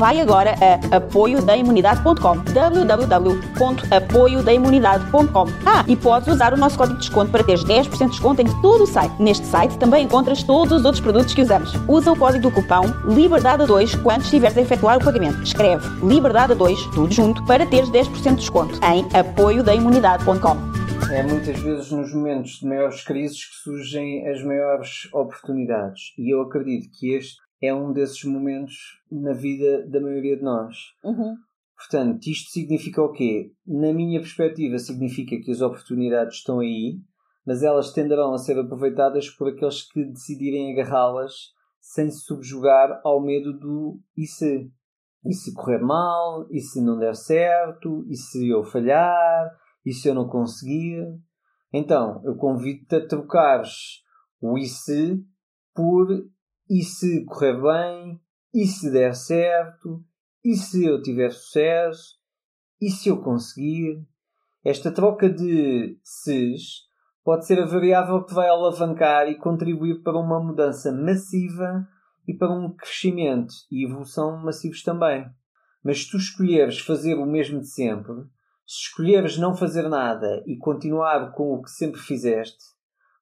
Vai 0.00 0.18
agora 0.18 0.54
a 0.62 0.96
apoiodaimunidade.com 0.96 2.38
www.apoiodaimunidade.com 2.54 5.46
Ah, 5.66 5.84
e 5.86 5.94
podes 5.94 6.28
usar 6.28 6.54
o 6.54 6.56
nosso 6.56 6.78
código 6.78 6.98
de 6.98 7.04
desconto 7.04 7.30
para 7.30 7.44
teres 7.44 7.62
10% 7.62 7.98
de 7.98 8.06
desconto 8.06 8.40
em 8.40 8.46
todo 8.62 8.84
o 8.84 8.86
site. 8.86 9.12
Neste 9.20 9.46
site 9.46 9.76
também 9.76 10.06
encontras 10.06 10.42
todos 10.42 10.72
os 10.72 10.86
outros 10.86 11.02
produtos 11.02 11.34
que 11.34 11.42
usamos. 11.42 11.74
Usa 11.86 12.12
o 12.12 12.16
código 12.16 12.44
do 12.44 12.50
cupão 12.50 12.84
LIBERDADE2 13.08 14.02
quando 14.02 14.22
estiveres 14.22 14.56
a 14.56 14.62
efetuar 14.62 14.96
o 14.96 15.04
pagamento. 15.04 15.42
Escreve 15.42 15.86
LIBERDADE2, 16.02 16.94
tudo 16.94 17.12
junto, 17.12 17.44
para 17.44 17.66
teres 17.66 17.90
10% 17.90 18.22
de 18.22 18.36
desconto 18.36 18.80
em 18.82 19.06
apoiodaimunidade.com 19.14 20.56
é 21.12 21.22
muitas 21.24 21.58
vezes 21.58 21.90
nos 21.90 22.14
momentos 22.14 22.60
de 22.60 22.66
maiores 22.66 23.02
crises 23.02 23.44
que 23.44 23.56
surgem 23.56 24.28
as 24.28 24.44
maiores 24.44 25.08
oportunidades. 25.12 26.12
E 26.16 26.32
eu 26.32 26.42
acredito 26.42 26.88
que 26.98 27.14
este 27.14 27.36
é 27.62 27.74
um 27.74 27.92
desses 27.92 28.24
momentos 28.24 28.76
na 29.10 29.32
vida 29.32 29.86
da 29.88 30.00
maioria 30.00 30.36
de 30.36 30.42
nós. 30.42 30.76
Uhum. 31.04 31.36
Portanto, 31.76 32.26
isto 32.26 32.50
significa 32.50 33.02
o 33.02 33.12
quê? 33.12 33.52
Na 33.66 33.92
minha 33.92 34.20
perspectiva, 34.20 34.78
significa 34.78 35.36
que 35.40 35.50
as 35.50 35.60
oportunidades 35.60 36.36
estão 36.36 36.60
aí, 36.60 36.98
mas 37.46 37.62
elas 37.62 37.92
tenderão 37.92 38.34
a 38.34 38.38
ser 38.38 38.58
aproveitadas 38.58 39.30
por 39.30 39.48
aqueles 39.48 39.82
que 39.90 40.04
decidirem 40.04 40.72
agarrá-las 40.72 41.32
sem 41.80 42.10
se 42.10 42.20
subjugar 42.20 43.00
ao 43.02 43.22
medo 43.22 43.58
do 43.58 43.98
e 44.16 44.26
se? 44.26 44.70
E 45.24 45.34
se 45.34 45.52
correr 45.54 45.80
mal? 45.80 46.46
E 46.50 46.60
se 46.60 46.80
não 46.82 46.98
der 46.98 47.14
certo? 47.14 48.04
E 48.08 48.16
se 48.16 48.48
eu 48.48 48.62
falhar? 48.62 49.50
E 49.84 49.92
se 49.92 50.08
eu 50.08 50.14
não 50.14 50.28
conseguir? 50.28 51.02
Então, 51.72 52.20
eu 52.24 52.36
convido-te 52.36 52.96
a 52.96 53.06
trocares 53.06 54.02
o 54.40 54.58
e 54.58 54.66
se 54.66 55.22
por 55.74 56.06
e 56.70 56.84
se 56.84 57.24
correr 57.24 57.60
bem, 57.60 58.20
e 58.54 58.64
se 58.64 58.92
der 58.92 59.12
certo, 59.16 60.04
e 60.44 60.54
se 60.54 60.84
eu 60.84 61.02
tiver 61.02 61.32
sucesso, 61.32 62.20
e 62.80 62.88
se 62.88 63.08
eu 63.08 63.20
conseguir. 63.20 64.06
Esta 64.64 64.92
troca 64.92 65.28
de 65.28 65.98
ses 66.00 66.88
pode 67.24 67.44
ser 67.44 67.60
a 67.60 67.66
variável 67.66 68.24
que 68.24 68.32
vai 68.32 68.48
alavancar 68.48 69.28
e 69.28 69.36
contribuir 69.36 70.02
para 70.02 70.16
uma 70.16 70.38
mudança 70.38 70.92
massiva 70.92 71.88
e 72.28 72.34
para 72.34 72.52
um 72.52 72.72
crescimento 72.72 73.52
e 73.68 73.84
evolução 73.84 74.36
massivos 74.36 74.84
também. 74.84 75.26
Mas 75.82 76.02
se 76.04 76.10
tu 76.10 76.18
escolheres 76.18 76.78
fazer 76.78 77.14
o 77.14 77.26
mesmo 77.26 77.60
de 77.60 77.68
sempre, 77.68 78.14
se 78.64 78.82
escolheres 78.82 79.36
não 79.36 79.56
fazer 79.56 79.88
nada 79.88 80.40
e 80.46 80.56
continuar 80.56 81.32
com 81.32 81.54
o 81.54 81.62
que 81.62 81.70
sempre 81.70 82.00
fizeste, 82.00 82.62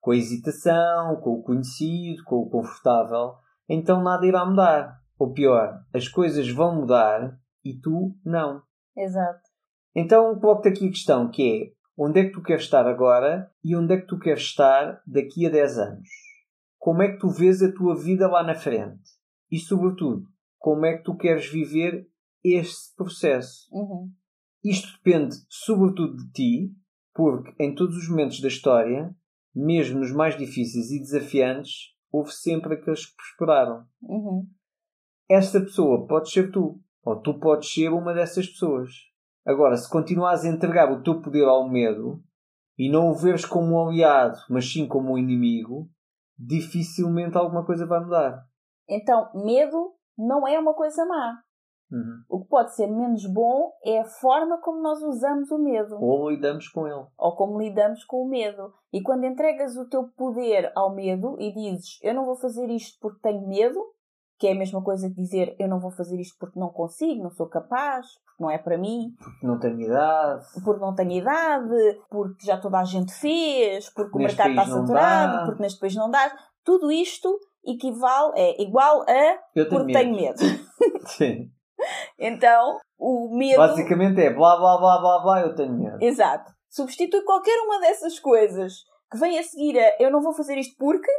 com 0.08 0.12
a 0.12 0.16
hesitação, 0.16 1.16
com 1.16 1.32
o 1.32 1.42
conhecido, 1.42 2.24
com 2.24 2.36
o 2.36 2.48
confortável, 2.48 3.34
então 3.68 4.02
nada 4.02 4.26
irá 4.26 4.42
mudar. 4.46 4.98
Ou 5.18 5.34
pior, 5.34 5.84
as 5.92 6.08
coisas 6.08 6.50
vão 6.50 6.76
mudar 6.76 7.38
e 7.62 7.78
tu 7.78 8.16
não. 8.24 8.62
Exato. 8.96 9.42
Então 9.94 10.40
coloco-te 10.40 10.68
aqui 10.70 10.86
a 10.86 10.90
questão 10.90 11.30
que 11.30 11.42
é 11.42 11.72
onde 11.94 12.20
é 12.20 12.24
que 12.24 12.32
tu 12.32 12.40
queres 12.40 12.62
estar 12.62 12.86
agora 12.86 13.52
e 13.62 13.76
onde 13.76 13.92
é 13.92 14.00
que 14.00 14.06
tu 14.06 14.18
queres 14.18 14.44
estar 14.44 15.02
daqui 15.06 15.44
a 15.44 15.50
10 15.50 15.78
anos? 15.78 16.08
Como 16.78 17.02
é 17.02 17.12
que 17.12 17.18
tu 17.18 17.28
vês 17.28 17.62
a 17.62 17.70
tua 17.70 17.94
vida 17.94 18.26
lá 18.28 18.42
na 18.42 18.54
frente? 18.54 19.02
E 19.50 19.58
sobretudo, 19.58 20.22
como 20.56 20.86
é 20.86 20.96
que 20.96 21.04
tu 21.04 21.18
queres 21.18 21.50
viver 21.50 22.08
este 22.42 22.96
processo? 22.96 23.68
Uhum. 23.70 24.10
Isto 24.64 24.88
depende 25.04 25.36
sobretudo 25.50 26.16
de 26.16 26.32
ti, 26.32 26.72
porque 27.12 27.52
em 27.62 27.74
todos 27.74 27.94
os 27.94 28.08
momentos 28.08 28.40
da 28.40 28.48
história, 28.48 29.14
mesmo 29.58 30.00
nos 30.00 30.12
mais 30.12 30.36
difíceis 30.36 30.90
e 30.90 31.00
desafiantes, 31.00 31.94
houve 32.12 32.32
sempre 32.32 32.74
aqueles 32.74 33.06
que 33.06 33.16
prosperaram. 33.16 33.84
Uhum. 34.02 34.46
Esta 35.28 35.60
pessoa 35.60 36.06
pode 36.06 36.30
ser 36.30 36.50
tu, 36.50 36.80
ou 37.02 37.20
tu 37.20 37.38
podes 37.38 37.72
ser 37.72 37.88
uma 37.88 38.14
dessas 38.14 38.46
pessoas. 38.46 38.90
Agora, 39.44 39.76
se 39.76 39.90
continuares 39.90 40.44
a 40.44 40.48
entregar 40.48 40.92
o 40.92 41.02
teu 41.02 41.20
poder 41.20 41.44
ao 41.44 41.68
medo 41.68 42.22
e 42.78 42.90
não 42.90 43.10
o 43.10 43.14
veres 43.14 43.44
como 43.44 43.74
um 43.74 43.88
aliado, 43.88 44.38
mas 44.48 44.70
sim 44.70 44.86
como 44.86 45.14
um 45.14 45.18
inimigo, 45.18 45.90
dificilmente 46.38 47.36
alguma 47.36 47.64
coisa 47.64 47.86
vai 47.86 48.00
mudar. 48.00 48.46
Então, 48.88 49.30
medo 49.34 49.94
não 50.16 50.46
é 50.46 50.58
uma 50.58 50.74
coisa 50.74 51.04
má. 51.04 51.42
Uhum. 51.90 52.22
O 52.28 52.40
que 52.42 52.48
pode 52.48 52.74
ser 52.74 52.86
menos 52.86 53.24
bom 53.26 53.72
é 53.84 54.00
a 54.00 54.04
forma 54.04 54.58
como 54.60 54.82
nós 54.82 55.02
usamos 55.02 55.50
o 55.50 55.58
medo. 55.58 55.96
Ou 56.00 56.30
lidamos 56.30 56.68
com 56.68 56.86
ele. 56.86 57.06
Ou 57.16 57.36
como 57.36 57.58
lidamos 57.58 58.04
com 58.04 58.22
o 58.22 58.28
medo. 58.28 58.72
E 58.92 59.00
quando 59.02 59.24
entregas 59.24 59.76
o 59.76 59.88
teu 59.88 60.08
poder 60.16 60.70
ao 60.74 60.94
medo 60.94 61.36
e 61.38 61.52
dizes 61.52 61.98
eu 62.02 62.14
não 62.14 62.26
vou 62.26 62.36
fazer 62.36 62.68
isto 62.70 62.98
porque 63.00 63.20
tenho 63.22 63.46
medo, 63.46 63.80
que 64.38 64.46
é 64.46 64.52
a 64.52 64.58
mesma 64.58 64.82
coisa 64.82 65.08
que 65.08 65.14
dizer 65.14 65.56
eu 65.58 65.68
não 65.68 65.80
vou 65.80 65.90
fazer 65.90 66.20
isto 66.20 66.36
porque 66.38 66.60
não 66.60 66.68
consigo, 66.68 67.22
não 67.22 67.30
sou 67.30 67.46
capaz, 67.48 68.06
porque 68.24 68.42
não 68.42 68.50
é 68.50 68.58
para 68.58 68.76
mim. 68.76 69.14
Porque 69.18 69.46
não 69.46 69.58
tenho 69.58 69.80
idade. 69.80 70.44
Porque 70.62 70.80
não 70.80 70.94
tenho 70.94 71.12
idade, 71.12 72.00
porque 72.10 72.44
já 72.44 72.58
toda 72.58 72.78
a 72.78 72.84
gente 72.84 73.12
fez, 73.12 73.88
porque 73.90 74.16
o 74.16 74.20
mercado 74.20 74.50
está 74.50 74.66
saturado, 74.66 75.46
porque 75.46 75.62
neste 75.62 75.80
país 75.80 75.94
não 75.94 76.10
dá. 76.10 76.30
Tudo 76.62 76.92
isto 76.92 77.38
equivale, 77.64 78.32
é 78.36 78.62
igual 78.62 79.02
a 79.08 79.38
eu 79.54 79.68
tenho 79.68 79.70
porque 79.70 79.92
medo. 79.92 79.98
tenho 79.98 80.14
medo. 80.14 80.38
Sim. 81.08 81.50
Então, 82.18 82.78
o 82.98 83.36
medo. 83.36 83.58
Basicamente 83.58 84.20
é 84.20 84.30
blá 84.30 84.56
blá 84.56 84.76
blá 84.78 84.98
blá 84.98 85.18
blá, 85.22 85.40
eu 85.42 85.54
tenho 85.54 85.72
medo. 85.72 85.98
Exato. 86.00 86.52
Substitui 86.68 87.22
qualquer 87.22 87.58
uma 87.60 87.80
dessas 87.80 88.18
coisas 88.18 88.74
que 89.10 89.18
vem 89.18 89.38
a 89.38 89.42
seguir 89.42 89.78
a 89.78 89.96
eu 90.00 90.10
não 90.10 90.20
vou 90.20 90.34
fazer 90.34 90.58
isto 90.58 90.76
porque, 90.76 91.10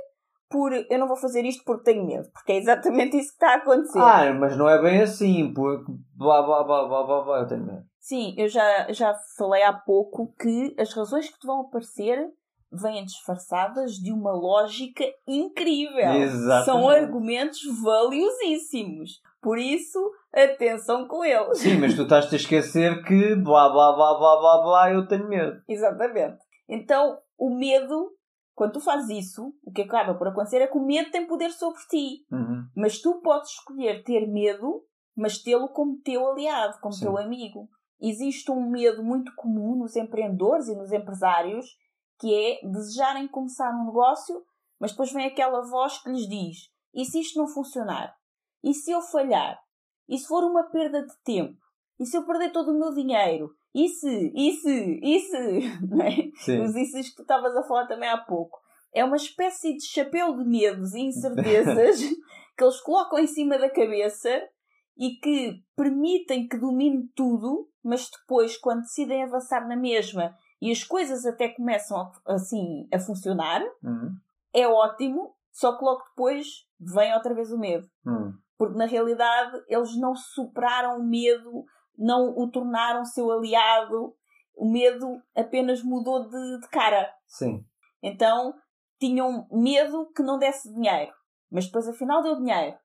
por 0.50 0.72
eu 0.74 1.00
não 1.00 1.08
vou 1.08 1.18
fazer 1.18 1.46
isto 1.46 1.64
porque 1.64 1.92
tenho 1.92 2.06
medo. 2.06 2.30
Porque 2.34 2.52
é 2.52 2.58
exatamente 2.58 3.18
isso 3.18 3.30
que 3.30 3.46
está 3.46 3.54
a 3.54 3.58
acontecer. 3.58 4.00
Ah, 4.00 4.34
mas 4.34 4.58
não 4.58 4.70
é 4.70 4.82
bem 4.82 5.02
assim, 5.02 5.54
porque 5.54 5.92
blá 6.16 6.42
blá 6.42 6.64
blá 6.64 6.88
blá 6.88 7.04
blá 7.04 7.22
blá, 7.22 7.40
eu 7.40 7.48
tenho 7.48 7.66
medo. 7.66 7.84
Sim, 8.00 8.34
eu 8.38 8.48
já, 8.48 8.92
já 8.92 9.14
falei 9.38 9.64
há 9.64 9.74
pouco 9.74 10.34
que 10.40 10.76
as 10.80 10.94
razões 10.94 11.30
que 11.30 11.40
te 11.40 11.48
vão 11.48 11.62
aparecer 11.62 12.28
vêm 12.72 13.04
disfarçadas 13.04 13.94
de 13.94 14.12
uma 14.12 14.32
lógica 14.32 15.04
incrível. 15.28 16.14
Exatamente. 16.14 16.66
São 16.66 16.88
argumentos 16.88 17.62
valiosíssimos. 17.82 19.20
Por 19.42 19.58
isso, 19.58 20.00
atenção 20.34 21.08
com 21.08 21.24
eles. 21.24 21.60
Sim, 21.60 21.78
mas 21.78 21.96
tu 21.96 22.04
estás-te 22.04 22.36
a 22.36 22.38
esquecer 22.38 23.04
que 23.04 23.36
blá 23.36 23.70
blá 23.70 23.94
blá 23.94 24.18
blá 24.18 24.38
blá 24.38 24.62
blá, 24.62 24.94
eu 24.94 25.08
tenho 25.08 25.28
medo. 25.28 25.62
Exatamente. 25.68 26.38
Então, 26.68 27.18
o 27.38 27.50
medo, 27.56 28.12
quando 28.54 28.74
tu 28.74 28.80
fazes 28.80 29.10
isso, 29.10 29.54
o 29.64 29.72
que 29.72 29.84
acaba 29.84 30.14
por 30.14 30.28
acontecer 30.28 30.62
é 30.62 30.68
que 30.68 30.78
o 30.78 30.86
medo 30.86 31.10
tem 31.10 31.26
poder 31.26 31.52
sobre 31.52 31.80
ti. 31.90 32.26
Uhum. 32.32 32.66
Mas 32.76 33.02
tu 33.02 33.22
podes 33.22 33.50
escolher 33.52 34.04
ter 34.04 34.28
medo, 34.28 34.84
mas 35.16 35.42
tê-lo 35.42 35.70
como 35.70 36.00
teu 36.02 36.30
aliado, 36.30 36.78
como 36.82 36.94
Sim. 36.94 37.06
teu 37.06 37.18
amigo. 37.18 37.70
Existe 38.02 38.52
um 38.52 38.70
medo 38.70 39.04
muito 39.04 39.34
comum 39.36 39.78
nos 39.78 39.96
empreendedores 39.96 40.68
e 40.68 40.76
nos 40.76 40.92
empresários, 40.92 41.66
que 42.20 42.34
é 42.34 42.68
desejarem 42.68 43.28
começar 43.28 43.72
um 43.72 43.86
negócio, 43.86 44.44
mas 44.80 44.92
depois 44.92 45.12
vem 45.12 45.26
aquela 45.26 45.62
voz 45.62 45.98
que 46.02 46.10
lhes 46.10 46.28
diz: 46.28 46.58
e 46.94 47.06
se 47.06 47.20
isto 47.20 47.40
não 47.40 47.48
funcionar? 47.48 48.14
E 48.64 48.74
se 48.74 48.92
eu 48.92 49.02
falhar? 49.02 49.60
E 50.08 50.18
se 50.18 50.28
for 50.28 50.44
uma 50.44 50.64
perda 50.64 51.06
de 51.06 51.14
tempo? 51.24 51.58
E 52.00 52.06
se 52.06 52.18
eu 52.18 52.26
perder 52.26 52.52
todo 52.52 52.72
o 52.72 52.80
meu 52.80 52.94
dinheiro? 52.94 53.52
E 53.74 53.88
se? 53.88 54.32
E 54.36 54.54
se? 54.54 55.00
E 55.04 55.20
se? 55.20 55.60
Não 55.88 56.02
é? 56.02 56.12
Sim. 56.36 56.62
Os 56.62 56.76
issos 56.76 57.10
que 57.10 57.16
tu 57.18 57.22
estavas 57.22 57.56
a 57.56 57.64
falar 57.64 57.88
também 57.88 58.10
há 58.10 58.18
pouco. 58.18 58.60
É 58.94 59.04
uma 59.06 59.16
espécie 59.18 59.76
de 59.76 59.86
chapéu 59.86 60.36
de 60.38 60.44
medos 60.44 60.94
e 60.96 61.02
incertezas 61.02 62.00
que 62.58 62.64
eles 62.64 62.82
colocam 62.82 63.20
em 63.20 63.28
cima 63.28 63.58
da 63.58 63.70
cabeça 63.70 64.42
e 64.98 65.12
que 65.22 65.62
permitem 65.76 66.48
que 66.48 66.58
domine 66.58 67.08
tudo, 67.16 67.70
mas 67.84 68.10
depois, 68.10 68.58
quando 68.58 68.82
decidem 68.82 69.24
avançar 69.24 69.68
na 69.68 69.76
mesma 69.76 70.36
e 70.62 70.72
as 70.72 70.84
coisas 70.84 71.26
até 71.26 71.50
começam 71.50 71.98
a- 71.98 72.12
assim 72.34 72.88
a 72.94 73.00
funcionar, 73.00 73.62
Uhum. 73.84 74.12
é 74.54 74.68
ótimo, 74.68 75.36
só 75.54 75.78
que 75.78 75.86
logo 75.86 76.04
depois 76.10 76.48
vem 76.80 77.14
outra 77.14 77.34
vez 77.34 77.52
o 77.52 77.58
medo. 77.60 77.88
Uhum. 78.06 78.34
Porque 78.60 78.78
na 78.78 78.86
realidade 78.86 79.58
eles 79.70 79.98
não 79.98 80.14
superaram 80.14 81.00
o 81.00 81.04
medo, 81.04 81.64
não 81.98 82.38
o 82.38 82.52
tornaram 82.52 83.06
seu 83.06 83.32
aliado, 83.32 84.14
o 84.56 84.70
medo 84.70 85.08
apenas 85.34 85.82
mudou 85.82 86.28
de, 86.28 86.60
de 86.60 86.68
cara. 86.68 87.10
Sim. 87.26 87.64
Então 88.04 88.54
tinham 89.00 89.48
medo 89.50 90.12
que 90.14 90.22
não 90.22 90.38
desse 90.38 90.72
dinheiro, 90.74 91.14
mas 91.50 91.68
depois 91.68 91.88
afinal 91.88 92.22
deu 92.22 92.36
dinheiro. 92.36 92.76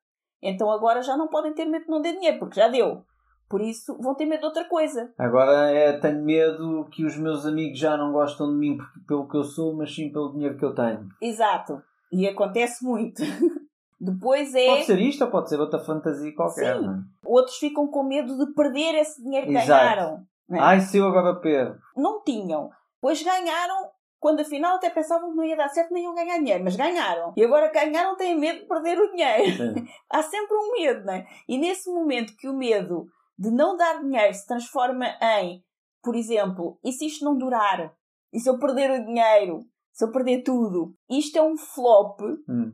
Então 0.41 0.71
agora 0.71 1.03
já 1.03 1.17
não 1.17 1.27
podem 1.27 1.53
ter 1.53 1.65
medo 1.65 1.87
que 1.87 1.91
não 1.91 2.01
dê 2.01 2.13
dinheiro, 2.13 2.39
porque 2.39 2.61
já 2.61 2.69
deu. 2.69 3.05
Por 3.49 3.61
isso 3.61 3.99
vão 4.01 4.15
ter 4.15 4.27
medo 4.27 4.41
de 4.41 4.47
outra 4.47 4.65
coisa. 4.67 5.13
Agora 5.19 5.71
é, 5.73 5.99
tenho 5.99 6.25
medo 6.25 6.89
que 6.93 7.05
os 7.05 7.17
meus 7.19 7.45
amigos 7.45 7.79
já 7.81 7.97
não 7.97 8.13
gostam 8.13 8.47
de 8.53 8.57
mim 8.57 8.77
porque- 8.77 9.01
pelo 9.09 9.29
que 9.29 9.37
eu 9.37 9.43
sou, 9.45 9.77
mas 9.77 9.93
sim 9.93 10.13
pelo 10.13 10.33
dinheiro 10.33 10.57
que 10.57 10.65
eu 10.65 10.73
tenho. 10.75 11.09
Exato. 11.21 11.83
E 12.13 12.29
acontece 12.29 12.85
muito. 12.85 13.21
Depois 14.05 14.55
é. 14.55 14.67
Pode 14.67 14.85
ser 14.85 15.01
isto 15.01 15.25
ou 15.25 15.31
pode 15.31 15.49
ser 15.49 15.61
outra 15.61 15.79
fantasia 15.79 16.35
qualquer, 16.35 16.77
Sim. 16.77 16.83
não 16.87 16.95
é? 16.95 16.99
Outros 17.25 17.57
ficam 17.57 17.87
com 17.89 18.03
medo 18.03 18.37
de 18.37 18.53
perder 18.55 18.95
esse 18.97 19.23
dinheiro 19.23 19.47
que 19.47 19.53
Exato. 19.57 19.69
ganharam. 19.69 20.27
não 20.49 20.59
é? 20.59 20.61
Ai, 20.61 20.81
se 20.81 20.99
eu 20.99 21.07
agora 21.07 21.35
perco. 21.41 21.79
Não 21.97 22.23
tinham. 22.23 22.71
Pois 23.01 23.23
ganharam, 23.23 23.89
quando 24.21 24.41
afinal 24.41 24.77
até 24.77 24.91
pensavam 24.91 25.31
que 25.31 25.37
não 25.37 25.45
ia 25.45 25.57
dar 25.57 25.69
certo 25.69 25.93
nem 25.93 26.05
iam 26.05 26.15
ganhar 26.15 26.39
dinheiro, 26.39 26.65
mas 26.65 26.77
ganharam. 26.77 27.33
E 27.37 27.45
agora 27.45 27.71
ganharam 27.73 28.17
têm 28.17 28.39
medo 28.39 28.61
de 28.61 28.67
perder 28.67 28.99
o 28.99 29.11
dinheiro. 29.11 29.75
Há 30.11 30.23
sempre 30.23 30.57
um 30.57 30.73
medo, 30.73 31.05
não 31.05 31.15
é? 31.15 31.27
E 31.49 31.59
nesse 31.59 31.91
momento 31.91 32.37
que 32.37 32.49
o 32.49 32.55
medo 32.57 33.07
de 33.39 33.51
não 33.51 33.77
dar 33.77 34.01
dinheiro 34.01 34.33
se 34.35 34.47
transforma 34.47 35.07
em, 35.41 35.63
por 36.03 36.15
exemplo, 36.15 36.79
e 36.85 36.93
se 36.93 37.07
isto 37.07 37.25
não 37.25 37.37
durar? 37.37 37.93
E 38.33 38.39
se 38.41 38.49
eu 38.49 38.59
perder 38.59 38.91
o 38.91 39.05
dinheiro? 39.07 39.61
Se 39.93 40.05
eu 40.05 40.11
perder 40.11 40.43
tudo? 40.43 40.95
Isto 41.09 41.39
é 41.39 41.43
um 41.43 41.57
flop 41.57 42.21
Hum. 42.49 42.73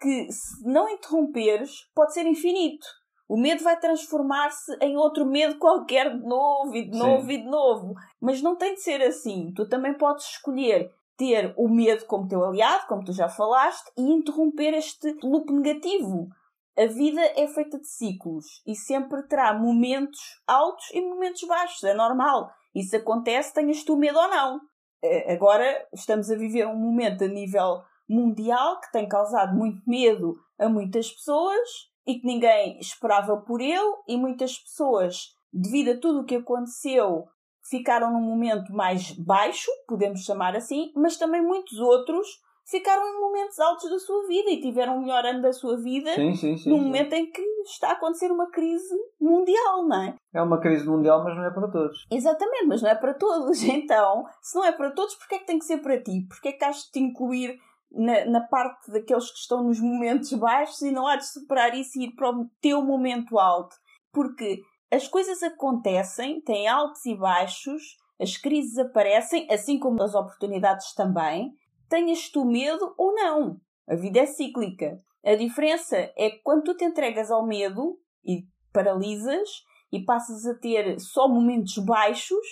Que, 0.00 0.32
se 0.32 0.64
não 0.64 0.88
interromperes, 0.88 1.70
pode 1.94 2.14
ser 2.14 2.26
infinito. 2.26 2.86
O 3.28 3.36
medo 3.36 3.62
vai 3.62 3.78
transformar-se 3.78 4.76
em 4.80 4.96
outro 4.96 5.24
medo 5.24 5.58
qualquer 5.58 6.18
de 6.18 6.26
novo 6.26 6.74
e 6.74 6.88
de 6.88 6.96
Sim. 6.96 6.98
novo 6.98 7.30
e 7.30 7.38
de 7.38 7.48
novo. 7.48 7.94
Mas 8.20 8.42
não 8.42 8.56
tem 8.56 8.74
de 8.74 8.82
ser 8.82 9.00
assim. 9.02 9.52
Tu 9.54 9.68
também 9.68 9.96
podes 9.96 10.26
escolher 10.26 10.90
ter 11.16 11.54
o 11.56 11.68
medo 11.68 12.06
como 12.06 12.26
teu 12.26 12.42
aliado, 12.42 12.86
como 12.88 13.04
tu 13.04 13.12
já 13.12 13.28
falaste, 13.28 13.88
e 13.96 14.02
interromper 14.02 14.74
este 14.74 15.16
loop 15.22 15.52
negativo. 15.52 16.28
A 16.76 16.86
vida 16.86 17.20
é 17.36 17.46
feita 17.46 17.78
de 17.78 17.86
ciclos 17.86 18.46
e 18.66 18.74
sempre 18.74 19.22
terá 19.28 19.52
momentos 19.52 20.18
altos 20.46 20.86
e 20.92 21.00
momentos 21.00 21.42
baixos. 21.46 21.84
É 21.84 21.94
normal. 21.94 22.50
Isso 22.74 22.96
acontece, 22.96 23.52
tenhas 23.52 23.84
tu 23.84 23.96
medo 23.96 24.18
ou 24.18 24.28
não. 24.28 24.60
Eh, 25.04 25.32
Agora 25.34 25.86
estamos 25.92 26.30
a 26.30 26.36
viver 26.36 26.66
um 26.66 26.76
momento 26.76 27.22
a 27.22 27.28
nível 27.28 27.82
mundial 28.10 28.80
que 28.80 28.90
tem 28.92 29.08
causado 29.08 29.56
muito 29.56 29.80
medo 29.86 30.36
a 30.58 30.68
muitas 30.68 31.10
pessoas 31.10 31.68
e 32.06 32.18
que 32.18 32.26
ninguém 32.26 32.78
esperava 32.80 33.36
por 33.36 33.60
ele 33.60 33.94
e 34.08 34.16
muitas 34.16 34.58
pessoas, 34.58 35.34
devido 35.52 35.92
a 35.92 36.00
tudo 36.00 36.20
o 36.20 36.24
que 36.24 36.36
aconteceu, 36.36 37.26
ficaram 37.68 38.12
num 38.12 38.20
momento 38.20 38.72
mais 38.72 39.12
baixo, 39.12 39.70
podemos 39.86 40.24
chamar 40.24 40.56
assim, 40.56 40.92
mas 40.96 41.16
também 41.16 41.40
muitos 41.40 41.78
outros 41.78 42.26
ficaram 42.70 43.02
em 43.06 43.20
momentos 43.20 43.58
altos 43.58 43.90
da 43.90 43.98
sua 43.98 44.26
vida 44.26 44.50
e 44.50 44.60
tiveram 44.60 44.96
um 44.96 45.00
melhor 45.00 45.24
ano 45.24 45.42
da 45.42 45.52
sua 45.52 45.76
vida 45.76 46.14
Sim, 46.14 46.34
sim, 46.34 46.56
sim. 46.56 46.70
num 46.70 46.78
sim. 46.78 46.84
momento 46.84 47.12
em 47.14 47.30
que 47.30 47.42
está 47.64 47.88
a 47.88 47.92
acontecer 47.92 48.30
uma 48.30 48.48
crise 48.50 48.94
mundial, 49.20 49.86
não 49.86 50.02
é? 50.02 50.14
É 50.32 50.40
uma 50.40 50.60
crise 50.60 50.86
mundial, 50.86 51.22
mas 51.24 51.36
não 51.36 51.44
é 51.44 51.50
para 51.50 51.68
todos. 51.68 52.06
Exatamente, 52.10 52.66
mas 52.66 52.80
não 52.82 52.90
é 52.90 52.94
para 52.94 53.14
todos. 53.14 53.60
Então, 53.80 54.24
se 54.42 54.56
não 54.56 54.64
é 54.64 54.72
para 54.72 54.90
todos, 54.90 55.14
porquê 55.14 55.36
é 55.36 55.38
que 55.38 55.46
tem 55.46 55.58
que 55.58 55.64
ser 55.64 55.78
para 55.78 56.00
ti? 56.00 56.26
Porquê 56.28 56.48
é 56.48 56.52
que 56.52 56.64
has 56.64 56.84
de 56.84 56.90
te 56.92 57.00
incluir 57.00 57.58
na, 57.90 58.24
na 58.26 58.40
parte 58.40 58.90
daqueles 58.90 59.30
que 59.30 59.38
estão 59.38 59.64
nos 59.64 59.80
momentos 59.80 60.32
baixos 60.34 60.80
e 60.82 60.90
não 60.90 61.06
há 61.06 61.16
de 61.16 61.26
superar 61.26 61.74
isso 61.74 61.98
e 61.98 62.04
ir 62.04 62.12
para 62.12 62.30
o 62.30 62.48
teu 62.60 62.82
momento 62.82 63.38
alto? 63.38 63.76
Porque 64.12 64.60
as 64.90 65.06
coisas 65.06 65.42
acontecem, 65.42 66.40
têm 66.40 66.66
altos 66.68 67.04
e 67.06 67.14
baixos, 67.14 67.82
as 68.20 68.36
crises 68.36 68.76
aparecem, 68.78 69.46
assim 69.50 69.78
como 69.78 70.02
as 70.02 70.14
oportunidades 70.14 70.94
também. 70.94 71.52
Tenhas 71.88 72.28
tu 72.28 72.44
medo 72.44 72.94
ou 72.98 73.14
não. 73.14 73.60
A 73.88 73.94
vida 73.94 74.20
é 74.20 74.26
cíclica. 74.26 74.98
A 75.24 75.34
diferença 75.34 75.96
é 75.96 76.30
que 76.30 76.40
quando 76.42 76.64
tu 76.64 76.76
te 76.76 76.84
entregas 76.84 77.30
ao 77.30 77.46
medo 77.46 77.98
e 78.24 78.44
paralisas 78.72 79.48
e 79.92 80.04
passas 80.04 80.46
a 80.46 80.54
ter 80.54 80.98
só 81.00 81.28
momentos 81.28 81.76
baixos, 81.78 82.46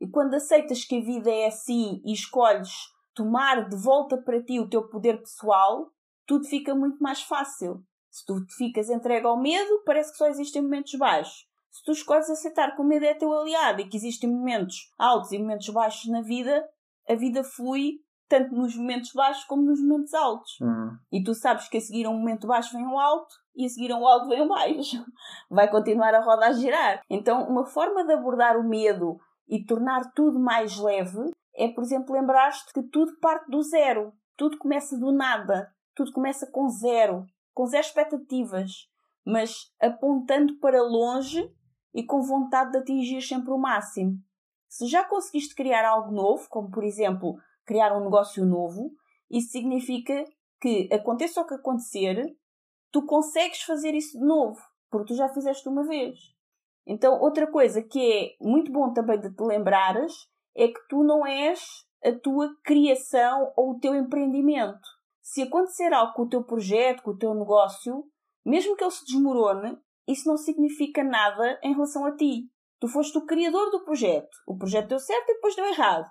e 0.00 0.06
quando 0.06 0.34
aceitas 0.34 0.84
que 0.84 0.98
a 0.98 1.00
vida 1.00 1.30
é 1.30 1.46
assim 1.46 2.00
e 2.04 2.12
escolhes 2.12 2.70
tomar 3.18 3.68
de 3.68 3.74
volta 3.74 4.16
para 4.16 4.40
ti 4.40 4.60
o 4.60 4.68
teu 4.68 4.86
poder 4.88 5.18
pessoal, 5.18 5.90
tudo 6.24 6.46
fica 6.46 6.72
muito 6.72 7.02
mais 7.02 7.20
fácil. 7.20 7.82
Se 8.08 8.24
tu 8.24 8.44
te 8.46 8.54
ficas 8.54 8.88
entregue 8.88 9.26
ao 9.26 9.40
medo, 9.40 9.82
parece 9.84 10.12
que 10.12 10.18
só 10.18 10.28
existem 10.28 10.62
momentos 10.62 10.94
baixos. 10.94 11.48
Se 11.68 11.82
tu 11.84 11.90
escolhes 11.90 12.30
aceitar 12.30 12.76
que 12.76 12.80
o 12.80 12.84
medo 12.84 13.04
é 13.04 13.14
teu 13.14 13.32
aliado 13.32 13.80
e 13.80 13.88
que 13.88 13.96
existem 13.96 14.30
momentos 14.30 14.76
altos 14.96 15.32
e 15.32 15.38
momentos 15.38 15.68
baixos 15.68 16.08
na 16.08 16.22
vida, 16.22 16.64
a 17.08 17.14
vida 17.16 17.42
flui 17.42 18.00
tanto 18.28 18.54
nos 18.54 18.76
momentos 18.76 19.12
baixos 19.12 19.44
como 19.44 19.62
nos 19.62 19.80
momentos 19.80 20.14
altos. 20.14 20.52
Hum. 20.62 20.96
E 21.10 21.22
tu 21.22 21.34
sabes 21.34 21.68
que 21.68 21.78
a 21.78 21.80
seguir 21.80 22.06
a 22.06 22.10
um 22.10 22.18
momento 22.18 22.46
baixo 22.46 22.72
vem 22.72 22.86
um 22.86 22.98
alto 22.98 23.34
e 23.56 23.64
a 23.64 23.68
seguir 23.68 23.90
a 23.90 23.96
um 23.96 24.06
alto 24.06 24.28
vem 24.28 24.42
um 24.42 24.48
baixo. 24.48 25.04
Vai 25.50 25.68
continuar 25.68 26.14
a 26.14 26.20
roda 26.20 26.46
a 26.46 26.52
girar. 26.52 27.02
Então, 27.10 27.48
uma 27.48 27.66
forma 27.66 28.04
de 28.04 28.12
abordar 28.12 28.56
o 28.56 28.68
medo 28.68 29.18
e 29.48 29.64
tornar 29.64 30.12
tudo 30.14 30.38
mais 30.38 30.76
leve 30.76 31.32
é, 31.58 31.68
por 31.68 31.82
exemplo, 31.82 32.14
lembrar-te 32.14 32.72
que 32.72 32.82
tudo 32.84 33.18
parte 33.18 33.50
do 33.50 33.60
zero. 33.62 34.12
Tudo 34.36 34.56
começa 34.58 34.96
do 34.96 35.10
nada. 35.10 35.68
Tudo 35.94 36.12
começa 36.12 36.46
com 36.46 36.68
zero. 36.68 37.26
Com 37.52 37.66
zero 37.66 37.84
expectativas. 37.84 38.70
Mas 39.26 39.74
apontando 39.80 40.56
para 40.60 40.80
longe 40.80 41.52
e 41.92 42.04
com 42.04 42.22
vontade 42.22 42.70
de 42.70 42.78
atingir 42.78 43.20
sempre 43.22 43.50
o 43.50 43.58
máximo. 43.58 44.16
Se 44.68 44.86
já 44.86 45.02
conseguiste 45.02 45.54
criar 45.54 45.84
algo 45.84 46.12
novo, 46.12 46.46
como 46.48 46.70
por 46.70 46.84
exemplo 46.84 47.36
criar 47.66 47.96
um 47.96 48.04
negócio 48.04 48.46
novo, 48.46 48.92
isso 49.28 49.50
significa 49.50 50.24
que 50.60 50.88
aconteça 50.92 51.40
o 51.40 51.46
que 51.46 51.54
acontecer, 51.54 52.36
tu 52.92 53.04
consegues 53.04 53.62
fazer 53.62 53.94
isso 53.94 54.18
de 54.18 54.24
novo, 54.24 54.60
porque 54.90 55.12
tu 55.12 55.16
já 55.16 55.28
fizeste 55.28 55.68
uma 55.68 55.84
vez. 55.84 56.16
Então, 56.86 57.20
outra 57.20 57.50
coisa 57.50 57.82
que 57.82 58.00
é 58.00 58.36
muito 58.40 58.70
bom 58.70 58.92
também 58.92 59.18
de 59.18 59.34
te 59.34 59.42
lembrares 59.42 60.12
é 60.58 60.68
que 60.68 60.88
tu 60.88 61.04
não 61.04 61.24
és 61.24 61.60
a 62.04 62.12
tua 62.12 62.50
criação 62.64 63.52
ou 63.56 63.70
o 63.70 63.78
teu 63.78 63.94
empreendimento. 63.94 64.88
Se 65.22 65.42
acontecer 65.42 65.92
algo 65.92 66.14
com 66.14 66.22
o 66.22 66.28
teu 66.28 66.42
projeto, 66.42 67.02
com 67.02 67.12
o 67.12 67.16
teu 67.16 67.32
negócio, 67.34 68.04
mesmo 68.44 68.76
que 68.76 68.82
ele 68.82 68.90
se 68.90 69.04
desmorone, 69.04 69.78
isso 70.06 70.28
não 70.28 70.36
significa 70.36 71.04
nada 71.04 71.60
em 71.62 71.74
relação 71.74 72.04
a 72.04 72.16
ti. 72.16 72.50
Tu 72.80 72.88
foste 72.88 73.16
o 73.18 73.26
criador 73.26 73.70
do 73.70 73.84
projeto. 73.84 74.30
O 74.46 74.56
projeto 74.56 74.88
deu 74.88 74.98
certo 74.98 75.30
e 75.30 75.34
depois 75.34 75.54
deu 75.54 75.66
errado. 75.66 76.10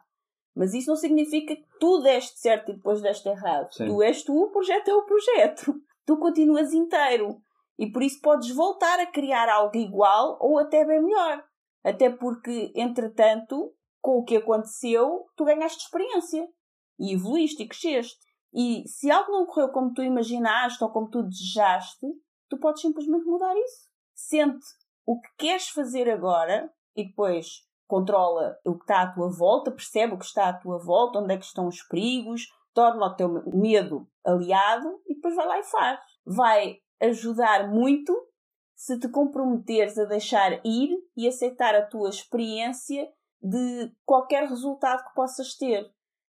Mas 0.56 0.74
isso 0.74 0.90
não 0.90 0.96
significa 0.96 1.56
que 1.56 1.66
tu 1.80 2.00
deste 2.00 2.40
certo 2.40 2.72
e 2.72 2.76
depois 2.76 3.02
deste 3.02 3.28
errado. 3.28 3.74
Sim. 3.74 3.88
Tu 3.88 4.02
és 4.02 4.24
tu, 4.24 4.34
o 4.34 4.52
projeto 4.52 4.88
é 4.88 4.94
o 4.94 5.06
projeto. 5.06 5.76
Tu 6.06 6.18
continuas 6.18 6.74
inteiro. 6.74 7.42
E 7.78 7.92
por 7.92 8.02
isso 8.02 8.22
podes 8.22 8.50
voltar 8.56 9.00
a 9.00 9.06
criar 9.08 9.50
algo 9.50 9.76
igual 9.78 10.38
ou 10.40 10.58
até 10.58 10.86
bem 10.86 11.04
melhor. 11.04 11.44
Até 11.84 12.10
porque, 12.10 12.72
entretanto, 12.76 13.74
com 14.08 14.20
o 14.20 14.24
que 14.24 14.38
aconteceu, 14.38 15.26
tu 15.36 15.44
ganhaste 15.44 15.84
experiência. 15.84 16.48
E 16.98 17.14
evoluíste 17.14 17.62
e 17.62 17.68
cresceste. 17.68 18.18
E 18.54 18.88
se 18.88 19.12
algo 19.12 19.34
não 19.34 19.46
correu 19.46 19.68
como 19.68 19.94
tu 19.94 20.02
imaginaste 20.02 20.82
ou 20.82 20.90
como 20.90 21.10
tu 21.10 21.24
desejaste, 21.24 22.08
tu 22.50 22.58
podes 22.58 22.82
simplesmente 22.82 23.26
mudar 23.26 23.54
isso. 23.58 23.90
Sente 24.16 24.66
o 25.06 25.20
que 25.20 25.28
queres 25.38 25.68
fazer 25.68 26.10
agora 26.10 26.74
e 26.96 27.06
depois 27.06 27.66
controla 27.86 28.58
o 28.66 28.78
que 28.78 28.86
está 28.86 29.02
à 29.02 29.14
tua 29.14 29.30
volta, 29.30 29.72
percebe 29.72 30.14
o 30.14 30.18
que 30.18 30.26
está 30.26 30.48
à 30.48 30.54
tua 30.54 30.78
volta, 30.78 31.20
onde 31.20 31.34
é 31.34 31.38
que 31.38 31.44
estão 31.44 31.68
os 31.68 31.84
perigos, 31.84 32.48
torna 32.74 33.08
o 33.08 33.14
teu 33.14 33.44
medo 33.54 34.08
aliado 34.26 35.02
e 35.06 35.16
depois 35.16 35.36
vai 35.36 35.48
lá 35.48 35.60
e 35.60 35.64
faz. 35.64 36.00
Vai 36.26 36.78
ajudar 37.02 37.70
muito 37.70 38.16
se 38.74 38.98
te 38.98 39.10
comprometeres 39.10 39.98
a 39.98 40.06
deixar 40.06 40.66
ir 40.66 40.98
e 41.18 41.28
aceitar 41.28 41.76
a 41.76 41.86
tua 41.86 42.08
experiência 42.08 43.06
de 43.42 43.92
qualquer 44.06 44.48
resultado 44.48 45.04
que 45.04 45.14
possas 45.14 45.56
ter. 45.56 45.90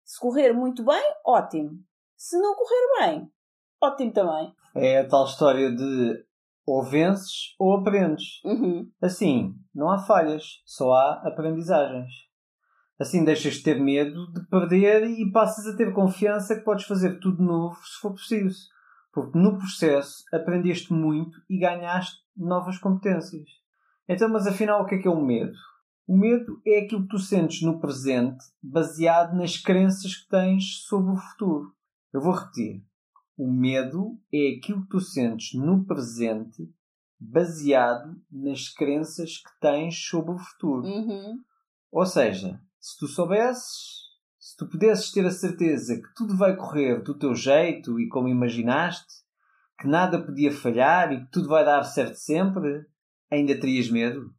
Se 0.05 0.19
correr 0.21 0.53
muito 0.53 0.85
bem, 0.85 1.03
ótimo. 1.25 1.79
Se 2.17 2.39
não 2.39 2.55
correr 2.55 3.01
bem, 3.01 3.33
ótimo 3.81 4.13
também. 4.13 4.55
É 4.75 4.99
a 4.99 5.09
tal 5.09 5.25
história 5.25 5.75
de 5.75 6.25
ou 6.67 6.83
vences 6.83 7.55
ou 7.59 7.77
aprendes. 7.77 8.41
Uhum. 8.45 8.91
Assim, 9.01 9.55
não 9.75 9.91
há 9.91 9.99
falhas, 9.99 10.63
só 10.65 10.93
há 10.93 11.23
aprendizagens. 11.27 12.13
Assim 12.99 13.25
deixas 13.25 13.55
de 13.55 13.65
ter 13.65 13.81
medo 13.81 14.33
de 14.33 14.47
perder 14.47 15.05
e 15.05 15.31
passas 15.33 15.67
a 15.67 15.77
ter 15.77 15.93
confiança 15.93 16.55
que 16.55 16.65
podes 16.65 16.87
fazer 16.87 17.19
tudo 17.19 17.43
novo 17.43 17.77
se 17.85 18.01
for 18.01 18.13
preciso. 18.13 18.69
Porque 19.13 19.39
no 19.39 19.59
processo 19.59 20.23
aprendeste 20.33 20.93
muito 20.93 21.37
e 21.51 21.59
ganhaste 21.59 22.17
novas 22.37 22.79
competências. 22.79 23.49
Então, 24.09 24.29
mas 24.29 24.47
afinal, 24.47 24.83
o 24.83 24.87
que 24.87 24.95
é 24.95 24.99
que 24.99 25.09
é 25.09 25.11
o 25.11 25.21
medo? 25.21 25.53
O 26.07 26.17
medo 26.17 26.61
é 26.67 26.81
aquilo 26.81 27.03
que 27.03 27.09
tu 27.09 27.19
sentes 27.19 27.63
no 27.63 27.81
presente 27.81 28.45
baseado 28.63 29.37
nas 29.37 29.57
crenças 29.57 30.17
que 30.17 30.29
tens 30.29 30.83
sobre 30.87 31.13
o 31.13 31.17
futuro. 31.17 31.73
Eu 32.13 32.21
vou 32.21 32.33
repetir. 32.33 32.85
O 33.37 33.51
medo 33.51 34.19
é 34.33 34.57
aquilo 34.57 34.83
que 34.83 34.89
tu 34.89 35.01
sentes 35.01 35.59
no 35.59 35.85
presente 35.85 36.69
baseado 37.19 38.21
nas 38.31 38.69
crenças 38.69 39.39
que 39.39 39.61
tens 39.61 39.97
sobre 40.07 40.33
o 40.33 40.39
futuro. 40.39 40.87
Uhum. 40.87 41.39
Ou 41.91 42.05
seja, 42.05 42.61
se 42.81 42.99
tu 42.99 43.07
soubesses, 43.07 44.11
se 44.39 44.57
tu 44.57 44.69
pudesses 44.69 45.13
ter 45.13 45.25
a 45.25 45.31
certeza 45.31 45.97
que 45.97 46.15
tudo 46.17 46.37
vai 46.37 46.57
correr 46.57 47.01
do 47.03 47.17
teu 47.17 47.35
jeito 47.35 48.01
e 48.01 48.09
como 48.09 48.29
imaginaste, 48.29 49.23
que 49.79 49.87
nada 49.87 50.25
podia 50.25 50.53
falhar 50.53 51.13
e 51.13 51.25
que 51.25 51.31
tudo 51.31 51.49
vai 51.49 51.65
dar 51.65 51.83
certo 51.85 52.17
sempre, 52.17 52.85
ainda 53.31 53.59
terias 53.59 53.89
medo? 53.89 54.35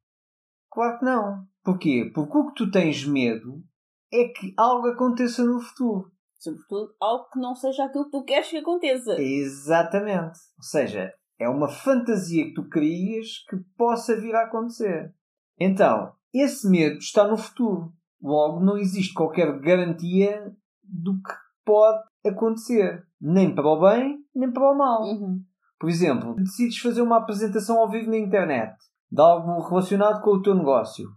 Claro 0.70 1.00
que 1.00 1.06
não. 1.06 1.53
Porquê? 1.64 2.12
Porque 2.14 2.38
o 2.38 2.48
que 2.48 2.56
tu 2.56 2.72
tens 2.72 3.06
medo 3.06 3.64
é 4.12 4.28
que 4.28 4.54
algo 4.58 4.88
aconteça 4.88 5.44
no 5.44 5.60
futuro. 5.60 6.12
Sobretudo, 6.38 6.94
algo 7.00 7.30
que 7.32 7.40
não 7.40 7.56
seja 7.56 7.86
aquilo 7.86 8.06
que 8.06 8.12
tu 8.12 8.24
queres 8.26 8.50
que 8.50 8.58
aconteça. 8.58 9.16
Exatamente. 9.20 10.40
Ou 10.58 10.64
seja, 10.64 11.14
é 11.40 11.48
uma 11.48 11.70
fantasia 11.70 12.46
que 12.46 12.54
tu 12.54 12.68
crias 12.68 13.46
que 13.50 13.56
possa 13.78 14.20
vir 14.20 14.36
a 14.36 14.44
acontecer. 14.44 15.16
Então, 15.58 16.14
esse 16.34 16.70
medo 16.70 16.98
está 16.98 17.26
no 17.26 17.38
futuro. 17.38 17.94
Logo, 18.22 18.60
não 18.60 18.78
existe 18.78 19.14
qualquer 19.14 19.58
garantia 19.60 20.54
do 20.84 21.14
que 21.14 21.34
pode 21.64 22.04
acontecer. 22.26 23.08
Nem 23.22 23.56
para 23.56 23.68
o 23.68 23.80
bem, 23.80 24.20
nem 24.36 24.52
para 24.52 24.70
o 24.70 24.78
mal. 24.78 25.04
Uhum. 25.04 25.42
Por 25.80 25.90
exemplo, 25.90 26.36
decides 26.36 26.78
fazer 26.78 27.02
uma 27.02 27.18
apresentação 27.18 27.80
ao 27.80 27.90
vivo 27.90 28.10
na 28.10 28.18
internet 28.18 28.76
de 29.10 29.22
algo 29.22 29.62
relacionado 29.62 30.22
com 30.22 30.32
o 30.32 30.42
teu 30.42 30.56
negócio 30.56 31.08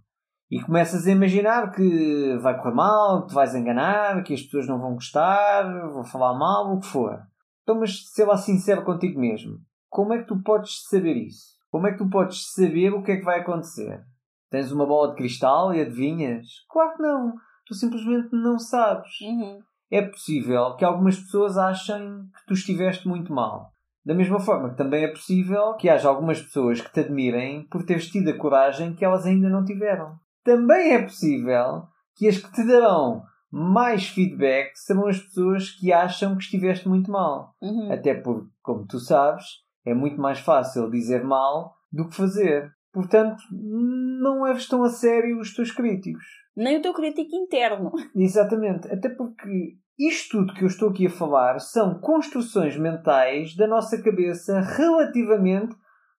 e 0.50 0.60
começas 0.62 1.06
a 1.06 1.10
imaginar 1.10 1.72
que 1.72 2.36
vai 2.40 2.56
correr 2.56 2.74
mal, 2.74 3.22
que 3.22 3.28
te 3.28 3.34
vais 3.34 3.54
enganar, 3.54 4.22
que 4.22 4.34
as 4.34 4.42
pessoas 4.42 4.68
não 4.68 4.78
vão 4.78 4.94
gostar, 4.94 5.64
vão 5.92 6.04
falar 6.04 6.34
mal, 6.38 6.72
o 6.72 6.80
que 6.80 6.86
for. 6.86 7.20
Então, 7.62 7.80
mas 7.80 8.08
ser 8.10 8.24
lá 8.24 8.36
sincero 8.36 8.84
contigo 8.84 9.20
mesmo. 9.20 9.58
Como 9.88 10.12
é 10.12 10.18
que 10.18 10.28
tu 10.28 10.40
podes 10.42 10.84
saber 10.88 11.16
isso? 11.16 11.56
Como 11.70 11.86
é 11.86 11.92
que 11.92 11.98
tu 11.98 12.08
podes 12.08 12.52
saber 12.52 12.94
o 12.94 13.02
que 13.02 13.12
é 13.12 13.16
que 13.16 13.24
vai 13.24 13.40
acontecer? 13.40 14.04
Tens 14.50 14.70
uma 14.70 14.86
bola 14.86 15.10
de 15.10 15.16
cristal 15.16 15.74
e 15.74 15.80
adivinhas? 15.80 16.46
Claro 16.70 16.96
que 16.96 17.02
não. 17.02 17.34
Tu 17.66 17.74
simplesmente 17.74 18.28
não 18.32 18.58
sabes. 18.58 19.20
Uhum. 19.20 19.60
É 19.90 20.02
possível 20.02 20.76
que 20.76 20.84
algumas 20.84 21.16
pessoas 21.18 21.58
achem 21.58 22.28
que 22.34 22.46
tu 22.46 22.54
estiveste 22.54 23.08
muito 23.08 23.32
mal. 23.32 23.72
Da 24.04 24.14
mesma 24.14 24.38
forma 24.38 24.70
que 24.70 24.76
também 24.76 25.02
é 25.02 25.08
possível 25.08 25.74
que 25.74 25.88
haja 25.88 26.08
algumas 26.08 26.40
pessoas 26.40 26.80
que 26.80 26.92
te 26.92 27.00
admirem 27.00 27.66
por 27.66 27.84
teres 27.84 28.08
tido 28.08 28.30
a 28.30 28.38
coragem 28.38 28.94
que 28.94 29.04
elas 29.04 29.26
ainda 29.26 29.48
não 29.48 29.64
tiveram. 29.64 30.16
Também 30.46 30.94
é 30.94 31.02
possível 31.02 31.88
que 32.14 32.28
as 32.28 32.38
que 32.38 32.52
te 32.52 32.64
darão 32.64 33.24
mais 33.50 34.06
feedback 34.06 34.70
serão 34.76 35.08
as 35.08 35.18
pessoas 35.18 35.70
que 35.72 35.92
acham 35.92 36.36
que 36.36 36.44
estiveste 36.44 36.88
muito 36.88 37.10
mal. 37.10 37.56
Uhum. 37.60 37.90
Até 37.90 38.14
porque, 38.14 38.48
como 38.62 38.86
tu 38.86 39.00
sabes, 39.00 39.44
é 39.84 39.92
muito 39.92 40.20
mais 40.20 40.38
fácil 40.38 40.88
dizer 40.88 41.24
mal 41.24 41.74
do 41.92 42.08
que 42.08 42.14
fazer. 42.14 42.70
Portanto, 42.92 43.42
não 43.50 44.44
leves 44.44 44.68
tão 44.68 44.84
a 44.84 44.88
sério 44.88 45.40
os 45.40 45.52
teus 45.52 45.72
críticos. 45.72 46.24
Nem 46.56 46.78
o 46.78 46.82
teu 46.82 46.94
crítico 46.94 47.34
interno. 47.34 47.90
Exatamente. 48.14 48.86
Até 48.86 49.08
porque 49.08 49.76
isto 49.98 50.38
tudo 50.38 50.54
que 50.54 50.62
eu 50.62 50.68
estou 50.68 50.90
aqui 50.90 51.06
a 51.06 51.10
falar 51.10 51.58
são 51.58 51.98
construções 51.98 52.76
mentais 52.76 53.56
da 53.56 53.66
nossa 53.66 54.00
cabeça 54.00 54.60
relativamente 54.60 55.74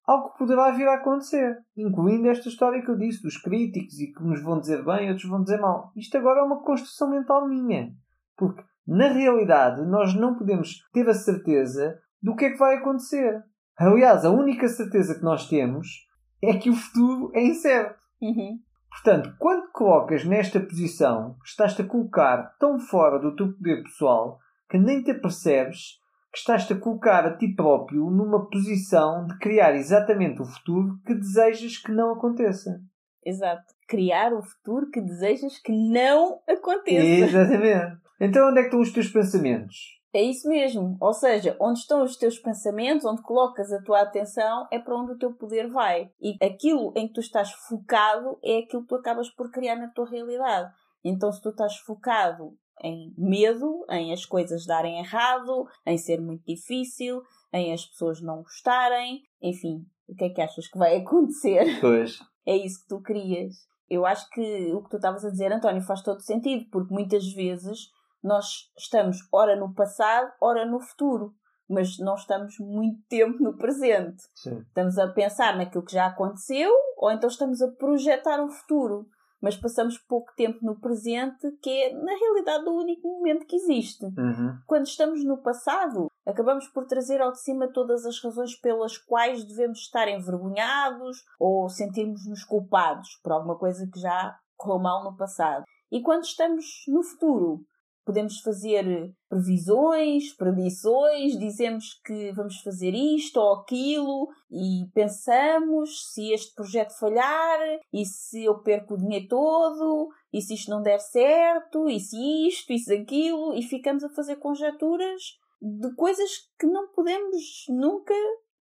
que 0.08 0.38
poderá 0.38 0.72
vir 0.72 0.88
a 0.88 0.96
acontecer. 0.96 1.58
Incluindo 1.76 2.30
esta 2.30 2.48
história 2.48 2.82
que 2.82 2.90
eu 2.90 2.98
disse 2.98 3.22
dos 3.22 3.38
críticos 3.38 4.00
e 4.00 4.14
que 4.14 4.24
uns 4.24 4.42
vão 4.42 4.60
dizer 4.60 4.84
bem 4.86 5.08
e 5.08 5.10
outros 5.10 5.30
vão 5.30 5.44
dizer 5.44 5.60
mal. 5.60 5.92
Isto 5.96 6.18
agora 6.18 6.40
é 6.40 6.44
uma 6.44 6.64
construção 6.64 7.10
mental 7.10 7.48
minha. 7.48 7.92
Porque, 8.38 8.64
na 8.88 9.10
realidade, 9.10 9.86
nós 9.86 10.16
não 10.16 10.36
podemos 10.36 10.88
ter 10.94 11.10
a 11.10 11.14
certeza 11.14 12.00
do 12.22 12.36
que 12.36 12.46
é 12.46 12.52
que 12.52 12.58
vai 12.58 12.78
acontecer. 12.78 13.44
Aliás, 13.78 14.24
a 14.24 14.32
única 14.32 14.70
certeza 14.70 15.16
que 15.16 15.24
nós 15.24 15.50
temos 15.50 16.08
é 16.42 16.58
que 16.58 16.70
o 16.70 16.76
futuro 16.76 17.32
é 17.34 17.44
incerto. 17.44 18.00
Uhum. 18.22 18.60
Portanto, 18.90 19.36
quando 19.38 19.68
te 19.68 19.72
colocas 19.74 20.26
nesta 20.26 20.60
posição, 20.60 21.36
estás-te 21.44 21.82
a 21.82 21.86
colocar 21.86 22.56
tão 22.60 22.80
fora 22.80 23.20
do 23.20 23.36
teu 23.36 23.54
poder 23.54 23.84
pessoal 23.84 24.40
que 24.70 24.78
nem 24.78 25.04
te 25.04 25.12
apercebes 25.12 26.00
que 26.32 26.40
estás-te 26.40 26.74
a 26.74 26.80
colocar 26.80 27.26
a 27.26 27.38
ti 27.38 27.54
próprio 27.56 28.10
numa 28.10 28.50
posição 28.50 29.26
de 29.26 29.38
criar 29.40 29.76
exatamente 29.76 30.42
o 30.42 30.46
futuro 30.46 31.00
que 31.06 31.16
desejas 31.16 31.78
que 31.78 31.92
não 31.92 32.14
aconteça. 32.14 32.80
Exato. 33.26 33.64
Criar 33.88 34.34
o 34.34 34.42
futuro 34.42 34.90
que 34.90 35.02
desejas 35.02 35.60
que 35.60 35.72
não 35.72 36.40
aconteça. 36.48 37.06
Exatamente. 37.06 37.98
Então, 38.20 38.50
onde 38.50 38.60
é 38.60 38.62
que 38.62 38.68
estão 38.68 38.82
os 38.82 38.92
teus 38.92 39.10
pensamentos? 39.10 39.98
É 40.14 40.22
isso 40.22 40.48
mesmo. 40.48 40.98
Ou 41.00 41.14
seja, 41.14 41.56
onde 41.60 41.80
estão 41.80 42.04
os 42.04 42.18
teus 42.18 42.40
pensamentos, 42.40 43.06
onde 43.06 43.22
colocas 43.22 43.72
a 43.72 43.82
tua 43.84 44.02
atenção, 44.02 44.68
é 44.72 44.80
para 44.80 44.96
onde 44.96 45.12
o 45.12 45.18
teu 45.18 45.34
poder 45.34 45.70
vai. 45.70 46.10
E 46.20 46.38
aquilo 46.44 46.94
em 46.96 47.08
que 47.08 47.14
tu 47.14 47.20
estás 47.20 47.52
focado 47.52 48.40
é 48.44 48.60
aquilo 48.60 48.82
que 48.82 48.88
tu 48.88 48.96
acabas 48.96 49.30
por 49.30 49.52
criar 49.52 49.76
na 49.76 49.90
tua 49.90 50.10
realidade. 50.10 50.72
Então, 51.04 51.32
se 51.32 51.42
tu 51.42 51.50
estás 51.50 51.78
focado 51.78 52.58
em 52.84 53.14
medo, 53.18 53.86
em 53.90 54.14
as 54.14 54.26
coisas 54.26 54.66
darem 54.66 55.00
errado, 55.00 55.68
em 55.86 55.98
ser 55.98 56.22
muito 56.22 56.44
difícil, 56.46 57.22
em 57.54 57.74
as 57.74 57.86
pessoas 57.86 58.22
não 58.22 58.42
gostarem, 58.44 59.22
enfim, 59.42 59.86
o 60.08 60.16
que 60.16 60.26
é 60.26 60.30
que 60.30 60.42
achas 60.42 60.68
que 60.68 60.78
vai 60.78 60.98
acontecer? 61.02 61.80
Pois. 61.82 62.20
É 62.46 62.56
isso 62.56 62.82
que 62.82 62.88
tu 62.88 63.02
querias. 63.02 63.54
Eu 63.90 64.06
acho 64.06 64.30
que 64.30 64.74
o 64.74 64.84
que 64.84 64.90
tu 64.90 64.98
estavas 64.98 65.24
a 65.24 65.30
dizer, 65.30 65.52
António, 65.52 65.82
faz 65.82 66.02
todo 66.02 66.22
sentido, 66.22 66.66
porque 66.72 66.94
muitas 66.94 67.26
vezes 67.34 67.90
nós 68.24 68.46
estamos 68.78 69.18
ora 69.32 69.56
no 69.56 69.74
passado, 69.74 70.32
ora 70.42 70.66
no 70.66 70.80
futuro, 70.80 71.34
mas 71.70 71.98
não 72.00 72.16
estamos 72.16 72.58
muito 72.60 73.02
tempo 73.08 73.42
no 73.42 73.58
presente. 73.58 74.24
Sim. 74.36 74.60
Estamos 74.60 74.98
a 74.98 75.08
pensar 75.08 75.58
naquilo 75.58 75.86
que 75.86 75.94
já 75.94 76.08
aconteceu 76.08 76.72
ou 76.98 77.12
então 77.12 77.30
estamos 77.30 77.62
a 77.62 77.72
projetar 77.72 78.44
o 78.44 78.50
futuro, 78.50 79.08
mas 79.42 79.56
passamos 79.56 79.98
pouco 79.98 80.34
tempo 80.36 80.60
no 80.66 80.80
presente, 80.80 81.52
que 81.62 81.70
é 81.70 81.94
na 81.94 82.14
realidade 82.16 82.68
o 82.68 82.78
único 82.78 83.08
momento 83.08 83.46
que 83.46 83.56
existe. 83.56 84.06
Uhum. 84.06 84.58
Quando 84.66 84.86
estamos 84.86 85.24
no 85.24 85.38
passado, 85.38 86.08
acabamos 86.26 86.68
por 86.68 86.86
trazer 86.86 87.22
ao 87.22 87.32
de 87.32 87.42
cima 87.42 87.72
todas 87.72 88.06
as 88.06 88.20
razões 88.22 88.56
pelas 88.56 88.98
quais 88.98 89.44
devemos 89.44 89.80
estar 89.80 90.08
envergonhados 90.08 91.24
ou 91.40 91.70
sentirmos-nos 91.70 92.44
culpados 92.44 93.20
por 93.24 93.32
alguma 93.32 93.58
coisa 93.58 93.88
que 93.92 94.00
já 94.00 94.38
correu 94.56 94.80
mal 94.80 95.04
no 95.04 95.16
passado. 95.16 95.64
E 95.92 96.02
quando 96.02 96.24
estamos 96.24 96.66
no 96.88 97.04
futuro, 97.04 97.66
podemos 98.08 98.40
fazer 98.40 99.12
previsões, 99.28 100.34
predições, 100.38 101.38
dizemos 101.38 102.00
que 102.06 102.32
vamos 102.32 102.62
fazer 102.62 102.92
isto 102.92 103.38
ou 103.38 103.56
aquilo 103.56 104.30
e 104.50 104.90
pensamos 104.94 106.14
se 106.14 106.32
este 106.32 106.56
projeto 106.56 106.98
falhar 106.98 107.60
e 107.92 108.06
se 108.06 108.46
eu 108.46 108.60
perco 108.64 108.94
o 108.94 108.98
dinheiro 108.98 109.28
todo 109.28 110.08
e 110.32 110.42
se 110.42 110.54
isto 110.54 110.72
não 110.72 110.82
der 110.82 111.00
certo 111.00 111.90
e 111.90 112.00
se 112.00 112.48
isto 112.48 112.72
e 112.72 112.80
se 112.80 112.94
aquilo 112.94 113.54
e 113.54 113.62
ficamos 113.62 114.06
a 114.06 114.10
fazer 114.10 114.38
conjecturas 114.38 115.22
de 115.62 115.94
coisas 115.96 116.32
que 116.58 116.66
não 116.66 116.88
podemos 116.94 117.66
nunca 117.68 118.14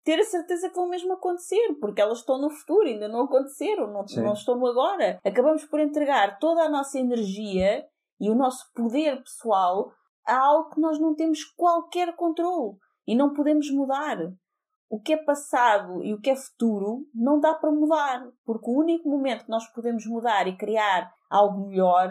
ter 0.03 0.19
a 0.19 0.25
certeza 0.25 0.69
que 0.69 0.77
vão 0.77 0.89
mesmo 0.89 1.13
acontecer, 1.13 1.77
porque 1.81 2.01
elas 2.01 2.19
estão 2.19 2.41
no 2.41 2.49
futuro, 2.49 2.87
ainda 2.87 3.09
não 3.09 3.25
aconteceram, 3.25 3.93
não, 3.93 4.05
não 4.23 4.33
estão 4.33 4.65
agora. 4.65 5.19
Acabamos 5.25 5.65
por 5.65 5.81
entregar 5.81 6.39
toda 6.39 6.63
a 6.63 6.69
nossa 6.69 6.99
energia 6.99 7.85
e 8.21 8.31
o 8.31 8.35
nosso 8.35 8.71
poder 8.75 9.23
pessoal 9.23 9.93
a 10.27 10.39
algo 10.39 10.71
que 10.71 10.81
nós 10.81 10.99
não 10.99 11.15
temos 11.15 11.45
qualquer 11.57 12.15
controle 12.17 12.77
e 13.07 13.15
não 13.15 13.33
podemos 13.33 13.71
mudar. 13.71 14.19
O 14.89 15.01
que 15.01 15.15
é 15.15 15.17
passado 15.17 16.03
e 16.05 16.15
o 16.15 16.21
que 16.21 16.31
é 16.31 16.37
futuro 16.37 17.07
não 17.15 17.41
dá 17.41 17.55
para 17.55 17.73
mudar, 17.73 18.29
porque 18.45 18.71
o 18.71 18.79
único 18.79 19.09
momento 19.09 19.45
que 19.45 19.51
nós 19.51 19.67
podemos 19.73 20.07
mudar 20.07 20.47
e 20.47 20.57
criar 20.57 21.13
algo 21.29 21.67
melhor 21.67 22.11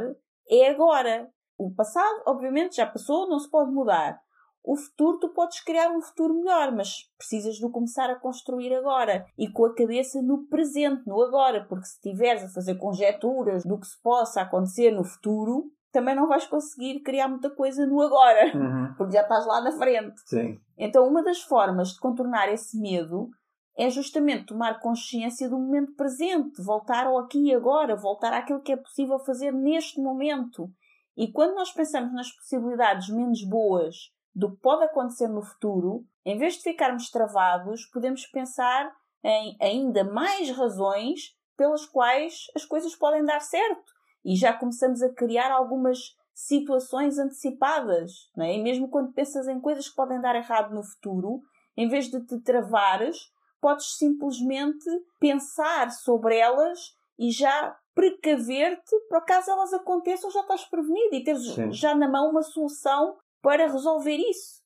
é 0.49 0.69
agora. 0.69 1.29
O 1.57 1.73
passado, 1.73 2.23
obviamente, 2.25 2.75
já 2.75 2.85
passou, 2.85 3.29
não 3.29 3.39
se 3.39 3.49
pode 3.49 3.71
mudar. 3.71 4.19
O 4.61 4.75
futuro, 4.75 5.19
tu 5.19 5.29
podes 5.29 5.61
criar 5.61 5.91
um 5.91 6.01
futuro 6.01 6.33
melhor, 6.33 6.75
mas 6.75 7.07
precisas 7.17 7.55
de 7.55 7.69
começar 7.69 8.09
a 8.09 8.19
construir 8.19 8.73
agora 8.73 9.25
e 9.37 9.47
com 9.47 9.65
a 9.65 9.75
cabeça 9.75 10.21
no 10.23 10.47
presente, 10.47 11.05
no 11.05 11.21
agora, 11.21 11.65
porque 11.69 11.85
se 11.85 11.93
estiveres 11.93 12.43
a 12.43 12.49
fazer 12.49 12.75
conjecturas 12.75 13.63
do 13.63 13.79
que 13.79 13.85
se 13.85 14.01
possa 14.01 14.41
acontecer 14.41 14.89
no 14.89 15.03
futuro, 15.03 15.71
também 15.95 16.13
não 16.13 16.27
vais 16.27 16.45
conseguir 16.45 16.99
criar 16.99 17.29
muita 17.29 17.49
coisa 17.49 17.85
no 17.85 18.01
agora, 18.01 18.51
uhum. 18.53 18.93
porque 18.97 19.13
já 19.13 19.21
estás 19.21 19.45
lá 19.45 19.61
na 19.61 19.71
frente. 19.71 20.19
Sim. 20.25 20.59
Então, 20.77 21.07
uma 21.07 21.23
das 21.23 21.41
formas 21.41 21.93
de 21.93 21.99
contornar 22.01 22.51
esse 22.51 22.77
medo 22.77 23.29
é 23.77 23.89
justamente 23.89 24.47
tomar 24.47 24.81
consciência 24.81 25.49
do 25.49 25.57
momento 25.57 25.95
presente, 25.95 26.61
voltar 26.61 27.07
ao 27.07 27.17
aqui 27.17 27.47
e 27.47 27.55
agora, 27.55 27.95
voltar 27.95 28.33
àquilo 28.33 28.61
que 28.61 28.73
é 28.73 28.75
possível 28.75 29.17
fazer 29.19 29.53
neste 29.53 30.01
momento. 30.01 30.69
E 31.15 31.31
quando 31.31 31.55
nós 31.55 31.71
pensamos 31.71 32.13
nas 32.13 32.29
possibilidades 32.29 33.07
menos 33.07 33.41
boas 33.47 33.95
do 34.35 34.51
que 34.51 34.61
pode 34.61 34.83
acontecer 34.83 35.29
no 35.29 35.41
futuro, 35.41 36.03
em 36.25 36.37
vez 36.37 36.55
de 36.55 36.63
ficarmos 36.63 37.09
travados, 37.09 37.85
podemos 37.85 38.25
pensar 38.27 38.91
em 39.23 39.55
ainda 39.61 40.03
mais 40.03 40.49
razões 40.51 41.33
pelas 41.55 41.85
quais 41.85 42.47
as 42.53 42.65
coisas 42.65 42.93
podem 42.97 43.23
dar 43.23 43.39
certo. 43.39 43.94
E 44.25 44.35
já 44.35 44.51
começamos 44.51 45.01
a 45.03 45.13
criar 45.13 45.51
algumas 45.51 45.99
situações 46.33 47.17
antecipadas. 47.17 48.11
Não 48.35 48.45
é? 48.45 48.55
E 48.55 48.61
mesmo 48.61 48.89
quando 48.89 49.13
pensas 49.13 49.47
em 49.47 49.61
coisas 49.61 49.87
que 49.87 49.95
podem 49.95 50.19
dar 50.19 50.35
errado 50.35 50.73
no 50.73 50.83
futuro, 50.83 51.41
em 51.77 51.87
vez 51.87 52.09
de 52.09 52.25
te 52.25 52.41
travares, 52.41 53.17
podes 53.61 53.97
simplesmente 53.97 54.85
pensar 55.19 55.91
sobre 55.91 56.37
elas 56.37 56.79
e 57.17 57.31
já 57.31 57.77
precaver-te 57.93 58.99
para 59.07 59.21
caso 59.21 59.49
elas 59.49 59.73
aconteçam, 59.73 60.29
já 60.29 60.41
estás 60.41 60.65
prevenido 60.65 61.15
e 61.15 61.23
teres 61.23 61.53
Sim. 61.53 61.71
já 61.71 61.95
na 61.95 62.09
mão 62.09 62.29
uma 62.29 62.43
solução 62.43 63.15
para 63.41 63.71
resolver 63.71 64.17
isso. 64.17 64.61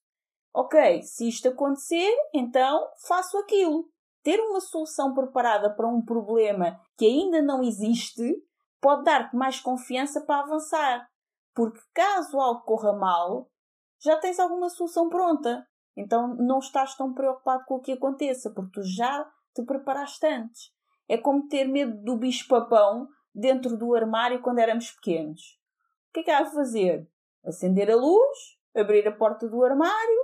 Ok, 0.53 1.03
se 1.03 1.28
isto 1.28 1.49
acontecer, 1.49 2.12
então 2.34 2.89
faço 3.07 3.38
aquilo. 3.38 3.88
Ter 4.24 4.39
uma 4.39 4.60
solução 4.60 5.14
preparada 5.14 5.70
para 5.70 5.88
um 5.88 6.03
problema 6.03 6.80
que 6.97 7.05
ainda 7.05 7.41
não 7.41 7.62
existe 7.62 8.36
pode 8.82 9.03
dar-te 9.03 9.36
mais 9.36 9.59
confiança 9.59 10.21
para 10.21 10.43
avançar. 10.43 11.07
Porque 11.53 11.80
caso 11.93 12.39
algo 12.39 12.61
corra 12.61 12.93
mal, 12.93 13.49
já 14.01 14.17
tens 14.17 14.39
alguma 14.39 14.69
solução 14.69 15.09
pronta. 15.09 15.67
Então 15.95 16.36
não 16.36 16.59
estás 16.59 16.95
tão 16.95 17.13
preocupado 17.13 17.65
com 17.65 17.75
o 17.75 17.82
que 17.82 17.91
aconteça, 17.91 18.49
porque 18.51 18.71
tu 18.71 18.84
já 18.84 19.30
te 19.53 19.63
preparaste 19.63 20.25
antes. 20.25 20.71
É 21.07 21.17
como 21.17 21.47
ter 21.47 21.65
medo 21.65 22.01
do 22.03 22.17
bicho-papão 22.17 23.07
dentro 23.34 23.75
do 23.77 23.93
armário 23.93 24.41
quando 24.41 24.59
éramos 24.59 24.91
pequenos. 24.91 25.59
O 26.09 26.13
que 26.13 26.19
é 26.21 26.23
que 26.23 26.32
há 26.32 26.39
a 26.39 26.45
fazer? 26.45 27.07
Acender 27.43 27.91
a 27.91 27.95
luz, 27.95 28.38
abrir 28.75 29.07
a 29.07 29.11
porta 29.11 29.47
do 29.47 29.63
armário, 29.63 30.19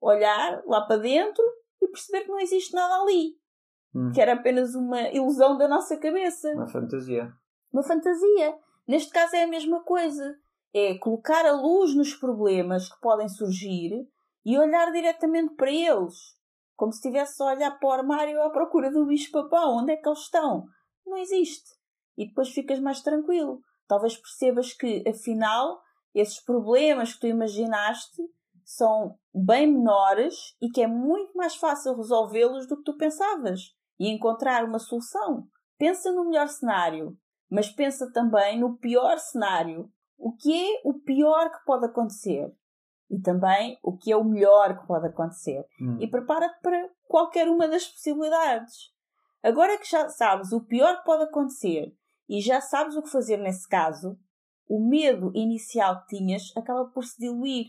olhar 0.00 0.62
lá 0.66 0.80
para 0.82 0.96
dentro 0.96 1.44
e 1.80 1.86
perceber 1.86 2.22
que 2.22 2.30
não 2.30 2.40
existe 2.40 2.74
nada 2.74 3.02
ali. 3.02 3.36
Hum. 3.94 4.10
Que 4.12 4.20
era 4.20 4.32
apenas 4.32 4.74
uma 4.74 5.02
ilusão 5.10 5.56
da 5.56 5.68
nossa 5.68 5.96
cabeça. 5.96 6.50
Uma 6.52 6.66
fantasia. 6.66 7.32
Uma 7.72 7.82
fantasia. 7.82 8.56
Neste 8.86 9.10
caso 9.10 9.34
é 9.34 9.44
a 9.44 9.48
mesma 9.48 9.82
coisa. 9.82 10.36
É 10.74 10.98
colocar 10.98 11.46
a 11.46 11.52
luz 11.52 11.94
nos 11.94 12.14
problemas 12.14 12.88
que 12.88 13.00
podem 13.00 13.28
surgir 13.28 14.06
e 14.44 14.58
olhar 14.58 14.90
diretamente 14.92 15.54
para 15.54 15.70
eles. 15.70 16.14
Como 16.76 16.92
se 16.92 16.98
estivesse 16.98 17.42
a 17.42 17.46
olhar 17.46 17.78
para 17.78 17.88
o 17.88 17.92
armário 17.92 18.42
à 18.42 18.50
procura 18.50 18.90
do 18.90 19.06
bicho-papão. 19.06 19.76
Onde 19.78 19.92
é 19.92 19.96
que 19.96 20.08
eles 20.08 20.20
estão? 20.20 20.66
Não 21.06 21.16
existe. 21.16 21.70
E 22.16 22.26
depois 22.26 22.50
ficas 22.50 22.78
mais 22.80 23.00
tranquilo. 23.00 23.60
Talvez 23.86 24.16
percebas 24.16 24.72
que, 24.72 25.02
afinal, 25.08 25.80
esses 26.14 26.42
problemas 26.42 27.14
que 27.14 27.20
tu 27.20 27.26
imaginaste 27.26 28.22
são 28.64 29.18
bem 29.34 29.66
menores 29.66 30.56
e 30.60 30.68
que 30.68 30.82
é 30.82 30.86
muito 30.86 31.32
mais 31.36 31.56
fácil 31.56 31.96
resolvê-los 31.96 32.66
do 32.66 32.76
que 32.76 32.84
tu 32.84 32.96
pensavas 32.96 33.74
e 33.98 34.08
encontrar 34.08 34.64
uma 34.64 34.78
solução. 34.78 35.46
Pensa 35.78 36.12
no 36.12 36.26
melhor 36.26 36.48
cenário, 36.48 37.16
mas 37.52 37.68
pensa 37.68 38.10
também 38.10 38.58
no 38.58 38.78
pior 38.78 39.18
cenário. 39.18 39.92
O 40.16 40.32
que 40.32 40.50
é 40.54 40.80
o 40.84 40.94
pior 40.94 41.50
que 41.50 41.62
pode 41.66 41.84
acontecer? 41.84 42.50
E 43.10 43.20
também 43.20 43.78
o 43.82 43.94
que 43.94 44.10
é 44.10 44.16
o 44.16 44.24
melhor 44.24 44.80
que 44.80 44.86
pode 44.86 45.06
acontecer. 45.06 45.62
Hum. 45.78 45.98
E 46.00 46.08
prepara-te 46.08 46.58
para 46.62 46.88
qualquer 47.06 47.48
uma 47.48 47.68
das 47.68 47.86
possibilidades. 47.86 48.74
Agora 49.42 49.76
que 49.76 49.90
já 49.90 50.08
sabes 50.08 50.50
o 50.50 50.64
pior 50.64 50.96
que 50.96 51.04
pode 51.04 51.24
acontecer 51.24 51.94
e 52.26 52.40
já 52.40 52.58
sabes 52.58 52.96
o 52.96 53.02
que 53.02 53.10
fazer 53.10 53.36
nesse 53.36 53.68
caso, 53.68 54.18
o 54.66 54.80
medo 54.80 55.30
inicial 55.34 56.00
que 56.00 56.16
tinhas 56.16 56.56
acaba 56.56 56.86
por 56.86 57.04
se 57.04 57.18
diluir. 57.18 57.66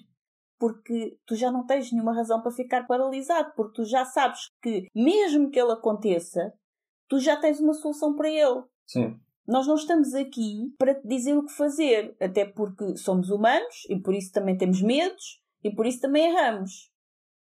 Porque 0.58 1.20
tu 1.26 1.36
já 1.36 1.52
não 1.52 1.66
tens 1.66 1.92
nenhuma 1.92 2.16
razão 2.16 2.42
para 2.42 2.52
ficar 2.52 2.88
paralisado, 2.88 3.52
porque 3.54 3.82
tu 3.82 3.84
já 3.84 4.06
sabes 4.06 4.40
que, 4.62 4.88
mesmo 4.96 5.52
que 5.52 5.60
ele 5.60 5.74
aconteça, 5.74 6.54
tu 7.10 7.20
já 7.20 7.36
tens 7.36 7.60
uma 7.60 7.74
solução 7.74 8.16
para 8.16 8.30
ele. 8.30 8.64
Sim. 8.88 9.20
Nós 9.48 9.68
não 9.68 9.76
estamos 9.76 10.14
aqui 10.14 10.74
para 10.78 10.96
te 10.96 11.06
dizer 11.08 11.38
o 11.38 11.46
que 11.46 11.54
fazer, 11.54 12.16
até 12.20 12.46
porque 12.46 12.96
somos 12.96 13.30
humanos 13.30 13.86
e 13.90 14.00
por 14.00 14.14
isso 14.14 14.32
também 14.32 14.58
temos 14.58 14.82
medos 14.82 15.42
e 15.64 15.70
por 15.74 15.86
isso 15.86 16.00
também 16.00 16.32
erramos. 16.32 16.92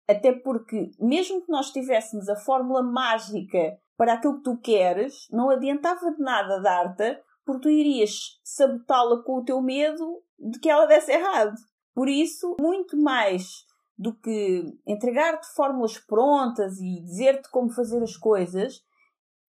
Até 0.08 0.32
porque, 0.32 0.90
mesmo 0.98 1.42
que 1.42 1.52
nós 1.52 1.70
tivéssemos 1.70 2.28
a 2.28 2.36
fórmula 2.36 2.82
mágica 2.82 3.78
para 3.96 4.14
aquilo 4.14 4.38
que 4.38 4.44
tu 4.44 4.56
queres, 4.58 5.28
não 5.30 5.50
adiantava 5.50 6.10
de 6.10 6.22
nada 6.22 6.58
dar-te, 6.60 7.20
porque 7.44 7.62
tu 7.62 7.68
irias 7.68 8.40
sabotá-la 8.42 9.22
com 9.22 9.38
o 9.38 9.44
teu 9.44 9.60
medo 9.60 10.22
de 10.38 10.58
que 10.58 10.70
ela 10.70 10.86
desse 10.86 11.12
errado. 11.12 11.54
Por 11.94 12.08
isso, 12.08 12.56
muito 12.58 12.96
mais 12.96 13.64
do 13.96 14.14
que 14.14 14.64
entregar-te 14.86 15.46
fórmulas 15.54 15.98
prontas 15.98 16.78
e 16.80 17.02
dizer-te 17.02 17.50
como 17.50 17.70
fazer 17.70 18.02
as 18.02 18.16
coisas, 18.16 18.82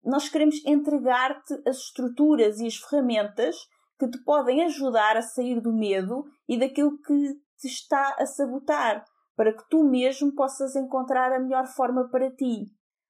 nós 0.04 0.30
queremos 0.30 0.64
entregar-te 0.66 1.54
as 1.66 1.78
estruturas 1.78 2.60
e 2.60 2.68
as 2.68 2.76
ferramentas 2.76 3.56
que 4.00 4.10
te 4.10 4.18
podem 4.24 4.64
ajudar 4.64 5.16
a 5.16 5.22
sair 5.22 5.62
do 5.62 5.72
medo 5.72 6.26
e 6.48 6.58
daquilo 6.58 6.98
que 6.98 7.36
te 7.60 7.68
está 7.68 8.16
a 8.18 8.26
sabotar, 8.26 9.06
para 9.36 9.54
que 9.54 9.64
tu 9.70 9.84
mesmo 9.84 10.34
possas 10.34 10.76
encontrar 10.76 11.32
a 11.32 11.40
melhor 11.40 11.68
forma 11.68 12.10
para 12.10 12.32
ti. 12.32 12.66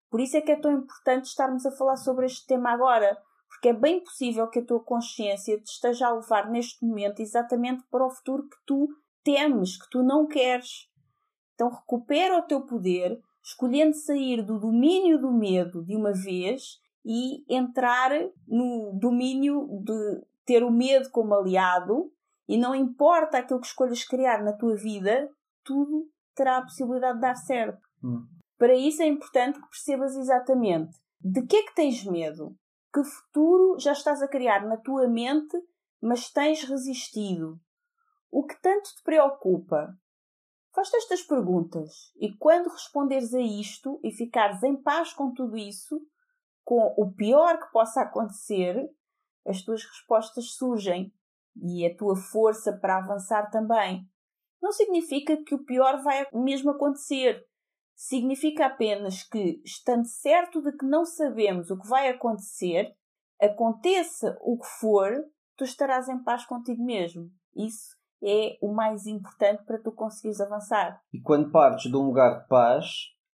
Por 0.09 0.19
isso 0.19 0.35
é 0.35 0.41
que 0.41 0.51
é 0.51 0.59
tão 0.59 0.73
importante 0.73 1.25
estarmos 1.25 1.65
a 1.65 1.71
falar 1.71 1.95
sobre 1.95 2.25
este 2.25 2.45
tema 2.45 2.71
agora, 2.71 3.17
porque 3.47 3.69
é 3.69 3.73
bem 3.73 4.03
possível 4.03 4.49
que 4.49 4.59
a 4.59 4.65
tua 4.65 4.83
consciência 4.83 5.57
te 5.57 5.67
esteja 5.67 6.07
a 6.07 6.13
levar 6.13 6.49
neste 6.49 6.85
momento 6.85 7.21
exatamente 7.21 7.83
para 7.89 8.05
o 8.05 8.09
futuro 8.09 8.43
que 8.49 8.57
tu 8.65 8.89
temes, 9.23 9.81
que 9.81 9.89
tu 9.89 10.03
não 10.03 10.27
queres. 10.27 10.89
Então 11.53 11.69
recupera 11.69 12.37
o 12.37 12.41
teu 12.41 12.65
poder, 12.65 13.21
escolhendo 13.41 13.95
sair 13.95 14.41
do 14.41 14.59
domínio 14.59 15.17
do 15.17 15.31
medo 15.31 15.85
de 15.85 15.95
uma 15.95 16.11
vez 16.11 16.80
e 17.05 17.43
entrar 17.53 18.11
no 18.47 18.91
domínio 18.93 19.67
de 19.83 20.21
ter 20.45 20.63
o 20.63 20.71
medo 20.71 21.09
como 21.09 21.33
aliado 21.33 22.11
e 22.47 22.57
não 22.57 22.75
importa 22.75 23.37
aquilo 23.37 23.61
que 23.61 23.67
escolhas 23.67 24.03
criar 24.03 24.43
na 24.43 24.53
tua 24.53 24.75
vida, 24.75 25.29
tudo 25.63 26.09
terá 26.35 26.57
a 26.57 26.61
possibilidade 26.61 27.15
de 27.15 27.21
dar 27.21 27.35
certo. 27.35 27.81
Hum. 28.03 28.27
Para 28.57 28.75
isso 28.75 29.01
é 29.01 29.07
importante 29.07 29.59
que 29.59 29.69
percebas 29.69 30.15
exatamente 30.15 30.99
de 31.19 31.45
que 31.45 31.55
é 31.55 31.63
que 31.63 31.75
tens 31.75 32.03
medo, 32.03 32.55
que 32.93 33.03
futuro 33.03 33.79
já 33.79 33.93
estás 33.93 34.21
a 34.21 34.27
criar 34.27 34.65
na 34.65 34.77
tua 34.77 35.07
mente, 35.07 35.57
mas 36.01 36.29
tens 36.29 36.63
resistido? 36.63 37.59
O 38.29 38.43
que 38.43 38.59
tanto 38.61 38.89
te 38.95 39.03
preocupa? 39.03 39.95
Faz-te 40.73 40.95
estas 40.97 41.21
perguntas 41.21 42.11
e 42.15 42.35
quando 42.37 42.69
responderes 42.69 43.33
a 43.33 43.41
isto 43.41 43.99
e 44.03 44.11
ficares 44.11 44.63
em 44.63 44.75
paz 44.75 45.13
com 45.13 45.33
tudo 45.33 45.57
isso, 45.57 46.01
com 46.63 46.93
o 46.97 47.11
pior 47.11 47.59
que 47.59 47.71
possa 47.71 48.01
acontecer, 48.01 48.89
as 49.45 49.61
tuas 49.61 49.83
respostas 49.83 50.53
surgem 50.53 51.11
e 51.55 51.85
a 51.85 51.95
tua 51.95 52.15
força 52.15 52.73
para 52.73 52.97
avançar 52.97 53.49
também. 53.49 54.07
Não 54.61 54.71
significa 54.71 55.35
que 55.43 55.55
o 55.55 55.63
pior 55.63 56.01
vai 56.03 56.25
mesmo 56.33 56.71
acontecer. 56.71 57.43
Significa 57.95 58.67
apenas 58.67 59.23
que, 59.23 59.61
estando 59.65 60.05
certo 60.05 60.61
de 60.61 60.71
que 60.77 60.85
não 60.85 61.03
sabemos 61.05 61.69
o 61.69 61.79
que 61.79 61.87
vai 61.87 62.09
acontecer, 62.09 62.95
aconteça 63.39 64.37
o 64.41 64.57
que 64.57 64.67
for, 64.79 65.11
tu 65.57 65.63
estarás 65.63 66.07
em 66.07 66.23
paz 66.23 66.45
contigo 66.45 66.83
mesmo. 66.83 67.29
Isso 67.55 67.95
é 68.23 68.57
o 68.61 68.71
mais 68.73 69.07
importante 69.07 69.63
para 69.65 69.81
tu 69.81 69.91
conseguires 69.91 70.39
avançar. 70.39 71.01
E 71.11 71.19
quando 71.19 71.51
partes 71.51 71.89
de 71.89 71.97
um 71.97 72.05
lugar 72.05 72.41
de 72.41 72.47
paz, 72.47 72.85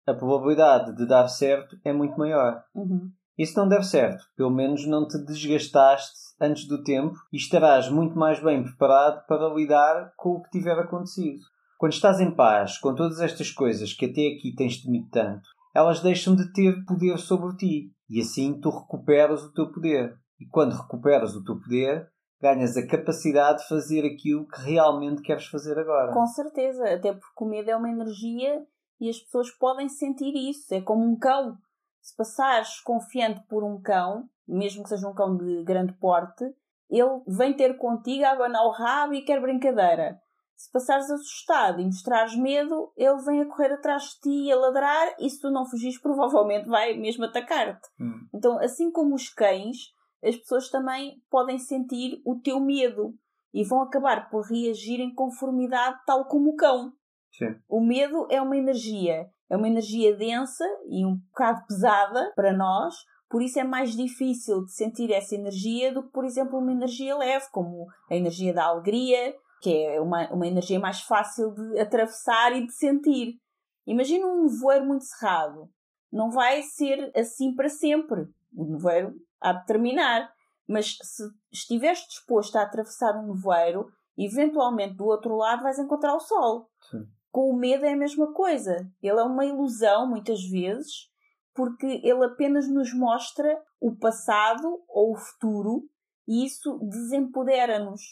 a 0.07 0.15
probabilidade 0.15 0.95
de 0.97 1.07
dar 1.07 1.29
certo 1.29 1.77
é 1.85 1.93
muito 1.93 2.19
maior. 2.19 2.63
Uhum. 2.75 3.11
Isso 3.39 3.59
não 3.59 3.69
deve 3.69 3.85
certo. 3.85 4.25
Pelo 4.37 4.51
menos 4.51 4.87
não 4.87 5.07
te 5.07 5.19
desgastaste 5.25 6.13
antes 6.41 6.67
do 6.67 6.83
tempo 6.83 7.15
e 7.33 7.37
estarás 7.37 7.89
muito 7.89 8.17
mais 8.19 8.43
bem 8.43 8.63
preparado 8.63 9.25
para 9.27 9.55
lidar 9.55 10.13
com 10.17 10.31
o 10.31 10.43
que 10.43 10.51
tiver 10.51 10.79
acontecido. 10.79 11.41
Quando 11.79 11.93
estás 11.93 12.21
em 12.21 12.35
paz 12.35 12.79
com 12.79 12.95
todas 12.95 13.21
estas 13.21 13.51
coisas 13.51 13.93
que 13.93 14.07
até 14.07 14.29
aqui 14.29 14.55
tens 14.57 14.83
temido 14.83 15.09
tanto, 15.11 15.49
elas 15.75 16.01
deixam 16.01 16.37
de 16.37 16.53
ter 16.53 16.85
poder 16.85 17.19
sobre 17.19 17.57
ti 17.57 17.91
e 18.09 18.21
assim 18.21 18.61
tu 18.61 18.71
recuperas 18.71 19.43
o 19.43 19.53
teu 19.53 19.73
poder. 19.73 20.15
E 20.39 20.47
quando 20.47 20.77
recuperas 20.77 21.35
o 21.35 21.43
teu 21.43 21.59
poder, 21.59 22.09
ganhas 22.41 22.77
a 22.77 22.87
capacidade 22.87 23.63
de 23.63 23.69
fazer 23.69 24.05
aquilo 24.05 24.47
que 24.47 24.61
realmente 24.61 25.23
queres 25.23 25.47
fazer 25.47 25.79
agora. 25.79 26.13
Com 26.13 26.27
certeza, 26.27 26.85
até 26.85 27.13
porque 27.13 27.45
o 27.45 27.49
medo 27.49 27.71
é 27.71 27.77
uma 27.77 27.89
energia 27.89 28.61
e 29.03 29.11
as 29.11 29.19
pessoas 29.19 29.51
podem 29.51 29.89
sentir 29.89 30.33
isso. 30.37 30.73
É 30.73 30.81
como 30.81 31.05
um 31.05 31.19
cão. 31.19 31.59
Se 32.01 32.17
passares 32.17 32.79
confiante 32.81 33.45
por 33.49 33.65
um 33.65 33.81
cão, 33.81 34.29
mesmo 34.47 34.85
que 34.85 34.91
seja 34.91 35.09
um 35.09 35.15
cão 35.15 35.37
de 35.37 35.65
grande 35.65 35.93
porte, 35.95 36.45
ele 36.89 37.21
vem 37.27 37.53
ter 37.53 37.77
contigo 37.79 38.25
abanar 38.25 38.65
o 38.65 38.71
rabo 38.71 39.15
e 39.15 39.25
quer 39.25 39.41
brincadeira. 39.41 40.21
Se 40.55 40.71
passares 40.71 41.11
assustado 41.11 41.81
e 41.81 41.85
mostrares 41.85 42.37
medo, 42.37 42.93
ele 42.97 43.21
vem 43.25 43.41
a 43.41 43.47
correr 43.47 43.73
atrás 43.73 44.05
de 44.05 44.21
ti 44.21 44.45
e 44.45 44.53
a 44.53 44.57
ladrar, 44.57 45.17
e 45.19 45.29
se 45.29 45.41
tu 45.41 45.51
não 45.51 45.67
fugires, 45.67 45.99
provavelmente 46.01 46.69
vai 46.69 46.97
mesmo 46.97 47.25
atacar-te. 47.25 47.89
Hum. 47.99 48.29
Então, 48.33 48.57
assim 48.61 48.89
como 48.93 49.17
os 49.17 49.29
cães, 49.29 49.79
as 50.23 50.37
pessoas 50.37 50.71
também 50.71 51.21
podem 51.29 51.59
sentir 51.59 52.23
o 52.25 52.39
teu 52.41 52.61
medo 52.61 53.13
e 53.53 53.65
vão 53.65 53.83
acabar 53.83 54.31
por 54.31 54.47
reagir 54.47 55.01
em 55.01 55.13
conformidade, 55.13 55.99
tal 56.07 56.27
como 56.27 56.51
o 56.51 56.57
cão. 56.57 56.93
Sim. 57.33 57.57
O 57.69 57.81
medo 57.81 58.27
é 58.31 58.41
uma 58.41 58.57
energia, 58.57 59.27
é 59.49 59.57
uma 59.57 59.69
energia 59.69 60.15
densa 60.17 60.65
e 60.89 61.05
um 61.05 61.17
bocado 61.17 61.67
pesada 61.67 62.33
para 62.37 62.53
nós, 62.53 62.95
por 63.33 63.43
isso 63.43 63.59
é 63.59 63.65
mais 63.65 63.97
difícil 63.97 64.63
de 64.63 64.73
sentir 64.73 65.11
essa 65.11 65.35
energia 65.35 65.93
do 65.93 66.03
que, 66.03 66.11
por 66.11 66.25
exemplo, 66.25 66.59
uma 66.59 66.71
energia 66.71 67.17
leve, 67.17 67.47
como 67.51 67.87
a 68.11 68.15
energia 68.15 68.53
da 68.53 68.67
alegria, 68.67 69.35
que 69.63 69.71
é 69.71 69.99
uma, 70.01 70.29
uma 70.31 70.47
energia 70.47 70.79
mais 70.79 71.01
fácil 71.01 71.55
de 71.55 71.81
atravessar 71.81 72.53
e 72.55 72.67
de 72.67 72.73
sentir. 72.75 73.39
Imagina 73.87 74.27
um 74.27 74.43
nevoeiro 74.43 74.85
muito 74.85 75.05
cerrado. 75.05 75.71
Não 76.13 76.31
vai 76.31 76.63
ser 76.63 77.11
assim 77.17 77.55
para 77.55 77.71
sempre. 77.71 78.27
O 78.55 78.67
nevoeiro 78.67 79.15
há 79.41 79.55
de 79.55 79.65
terminar. 79.65 80.31
Mas 80.69 80.99
se 81.03 81.23
estiveres 81.51 82.01
disposto 82.01 82.57
a 82.57 82.63
atravessar 82.63 83.17
um 83.17 83.33
nevoeiro, 83.33 83.89
eventualmente 84.17 84.95
do 84.95 85.07
outro 85.07 85.37
lado 85.37 85.63
vais 85.63 85.79
encontrar 85.79 86.15
o 86.15 86.21
sol. 86.21 86.69
Sim. 86.91 87.07
Com 87.33 87.51
o 87.51 87.57
medo 87.57 87.87
é 87.87 87.95
a 87.95 87.97
mesma 87.97 88.33
coisa. 88.35 88.87
Ele 89.03 89.19
é 89.19 89.23
uma 89.23 89.47
ilusão, 89.47 90.07
muitas 90.07 90.45
vezes, 90.45 91.09
porque 91.55 91.87
ele 92.05 92.27
apenas 92.27 92.69
nos 92.69 92.93
mostra 92.95 93.59
o 93.81 93.97
passado 93.97 94.83
ou 94.87 95.13
o 95.13 95.17
futuro 95.17 95.83
e 96.29 96.45
isso 96.45 96.79
desempodera-nos. 96.83 98.03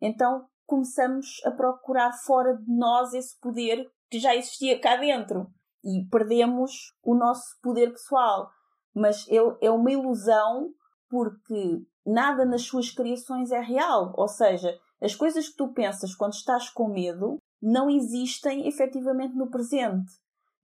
Então 0.00 0.46
começamos 0.66 1.42
a 1.44 1.50
procurar 1.50 2.12
fora 2.24 2.56
de 2.56 2.74
nós 2.74 3.12
esse 3.12 3.38
poder 3.38 3.86
que 4.10 4.18
já 4.18 4.34
existia 4.34 4.80
cá 4.80 4.96
dentro 4.96 5.46
e 5.84 6.08
perdemos 6.10 6.94
o 7.02 7.14
nosso 7.14 7.60
poder 7.62 7.90
pessoal. 7.90 8.50
Mas 8.94 9.28
ele 9.28 9.56
é 9.60 9.70
uma 9.70 9.92
ilusão 9.92 10.72
porque 11.08 11.82
nada 12.06 12.46
nas 12.46 12.62
suas 12.62 12.90
criações 12.90 13.50
é 13.50 13.60
real. 13.60 14.14
Ou 14.16 14.26
seja, 14.26 14.74
as 15.02 15.14
coisas 15.14 15.48
que 15.50 15.56
tu 15.56 15.68
pensas 15.72 16.14
quando 16.14 16.32
estás 16.32 16.70
com 16.70 16.88
medo 16.88 17.38
não 17.60 17.90
existem 17.90 18.66
efetivamente 18.66 19.34
no 19.34 19.50
presente. 19.50 20.10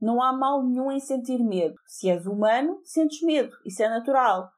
Não 0.01 0.23
há 0.23 0.33
mal 0.33 0.63
nenhum 0.63 0.91
em 0.91 1.01
sentir 1.01 1.39
medo. 1.39 1.77
Se 1.87 2.09
és 2.09 2.27
humano, 2.27 2.81
sentes 2.85 3.23
medo. 3.23 3.57
Isso 3.65 3.83
é 3.83 3.89
natural. 3.89 4.51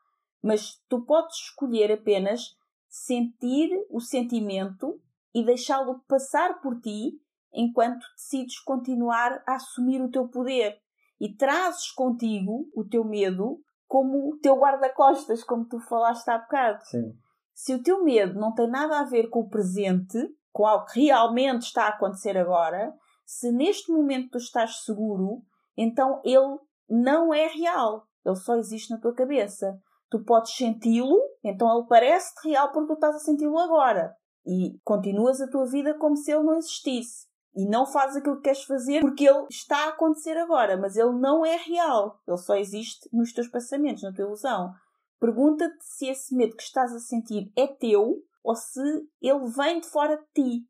Mas 0.43 0.81
tu 0.89 1.05
podes 1.05 1.37
escolher 1.37 1.93
apenas 1.93 2.57
sentir 2.89 3.71
o 3.91 4.01
sentimento 4.01 5.01
e 5.35 5.45
deixá-lo 5.45 6.01
passar 6.09 6.61
por 6.61 6.81
ti 6.81 7.21
enquanto 7.53 8.05
decides 8.17 8.59
continuar 8.61 9.43
a 9.47 9.55
assumir 9.55 10.01
o 10.01 10.11
teu 10.11 10.29
poder. 10.29 10.79
E 11.21 11.35
trazes 11.35 11.91
contigo 11.93 12.69
o 12.75 12.85
teu 12.85 13.05
medo 13.05 13.61
como 13.87 14.31
o 14.31 14.39
teu 14.39 14.57
guarda-costas, 14.57 15.43
como 15.43 15.65
tu 15.65 15.81
falaste 15.81 16.29
há 16.31 16.39
bocado. 16.39 16.85
Sim. 16.85 17.13
Se 17.55 17.75
o 17.75 17.83
teu 17.83 18.05
medo 18.05 18.39
não 18.39 18.55
tem 18.55 18.69
nada 18.69 19.01
a 19.01 19.05
ver 19.05 19.29
com 19.31 19.41
o 19.41 19.49
presente, 19.49 20.19
com 20.53 20.67
algo 20.67 20.87
que 20.87 21.05
realmente 21.05 21.63
está 21.63 21.85
a 21.85 21.89
acontecer 21.89 22.37
agora, 22.37 22.93
se 23.25 23.53
neste 23.53 23.93
momento 23.93 24.31
tu 24.33 24.39
estás 24.39 24.85
seguro, 24.85 25.43
então 25.77 26.21
ele 26.25 26.59
não 26.89 27.33
é 27.33 27.47
real. 27.47 28.07
Ele 28.25 28.37
só 28.37 28.57
existe 28.57 28.91
na 28.91 28.99
tua 28.99 29.15
cabeça. 29.15 29.79
Tu 30.11 30.25
podes 30.25 30.57
senti-lo, 30.57 31.19
então 31.45 31.71
ele 31.77 31.87
parece 31.87 32.33
real 32.43 32.73
porque 32.73 32.89
tu 32.89 32.95
estás 32.95 33.17
a 33.17 33.19
senti-lo 33.19 33.59
agora. 33.59 34.15
E 34.47 34.79
continuas 34.83 35.41
a 35.41 35.49
tua 35.49 35.67
vida 35.67 35.95
como 35.99 36.17
se 36.17 36.33
ele 36.33 36.43
não 36.43 36.57
existisse. 36.57 37.29
E 37.55 37.69
não 37.69 37.85
fazes 37.85 38.17
aquilo 38.17 38.37
que 38.37 38.43
queres 38.43 38.65
fazer 38.65 39.01
porque 39.01 39.29
ele 39.29 39.47
está 39.51 39.85
a 39.85 39.89
acontecer 39.89 40.37
agora, 40.39 40.77
mas 40.77 40.97
ele 40.97 41.13
não 41.13 41.45
é 41.45 41.57
real. 41.57 42.19
Ele 42.27 42.39
só 42.39 42.55
existe 42.55 43.09
nos 43.13 43.33
teus 43.33 43.49
pensamentos, 43.49 44.03
na 44.03 44.13
tua 44.13 44.25
ilusão. 44.25 44.73
Pergunta-te 45.21 45.85
se 45.85 46.07
esse 46.07 46.35
medo 46.35 46.57
que 46.57 46.63
estás 46.63 46.95
a 46.95 47.01
sentir 47.01 47.53
é 47.57 47.67
teu 47.67 48.23
ou 48.43 48.55
se 48.55 48.81
ele 49.21 49.47
vem 49.57 49.81
de 49.81 49.89
fora 49.89 50.17
de 50.17 50.27
ti. 50.35 50.67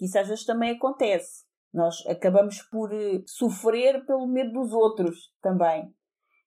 Isso 0.00 0.18
às 0.18 0.28
vezes 0.28 0.44
também 0.44 0.72
acontece. 0.72 1.44
Nós 1.72 2.06
acabamos 2.06 2.62
por 2.62 2.92
eh, 2.92 3.22
sofrer 3.26 4.04
pelo 4.06 4.26
medo 4.26 4.52
dos 4.52 4.72
outros 4.72 5.32
também. 5.42 5.92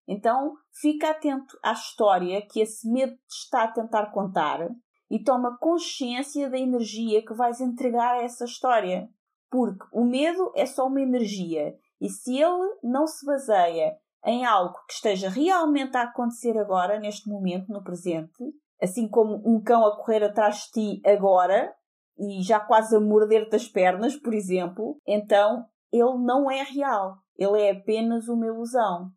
Então, 0.08 0.54
fica 0.72 1.10
atento 1.10 1.58
à 1.62 1.74
história 1.74 2.42
que 2.48 2.62
esse 2.62 2.90
medo 2.90 3.14
te 3.14 3.36
está 3.44 3.64
a 3.64 3.72
tentar 3.72 4.12
contar 4.12 4.70
e 5.10 5.22
toma 5.22 5.58
consciência 5.58 6.50
da 6.50 6.58
energia 6.58 7.26
que 7.26 7.34
vais 7.34 7.60
entregar 7.60 8.16
a 8.16 8.24
essa 8.24 8.46
história. 8.46 9.10
Porque 9.50 9.86
o 9.92 10.06
medo 10.06 10.52
é 10.56 10.66
só 10.66 10.88
uma 10.88 11.02
energia 11.02 11.78
e 12.00 12.10
se 12.10 12.38
ele 12.38 12.78
não 12.84 13.06
se 13.08 13.26
baseia 13.26 13.98
em 14.26 14.46
algo 14.46 14.78
que 14.88 14.94
esteja 14.94 15.30
realmente 15.30 15.96
a 15.96 16.04
acontecer 16.04 16.58
agora, 16.58 17.00
neste 17.00 17.30
momento, 17.30 17.72
no 17.72 17.84
presente, 17.84 18.44
assim 18.82 19.08
como 19.08 19.42
um 19.46 19.62
cão 19.62 19.86
a 19.86 19.98
correr 19.98 20.24
atrás 20.24 20.66
de 20.66 20.72
ti 20.72 21.02
agora 21.08 21.74
e 22.18 22.42
já 22.42 22.60
quase 22.60 22.96
a 22.96 23.00
morder-te 23.00 23.56
as 23.56 23.68
pernas, 23.68 24.16
por 24.16 24.34
exemplo, 24.34 25.00
então 25.06 25.66
ele 25.92 26.18
não 26.20 26.50
é 26.50 26.64
real. 26.64 27.18
Ele 27.38 27.62
é 27.62 27.72
apenas 27.72 28.28
uma 28.28 28.48
ilusão. 28.48 29.12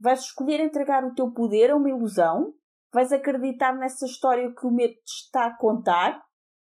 Vais 0.00 0.20
escolher 0.20 0.60
entregar 0.60 1.04
o 1.04 1.14
teu 1.14 1.30
poder 1.30 1.70
a 1.70 1.76
uma 1.76 1.90
ilusão? 1.90 2.54
Vais 2.92 3.12
acreditar 3.12 3.74
nessa 3.74 4.06
história 4.06 4.52
que 4.54 4.66
o 4.66 4.70
medo 4.70 4.94
te 4.94 5.24
está 5.24 5.46
a 5.46 5.56
contar? 5.56 6.22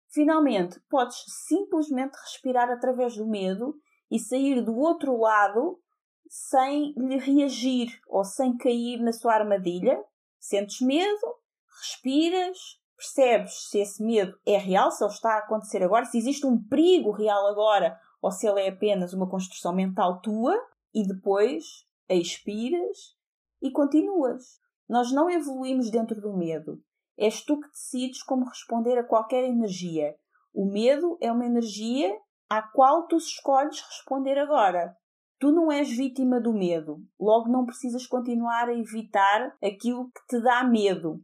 Finalmente, 0.09 0.81
podes 0.89 1.17
simplesmente 1.47 2.17
respirar 2.17 2.71
através 2.71 3.17
do 3.17 3.27
medo 3.27 3.75
e 4.11 4.19
sair 4.19 4.63
do 4.63 4.77
outro 4.77 5.17
lado 5.17 5.81
sem 6.29 6.93
lhe 6.97 7.19
reagir 7.19 8.01
ou 8.09 8.25
sem 8.25 8.57
cair 8.57 9.01
na 9.01 9.13
sua 9.13 9.35
armadilha. 9.35 10.03
Sentes 10.39 10.81
medo, 10.81 11.37
respiras, 11.81 12.59
percebes 12.97 13.69
se 13.69 13.79
esse 13.79 14.03
medo 14.03 14.37
é 14.47 14.57
real, 14.57 14.91
se 14.91 15.05
ele 15.05 15.13
está 15.13 15.35
a 15.35 15.39
acontecer 15.39 15.83
agora, 15.83 16.05
se 16.07 16.19
existe 16.19 16.47
um 16.47 16.63
perigo 16.63 17.11
real 17.11 17.47
agora 17.47 17.99
ou 18.21 18.31
se 18.31 18.47
ele 18.47 18.63
é 18.63 18.69
apenas 18.69 19.13
uma 19.13 19.29
construção 19.29 19.75
mental 19.75 20.21
tua 20.21 20.57
e 20.95 21.07
depois 21.07 21.87
expiras 22.09 23.15
e 23.61 23.71
continuas. 23.71 24.61
Nós 24.89 25.13
não 25.13 25.29
evoluímos 25.29 25.91
dentro 25.91 26.21
do 26.21 26.37
medo. 26.37 26.81
És 27.19 27.43
tu 27.45 27.59
que 27.59 27.69
decides 27.69 28.23
como 28.23 28.45
responder 28.45 28.99
a 28.99 29.05
qualquer 29.05 29.45
energia. 29.45 30.15
O 30.55 30.67
medo 30.71 31.19
é 31.21 31.31
uma 31.33 31.47
energia 31.47 32.15
à 32.49 32.63
qual 32.63 33.07
tu 33.07 33.17
escolhes 33.17 33.81
responder 33.81 34.39
agora. 34.39 34.95
Tu 35.39 35.51
não 35.51 35.71
és 35.71 35.89
vítima 35.91 36.41
do 36.41 36.53
medo, 36.53 36.99
logo 37.21 37.49
não 37.51 37.67
precisas 37.67 38.07
continuar 38.07 38.69
a 38.69 38.75
evitar 38.75 39.55
aquilo 39.63 40.11
que 40.11 40.27
te 40.29 40.43
dá 40.43 40.65
medo 40.65 41.23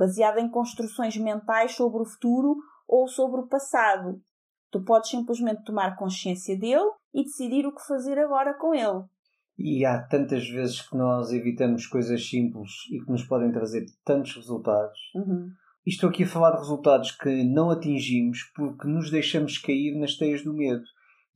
baseada 0.00 0.40
em 0.40 0.48
construções 0.48 1.14
mentais 1.18 1.72
sobre 1.72 2.00
o 2.00 2.06
futuro 2.06 2.56
ou 2.88 3.06
sobre 3.06 3.42
o 3.42 3.46
passado. 3.46 4.18
Tu 4.70 4.82
podes 4.82 5.10
simplesmente 5.10 5.62
tomar 5.62 5.94
consciência 5.98 6.58
dele 6.58 6.90
e 7.12 7.22
decidir 7.22 7.66
o 7.66 7.74
que 7.74 7.86
fazer 7.86 8.18
agora 8.18 8.54
com 8.54 8.74
ele. 8.74 9.04
E 9.58 9.84
há 9.84 10.00
tantas 10.00 10.48
vezes 10.48 10.80
que 10.80 10.96
nós 10.96 11.30
evitamos 11.32 11.86
coisas 11.86 12.26
simples 12.26 12.70
e 12.90 13.04
que 13.04 13.10
nos 13.10 13.24
podem 13.24 13.52
trazer 13.52 13.84
tantos 14.02 14.34
resultados. 14.34 14.98
Uhum. 15.14 15.50
E 15.86 15.90
estou 15.90 16.08
aqui 16.08 16.22
a 16.22 16.28
falar 16.28 16.52
de 16.52 16.60
resultados 16.60 17.10
que 17.10 17.44
não 17.44 17.70
atingimos 17.70 18.44
porque 18.54 18.88
nos 18.88 19.10
deixamos 19.10 19.58
cair 19.58 19.98
nas 19.98 20.16
teias 20.16 20.42
do 20.42 20.54
medo 20.54 20.84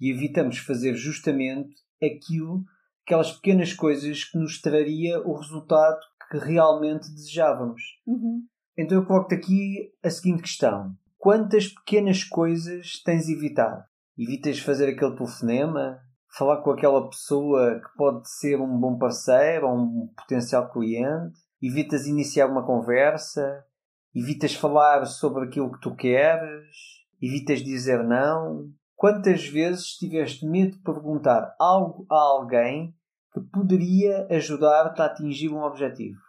e 0.01 0.11
evitamos 0.11 0.57
fazer 0.57 0.95
justamente 0.95 1.75
aquilo, 2.03 2.65
aquelas 3.05 3.31
pequenas 3.33 3.75
coisas 3.75 4.25
que 4.25 4.39
nos 4.39 4.59
traria 4.59 5.21
o 5.21 5.35
resultado 5.35 6.01
que 6.31 6.39
realmente 6.39 7.11
desejávamos. 7.11 7.83
Uhum. 8.07 8.43
Então 8.77 8.99
eu 8.99 9.07
coloco-te 9.07 9.37
aqui 9.37 9.93
a 10.03 10.11
seguinte 10.11 10.43
questão: 10.43 10.95
quantas 11.17 11.69
pequenas 11.69 12.25
coisas 12.25 13.01
tens 13.05 13.29
evitado? 13.29 13.85
Evitas 14.19 14.59
fazer 14.59 14.89
aquele 14.89 15.15
telefonema? 15.15 16.01
Falar 16.37 16.63
com 16.63 16.73
aquela 16.73 17.09
pessoa 17.09 17.81
que 17.81 17.97
pode 17.97 18.29
ser 18.29 18.61
um 18.61 18.77
bom 18.79 18.99
parceiro 18.99 19.69
ou 19.69 19.77
um 19.77 20.09
potencial 20.17 20.69
cliente? 20.73 21.39
Evitas 21.63 22.07
iniciar 22.07 22.49
uma 22.49 22.67
conversa? 22.67 23.65
Evitas 24.13 24.55
falar 24.55 25.07
sobre 25.07 25.45
aquilo 25.45 25.71
que 25.71 25.81
tu 25.81 25.95
queres? 25.95 26.77
Evitas 27.23 27.63
dizer 27.63 28.03
não? 28.03 28.71
Quantas 28.97 29.47
vezes 29.47 29.97
tiveste 29.97 30.45
medo 30.47 30.73
de 30.73 30.83
perguntar 30.83 31.55
algo 31.61 32.07
a 32.11 32.17
alguém 32.17 32.93
que 33.33 33.41
poderia 33.41 34.27
ajudar-te 34.31 35.01
a 35.01 35.07
atingir 35.07 35.51
um 35.51 35.63
objetivo? 35.63 36.24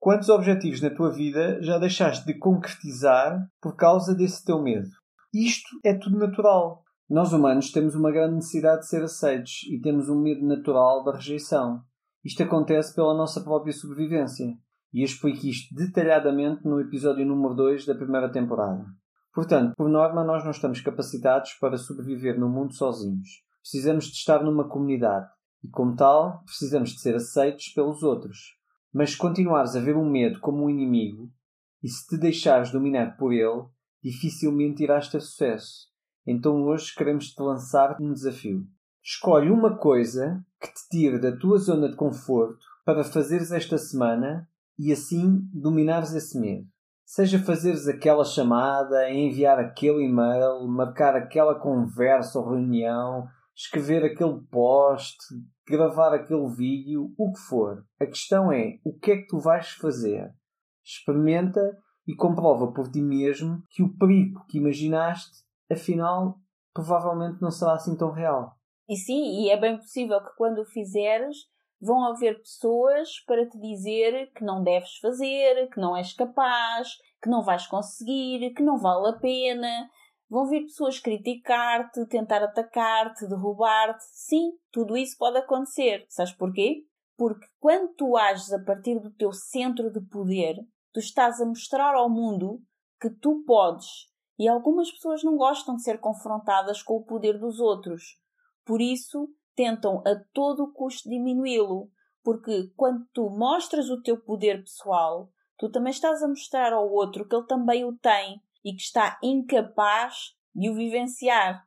Quantos 0.00 0.28
objetivos 0.28 0.80
na 0.80 0.90
tua 0.90 1.10
vida 1.10 1.60
já 1.60 1.76
deixaste 1.76 2.24
de 2.24 2.38
concretizar 2.38 3.36
por 3.60 3.74
causa 3.74 4.14
desse 4.14 4.44
teu 4.44 4.62
medo? 4.62 4.88
Isto 5.34 5.68
é 5.84 5.92
tudo 5.92 6.16
natural. 6.16 6.84
Nós 7.10 7.32
humanos 7.32 7.72
temos 7.72 7.96
uma 7.96 8.12
grande 8.12 8.36
necessidade 8.36 8.82
de 8.82 8.88
ser 8.88 9.02
aceitos 9.02 9.64
e 9.68 9.80
temos 9.80 10.08
um 10.08 10.22
medo 10.22 10.46
natural 10.46 11.02
da 11.02 11.16
rejeição. 11.16 11.82
Isto 12.24 12.44
acontece 12.44 12.94
pela 12.94 13.12
nossa 13.12 13.40
própria 13.40 13.72
sobrevivência. 13.72 14.46
E 14.92 15.00
eu 15.00 15.04
explico 15.04 15.44
isto 15.44 15.74
detalhadamente 15.74 16.64
no 16.64 16.80
episódio 16.80 17.26
número 17.26 17.54
2 17.54 17.84
da 17.84 17.94
primeira 17.94 18.30
temporada. 18.30 18.84
Portanto, 19.34 19.74
por 19.76 19.88
norma, 19.88 20.22
nós 20.22 20.44
não 20.44 20.52
estamos 20.52 20.80
capacitados 20.80 21.54
para 21.54 21.76
sobreviver 21.76 22.38
no 22.38 22.48
mundo 22.48 22.72
sozinhos. 22.72 23.28
Precisamos 23.62 24.04
de 24.04 24.12
estar 24.12 24.44
numa 24.44 24.68
comunidade 24.68 25.26
e, 25.62 25.68
como 25.68 25.96
tal, 25.96 26.42
precisamos 26.44 26.90
de 26.90 27.00
ser 27.00 27.16
aceitos 27.16 27.68
pelos 27.74 28.02
outros. 28.04 28.57
Mas 28.92 29.12
se 29.12 29.18
continuares 29.18 29.76
a 29.76 29.80
ver 29.80 29.96
um 29.96 30.08
medo 30.08 30.40
como 30.40 30.64
um 30.64 30.70
inimigo 30.70 31.30
e 31.82 31.88
se 31.88 32.06
te 32.06 32.16
deixares 32.16 32.70
dominar 32.70 33.16
por 33.16 33.32
ele, 33.32 33.64
dificilmente 34.02 34.82
irás 34.82 35.08
ter 35.08 35.20
sucesso. 35.20 35.88
Então 36.26 36.62
hoje 36.64 36.94
queremos 36.94 37.32
te 37.32 37.42
lançar 37.42 37.96
um 38.00 38.12
desafio. 38.12 38.66
Escolhe 39.02 39.50
uma 39.50 39.76
coisa 39.76 40.44
que 40.60 40.68
te 40.68 40.88
tire 40.90 41.18
da 41.18 41.34
tua 41.36 41.58
zona 41.58 41.88
de 41.88 41.96
conforto 41.96 42.58
para 42.84 43.04
fazeres 43.04 43.52
esta 43.52 43.78
semana 43.78 44.48
e 44.78 44.92
assim 44.92 45.40
dominares 45.52 46.12
esse 46.12 46.38
medo. 46.38 46.66
Seja 47.04 47.38
fazeres 47.38 47.88
aquela 47.88 48.24
chamada, 48.24 49.10
enviar 49.10 49.58
aquele 49.58 50.04
e-mail, 50.04 50.66
marcar 50.68 51.16
aquela 51.16 51.54
conversa 51.54 52.38
ou 52.38 52.50
reunião, 52.50 53.26
escrever 53.58 54.04
aquele 54.04 54.40
post, 54.52 55.16
gravar 55.66 56.14
aquele 56.14 56.48
vídeo, 56.48 57.12
o 57.18 57.32
que 57.32 57.40
for. 57.40 57.84
A 58.00 58.06
questão 58.06 58.52
é 58.52 58.78
o 58.84 58.96
que 58.96 59.10
é 59.10 59.16
que 59.16 59.26
tu 59.26 59.40
vais 59.40 59.70
fazer. 59.70 60.32
Experimenta 60.84 61.60
e 62.06 62.14
comprova 62.14 62.72
por 62.72 62.88
ti 62.88 63.02
mesmo 63.02 63.60
que 63.68 63.82
o 63.82 63.92
perigo 63.98 64.44
que 64.48 64.58
imaginaste, 64.58 65.42
afinal, 65.70 66.38
provavelmente 66.72 67.42
não 67.42 67.50
será 67.50 67.74
assim 67.74 67.96
tão 67.96 68.12
real. 68.12 68.52
E 68.88 68.96
sim, 68.96 69.42
e 69.42 69.50
é 69.50 69.60
bem 69.60 69.76
possível 69.76 70.22
que 70.22 70.36
quando 70.36 70.60
o 70.60 70.64
fizeres 70.64 71.36
vão 71.80 72.04
haver 72.04 72.38
pessoas 72.38 73.08
para 73.26 73.46
te 73.48 73.58
dizer 73.58 74.30
que 74.34 74.44
não 74.44 74.62
deves 74.62 74.98
fazer, 74.98 75.68
que 75.68 75.80
não 75.80 75.96
és 75.96 76.12
capaz, 76.12 76.88
que 77.20 77.28
não 77.28 77.42
vais 77.42 77.66
conseguir, 77.66 78.54
que 78.54 78.62
não 78.62 78.78
vale 78.78 79.08
a 79.08 79.18
pena. 79.18 79.90
Vão 80.30 80.46
vir 80.46 80.62
pessoas 80.62 80.98
criticar-te, 80.98 82.06
tentar 82.06 82.42
atacar-te, 82.42 83.26
derrubar-te. 83.26 84.04
Sim, 84.12 84.52
tudo 84.70 84.96
isso 84.96 85.16
pode 85.16 85.38
acontecer. 85.38 86.04
Sabes 86.08 86.32
porquê? 86.32 86.84
Porque 87.16 87.46
quando 87.58 87.94
tu 87.94 88.16
ages 88.16 88.52
a 88.52 88.62
partir 88.62 89.00
do 89.00 89.10
teu 89.10 89.32
centro 89.32 89.90
de 89.90 90.00
poder, 90.00 90.56
tu 90.92 91.00
estás 91.00 91.40
a 91.40 91.46
mostrar 91.46 91.94
ao 91.94 92.10
mundo 92.10 92.60
que 93.00 93.10
tu 93.10 93.42
podes. 93.46 94.06
E 94.38 94.46
algumas 94.46 94.90
pessoas 94.92 95.24
não 95.24 95.36
gostam 95.36 95.76
de 95.76 95.82
ser 95.82 95.98
confrontadas 95.98 96.82
com 96.82 96.96
o 96.96 97.04
poder 97.04 97.38
dos 97.38 97.58
outros. 97.58 98.20
Por 98.64 98.80
isso, 98.80 99.28
tentam 99.56 100.02
a 100.06 100.14
todo 100.32 100.72
custo 100.72 101.08
diminuí-lo, 101.08 101.90
porque 102.22 102.70
quando 102.76 103.04
tu 103.12 103.30
mostras 103.30 103.88
o 103.88 104.00
teu 104.02 104.20
poder 104.20 104.62
pessoal, 104.62 105.30
tu 105.56 105.70
também 105.70 105.90
estás 105.90 106.22
a 106.22 106.28
mostrar 106.28 106.72
ao 106.72 106.88
outro 106.88 107.26
que 107.26 107.34
ele 107.34 107.46
também 107.46 107.84
o 107.84 107.96
tem 107.96 108.40
e 108.68 108.74
que 108.74 108.82
está 108.82 109.18
incapaz 109.22 110.34
de 110.54 110.68
o 110.68 110.74
vivenciar. 110.74 111.64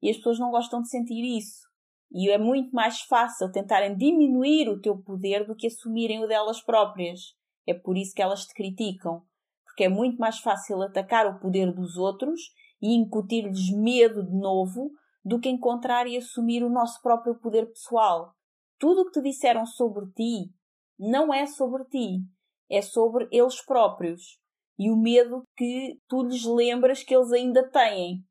E 0.00 0.08
as 0.08 0.16
pessoas 0.16 0.38
não 0.38 0.50
gostam 0.50 0.80
de 0.80 0.88
sentir 0.88 1.22
isso. 1.22 1.68
E 2.10 2.30
é 2.30 2.38
muito 2.38 2.74
mais 2.74 3.02
fácil 3.02 3.52
tentarem 3.52 3.94
diminuir 3.94 4.66
o 4.70 4.80
teu 4.80 4.96
poder 4.96 5.46
do 5.46 5.54
que 5.54 5.66
assumirem 5.66 6.24
o 6.24 6.26
delas 6.26 6.62
próprias. 6.62 7.20
É 7.66 7.74
por 7.74 7.98
isso 7.98 8.14
que 8.14 8.22
elas 8.22 8.46
te 8.46 8.54
criticam. 8.54 9.22
Porque 9.66 9.84
é 9.84 9.88
muito 9.90 10.16
mais 10.16 10.38
fácil 10.38 10.80
atacar 10.80 11.26
o 11.26 11.38
poder 11.38 11.70
dos 11.70 11.98
outros 11.98 12.40
e 12.80 12.94
incutir-lhes 12.94 13.70
medo 13.70 14.24
de 14.24 14.34
novo 14.34 14.90
do 15.22 15.38
que 15.38 15.50
encontrar 15.50 16.06
e 16.06 16.16
assumir 16.16 16.64
o 16.64 16.70
nosso 16.70 17.02
próprio 17.02 17.38
poder 17.38 17.66
pessoal. 17.66 18.32
Tudo 18.78 19.02
o 19.02 19.04
que 19.06 19.20
te 19.20 19.22
disseram 19.22 19.66
sobre 19.66 20.06
ti 20.12 20.50
não 20.98 21.34
é 21.34 21.44
sobre 21.44 21.84
ti, 21.84 22.20
é 22.70 22.80
sobre 22.80 23.28
eles 23.30 23.62
próprios 23.66 24.38
e 24.78 24.90
o 24.90 24.96
medo 24.96 25.42
que 25.56 25.98
tu 26.08 26.22
lhes 26.22 26.44
lembras 26.44 27.02
que 27.02 27.14
eles 27.14 27.32
ainda 27.32 27.68
têm. 27.68 28.24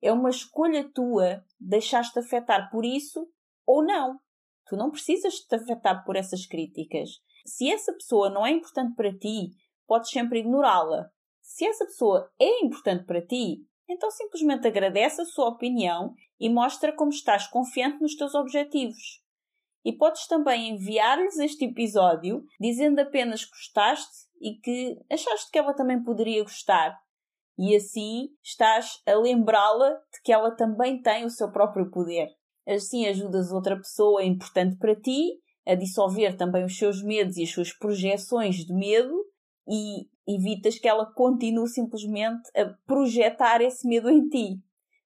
É 0.00 0.12
uma 0.12 0.30
escolha 0.30 0.90
tua 0.92 1.44
deixar-te 1.60 2.18
afetar 2.18 2.70
por 2.70 2.84
isso 2.84 3.28
ou 3.66 3.84
não. 3.84 4.18
Tu 4.66 4.76
não 4.76 4.90
precisas 4.90 5.34
te 5.34 5.54
afetar 5.54 6.04
por 6.04 6.16
essas 6.16 6.46
críticas. 6.46 7.10
Se 7.44 7.70
essa 7.70 7.92
pessoa 7.92 8.30
não 8.30 8.46
é 8.46 8.50
importante 8.50 8.94
para 8.94 9.16
ti, 9.16 9.50
podes 9.86 10.10
sempre 10.10 10.40
ignorá-la. 10.40 11.10
Se 11.40 11.66
essa 11.66 11.84
pessoa 11.84 12.30
é 12.40 12.64
importante 12.64 13.04
para 13.04 13.24
ti, 13.24 13.58
então 13.88 14.10
simplesmente 14.10 14.66
agradece 14.66 15.20
a 15.20 15.26
sua 15.26 15.48
opinião 15.48 16.14
e 16.40 16.48
mostra 16.48 16.92
como 16.92 17.10
estás 17.10 17.46
confiante 17.46 18.00
nos 18.00 18.16
teus 18.16 18.34
objetivos. 18.34 19.22
E 19.84 19.92
podes 19.92 20.26
também 20.26 20.70
enviar-lhes 20.70 21.38
este 21.38 21.64
episódio 21.64 22.44
dizendo 22.58 23.00
apenas 23.00 23.44
que 23.44 23.50
gostaste 23.50 24.28
e 24.42 24.56
que 24.56 24.98
achaste 25.10 25.50
que 25.50 25.58
ela 25.58 25.72
também 25.72 26.02
poderia 26.02 26.42
gostar. 26.42 26.98
E 27.56 27.76
assim 27.76 28.28
estás 28.42 29.00
a 29.06 29.14
lembrá-la 29.14 29.90
de 29.90 30.20
que 30.24 30.32
ela 30.32 30.50
também 30.50 31.00
tem 31.00 31.24
o 31.24 31.30
seu 31.30 31.50
próprio 31.52 31.90
poder. 31.90 32.28
Assim 32.66 33.06
ajudas 33.06 33.52
outra 33.52 33.76
pessoa 33.76 34.24
importante 34.24 34.76
para 34.76 34.96
ti 34.96 35.38
a 35.66 35.76
dissolver 35.76 36.36
também 36.36 36.64
os 36.64 36.76
seus 36.76 37.02
medos 37.02 37.36
e 37.36 37.44
as 37.44 37.50
suas 37.50 37.72
projeções 37.72 38.56
de 38.56 38.74
medo 38.74 39.14
e 39.68 40.08
evitas 40.26 40.78
que 40.78 40.88
ela 40.88 41.06
continue 41.06 41.68
simplesmente 41.68 42.42
a 42.56 42.66
projetar 42.84 43.60
esse 43.60 43.86
medo 43.86 44.10
em 44.10 44.28
ti. 44.28 44.60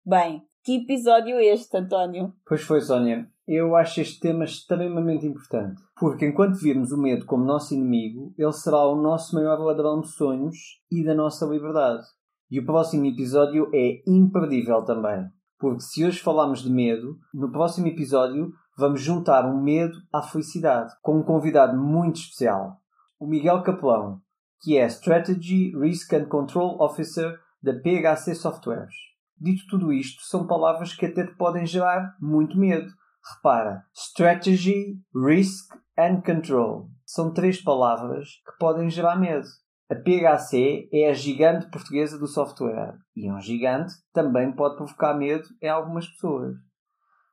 Bem, 0.05 0.43
que 0.65 0.77
episódio 0.77 1.37
é 1.37 1.47
este, 1.47 1.77
António? 1.77 2.35
Pois 2.47 2.63
foi, 2.63 2.81
Sónia. 2.81 3.31
Eu 3.49 3.77
acho 3.77 4.01
este 4.01 4.19
tema 4.19 4.45
extremamente 4.45 5.25
importante, 5.25 5.81
porque 6.01 6.27
enquanto 6.27 6.59
virmos 6.59 6.91
o 6.91 7.01
medo 7.01 7.25
como 7.25 7.45
nosso 7.45 7.75
inimigo, 7.75 8.35
ele 8.37 8.53
será 8.53 8.85
o 8.89 9.01
nosso 9.01 9.37
maior 9.37 9.61
ladrão 9.61 10.01
de 10.01 10.09
sonhos 10.09 10.57
e 10.91 11.05
da 11.05 11.15
nossa 11.15 11.47
liberdade. 11.47 12.03
E 12.51 12.59
o 12.59 12.67
próximo 12.67 13.07
episódio 13.07 13.71
é 13.73 14.03
imperdível 14.05 14.83
também, 14.83 15.29
porque 15.61 15.81
se 15.81 16.05
hoje 16.05 16.21
falarmos 16.21 16.63
de 16.63 16.71
medo, 16.71 17.17
no 17.33 17.53
próximo 17.53 17.87
episódio 17.87 18.53
vamos 18.77 19.01
juntar 19.01 19.47
um 19.47 19.63
medo 19.63 19.97
à 20.13 20.23
felicidade, 20.23 20.93
com 21.01 21.19
um 21.19 21.23
convidado 21.23 21.81
muito 21.81 22.17
especial, 22.17 22.79
o 23.19 23.29
Miguel 23.29 23.63
Capelão, 23.63 24.21
que 24.61 24.77
é 24.77 24.87
Strategy, 24.87 25.71
Risk 25.79 26.13
and 26.13 26.27
Control 26.27 26.77
Officer 26.81 27.39
da 27.63 27.73
PHC 27.73 28.35
Softwares. 28.35 28.95
Dito 29.39 29.63
tudo 29.69 29.93
isto, 29.93 30.23
são 30.23 30.47
palavras 30.47 30.95
que 30.95 31.07
até 31.07 31.25
te 31.25 31.35
podem 31.37 31.65
gerar 31.65 32.17
muito 32.21 32.59
medo. 32.59 32.91
Repara, 33.35 33.85
Strategy, 33.93 35.01
Risk 35.13 35.75
and 35.99 36.21
Control 36.21 36.89
são 37.05 37.33
três 37.33 37.61
palavras 37.61 38.29
que 38.47 38.57
podem 38.59 38.89
gerar 38.89 39.17
medo. 39.17 39.47
A 39.91 39.97
PHC 39.97 40.89
é 40.93 41.11
a 41.11 41.13
gigante 41.13 41.69
portuguesa 41.69 42.19
do 42.19 42.29
software 42.29 42.97
e 43.17 43.29
um 43.31 43.41
gigante 43.41 43.95
também 44.13 44.53
pode 44.53 44.77
provocar 44.77 45.15
medo 45.15 45.45
em 45.61 45.69
algumas 45.69 46.07
pessoas. 46.07 46.55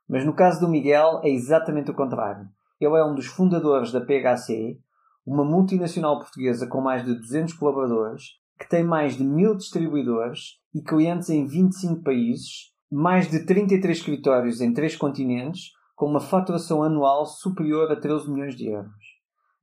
Mas 0.10 0.26
no 0.26 0.36
caso 0.36 0.60
do 0.60 0.68
Miguel 0.68 1.22
é 1.24 1.30
exatamente 1.30 1.92
o 1.92 1.96
contrário. 1.96 2.48
Ele 2.80 2.98
é 2.98 3.06
um 3.06 3.14
dos 3.14 3.28
fundadores 3.28 3.92
da 3.92 4.02
PHC 4.02 4.80
uma 5.26 5.46
multinacional 5.46 6.20
portuguesa 6.20 6.68
com 6.68 6.82
mais 6.82 7.06
de 7.06 7.14
200 7.14 7.54
colaboradores, 7.54 8.40
que 8.60 8.68
tem 8.68 8.84
mais 8.84 9.16
de 9.16 9.24
mil 9.24 9.56
distribuidores 9.56 10.60
e 10.74 10.82
clientes 10.82 11.30
em 11.30 11.46
25 11.46 12.04
países, 12.04 12.74
mais 12.92 13.30
de 13.30 13.46
33 13.46 13.98
escritórios 13.98 14.60
em 14.60 14.74
três 14.74 14.96
continentes, 14.96 15.72
com 16.04 16.10
uma 16.10 16.20
faturação 16.20 16.84
anual 16.84 17.26
superior 17.26 17.90
a 17.90 17.96
13 17.96 18.30
milhões 18.30 18.58
de 18.58 18.68
euros. 18.68 18.92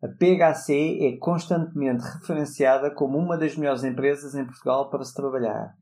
A 0.02 0.08
PHC 0.08 0.98
é 1.02 1.18
constantemente 1.18 2.02
referenciada 2.02 2.90
como 2.90 3.18
uma 3.18 3.36
das 3.36 3.54
melhores 3.58 3.84
empresas 3.84 4.34
em 4.34 4.46
Portugal 4.46 4.88
para 4.88 5.04
se 5.04 5.12
trabalhar. 5.12 5.74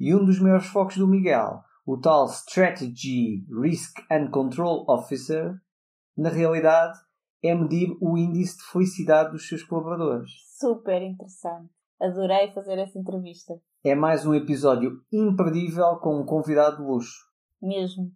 E 0.00 0.14
um 0.14 0.24
dos 0.24 0.40
maiores 0.40 0.68
focos 0.68 0.96
do 0.96 1.06
Miguel, 1.06 1.60
o 1.84 1.98
tal 1.98 2.24
Strategy 2.28 3.44
Risk 3.60 3.98
and 4.10 4.30
Control 4.30 4.86
Officer, 4.88 5.54
na 6.16 6.30
realidade 6.30 6.98
é 7.42 7.54
medir 7.54 7.94
o 8.00 8.16
índice 8.16 8.56
de 8.56 8.64
felicidade 8.72 9.32
dos 9.32 9.46
seus 9.46 9.62
colaboradores. 9.64 10.30
Super 10.58 11.02
interessante. 11.02 11.70
Adorei 12.00 12.54
fazer 12.54 12.78
essa 12.78 12.98
entrevista. 12.98 13.52
É 13.84 13.94
mais 13.94 14.24
um 14.24 14.32
episódio 14.32 14.98
imperdível 15.12 15.98
com 15.98 16.18
um 16.18 16.24
convidado 16.24 16.78
de 16.78 16.84
luxo. 16.84 17.26
Mesmo. 17.60 18.10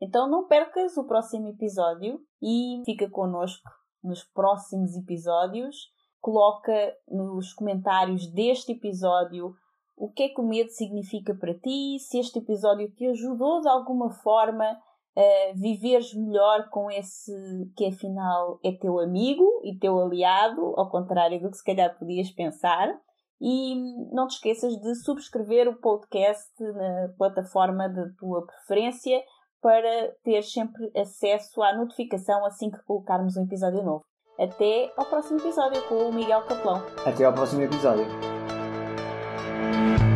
Então 0.00 0.28
não 0.28 0.46
percas 0.46 0.96
o 0.96 1.04
próximo 1.04 1.48
episódio 1.48 2.20
e 2.42 2.82
fica 2.84 3.08
connosco 3.08 3.70
nos 4.02 4.22
próximos 4.24 4.94
episódios. 4.96 5.76
Coloca 6.20 6.72
nos 7.08 7.52
comentários 7.52 8.26
deste 8.32 8.72
episódio 8.72 9.54
o 9.96 10.10
que 10.10 10.24
é 10.24 10.28
que 10.28 10.40
o 10.40 10.46
medo 10.46 10.70
significa 10.70 11.34
para 11.34 11.54
ti, 11.54 11.98
se 11.98 12.18
este 12.18 12.38
episódio 12.38 12.90
te 12.92 13.06
ajudou 13.06 13.62
de 13.62 13.68
alguma 13.68 14.10
forma 14.10 14.64
a 14.64 15.52
viveres 15.54 16.12
melhor 16.12 16.68
com 16.68 16.90
esse 16.90 17.32
que 17.74 17.86
afinal 17.86 18.60
é 18.62 18.72
teu 18.72 18.98
amigo 19.00 19.62
e 19.64 19.78
teu 19.78 19.98
aliado, 19.98 20.74
ao 20.76 20.90
contrário 20.90 21.40
do 21.40 21.50
que 21.50 21.56
se 21.56 21.64
calhar 21.64 21.98
podias 21.98 22.30
pensar. 22.30 22.94
E 23.40 23.74
não 24.12 24.26
te 24.26 24.34
esqueças 24.34 24.74
de 24.76 24.94
subscrever 24.96 25.68
o 25.68 25.80
podcast 25.80 26.52
na 26.62 27.08
plataforma 27.16 27.88
da 27.88 28.06
tua 28.18 28.44
preferência 28.46 29.22
para 29.66 30.12
ter 30.22 30.44
sempre 30.44 30.92
acesso 30.96 31.60
à 31.60 31.74
notificação 31.74 32.46
assim 32.46 32.70
que 32.70 32.78
colocarmos 32.84 33.36
um 33.36 33.42
episódio 33.42 33.82
novo. 33.82 34.04
Até 34.38 34.92
ao 34.96 35.04
próximo 35.06 35.40
episódio 35.40 35.82
com 35.88 36.08
o 36.08 36.12
Miguel 36.12 36.42
Capelão. 36.42 36.86
Até 37.04 37.24
ao 37.24 37.32
próximo 37.32 37.62
episódio. 37.62 38.06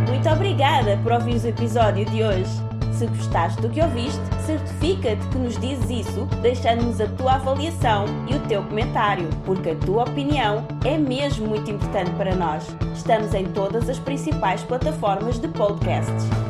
Muito 0.08 0.28
obrigada 0.28 0.96
por 1.02 1.10
ouvir 1.10 1.42
o 1.44 1.48
episódio 1.48 2.04
de 2.04 2.22
hoje. 2.22 2.50
Se 2.92 3.08
gostaste 3.08 3.60
do 3.60 3.68
que 3.68 3.82
ouviste, 3.82 4.20
certifica-te 4.46 5.28
que 5.30 5.38
nos 5.38 5.58
dizes 5.58 6.06
isso 6.06 6.26
deixando-nos 6.40 7.00
a 7.00 7.08
tua 7.08 7.32
avaliação 7.32 8.04
e 8.30 8.36
o 8.36 8.46
teu 8.46 8.62
comentário, 8.62 9.28
porque 9.44 9.70
a 9.70 9.76
tua 9.76 10.04
opinião 10.04 10.64
é 10.84 10.96
mesmo 10.96 11.48
muito 11.48 11.68
importante 11.68 12.12
para 12.12 12.36
nós. 12.36 12.68
Estamos 12.94 13.34
em 13.34 13.52
todas 13.52 13.88
as 13.88 13.98
principais 13.98 14.62
plataformas 14.62 15.40
de 15.40 15.48
podcasts. 15.48 16.49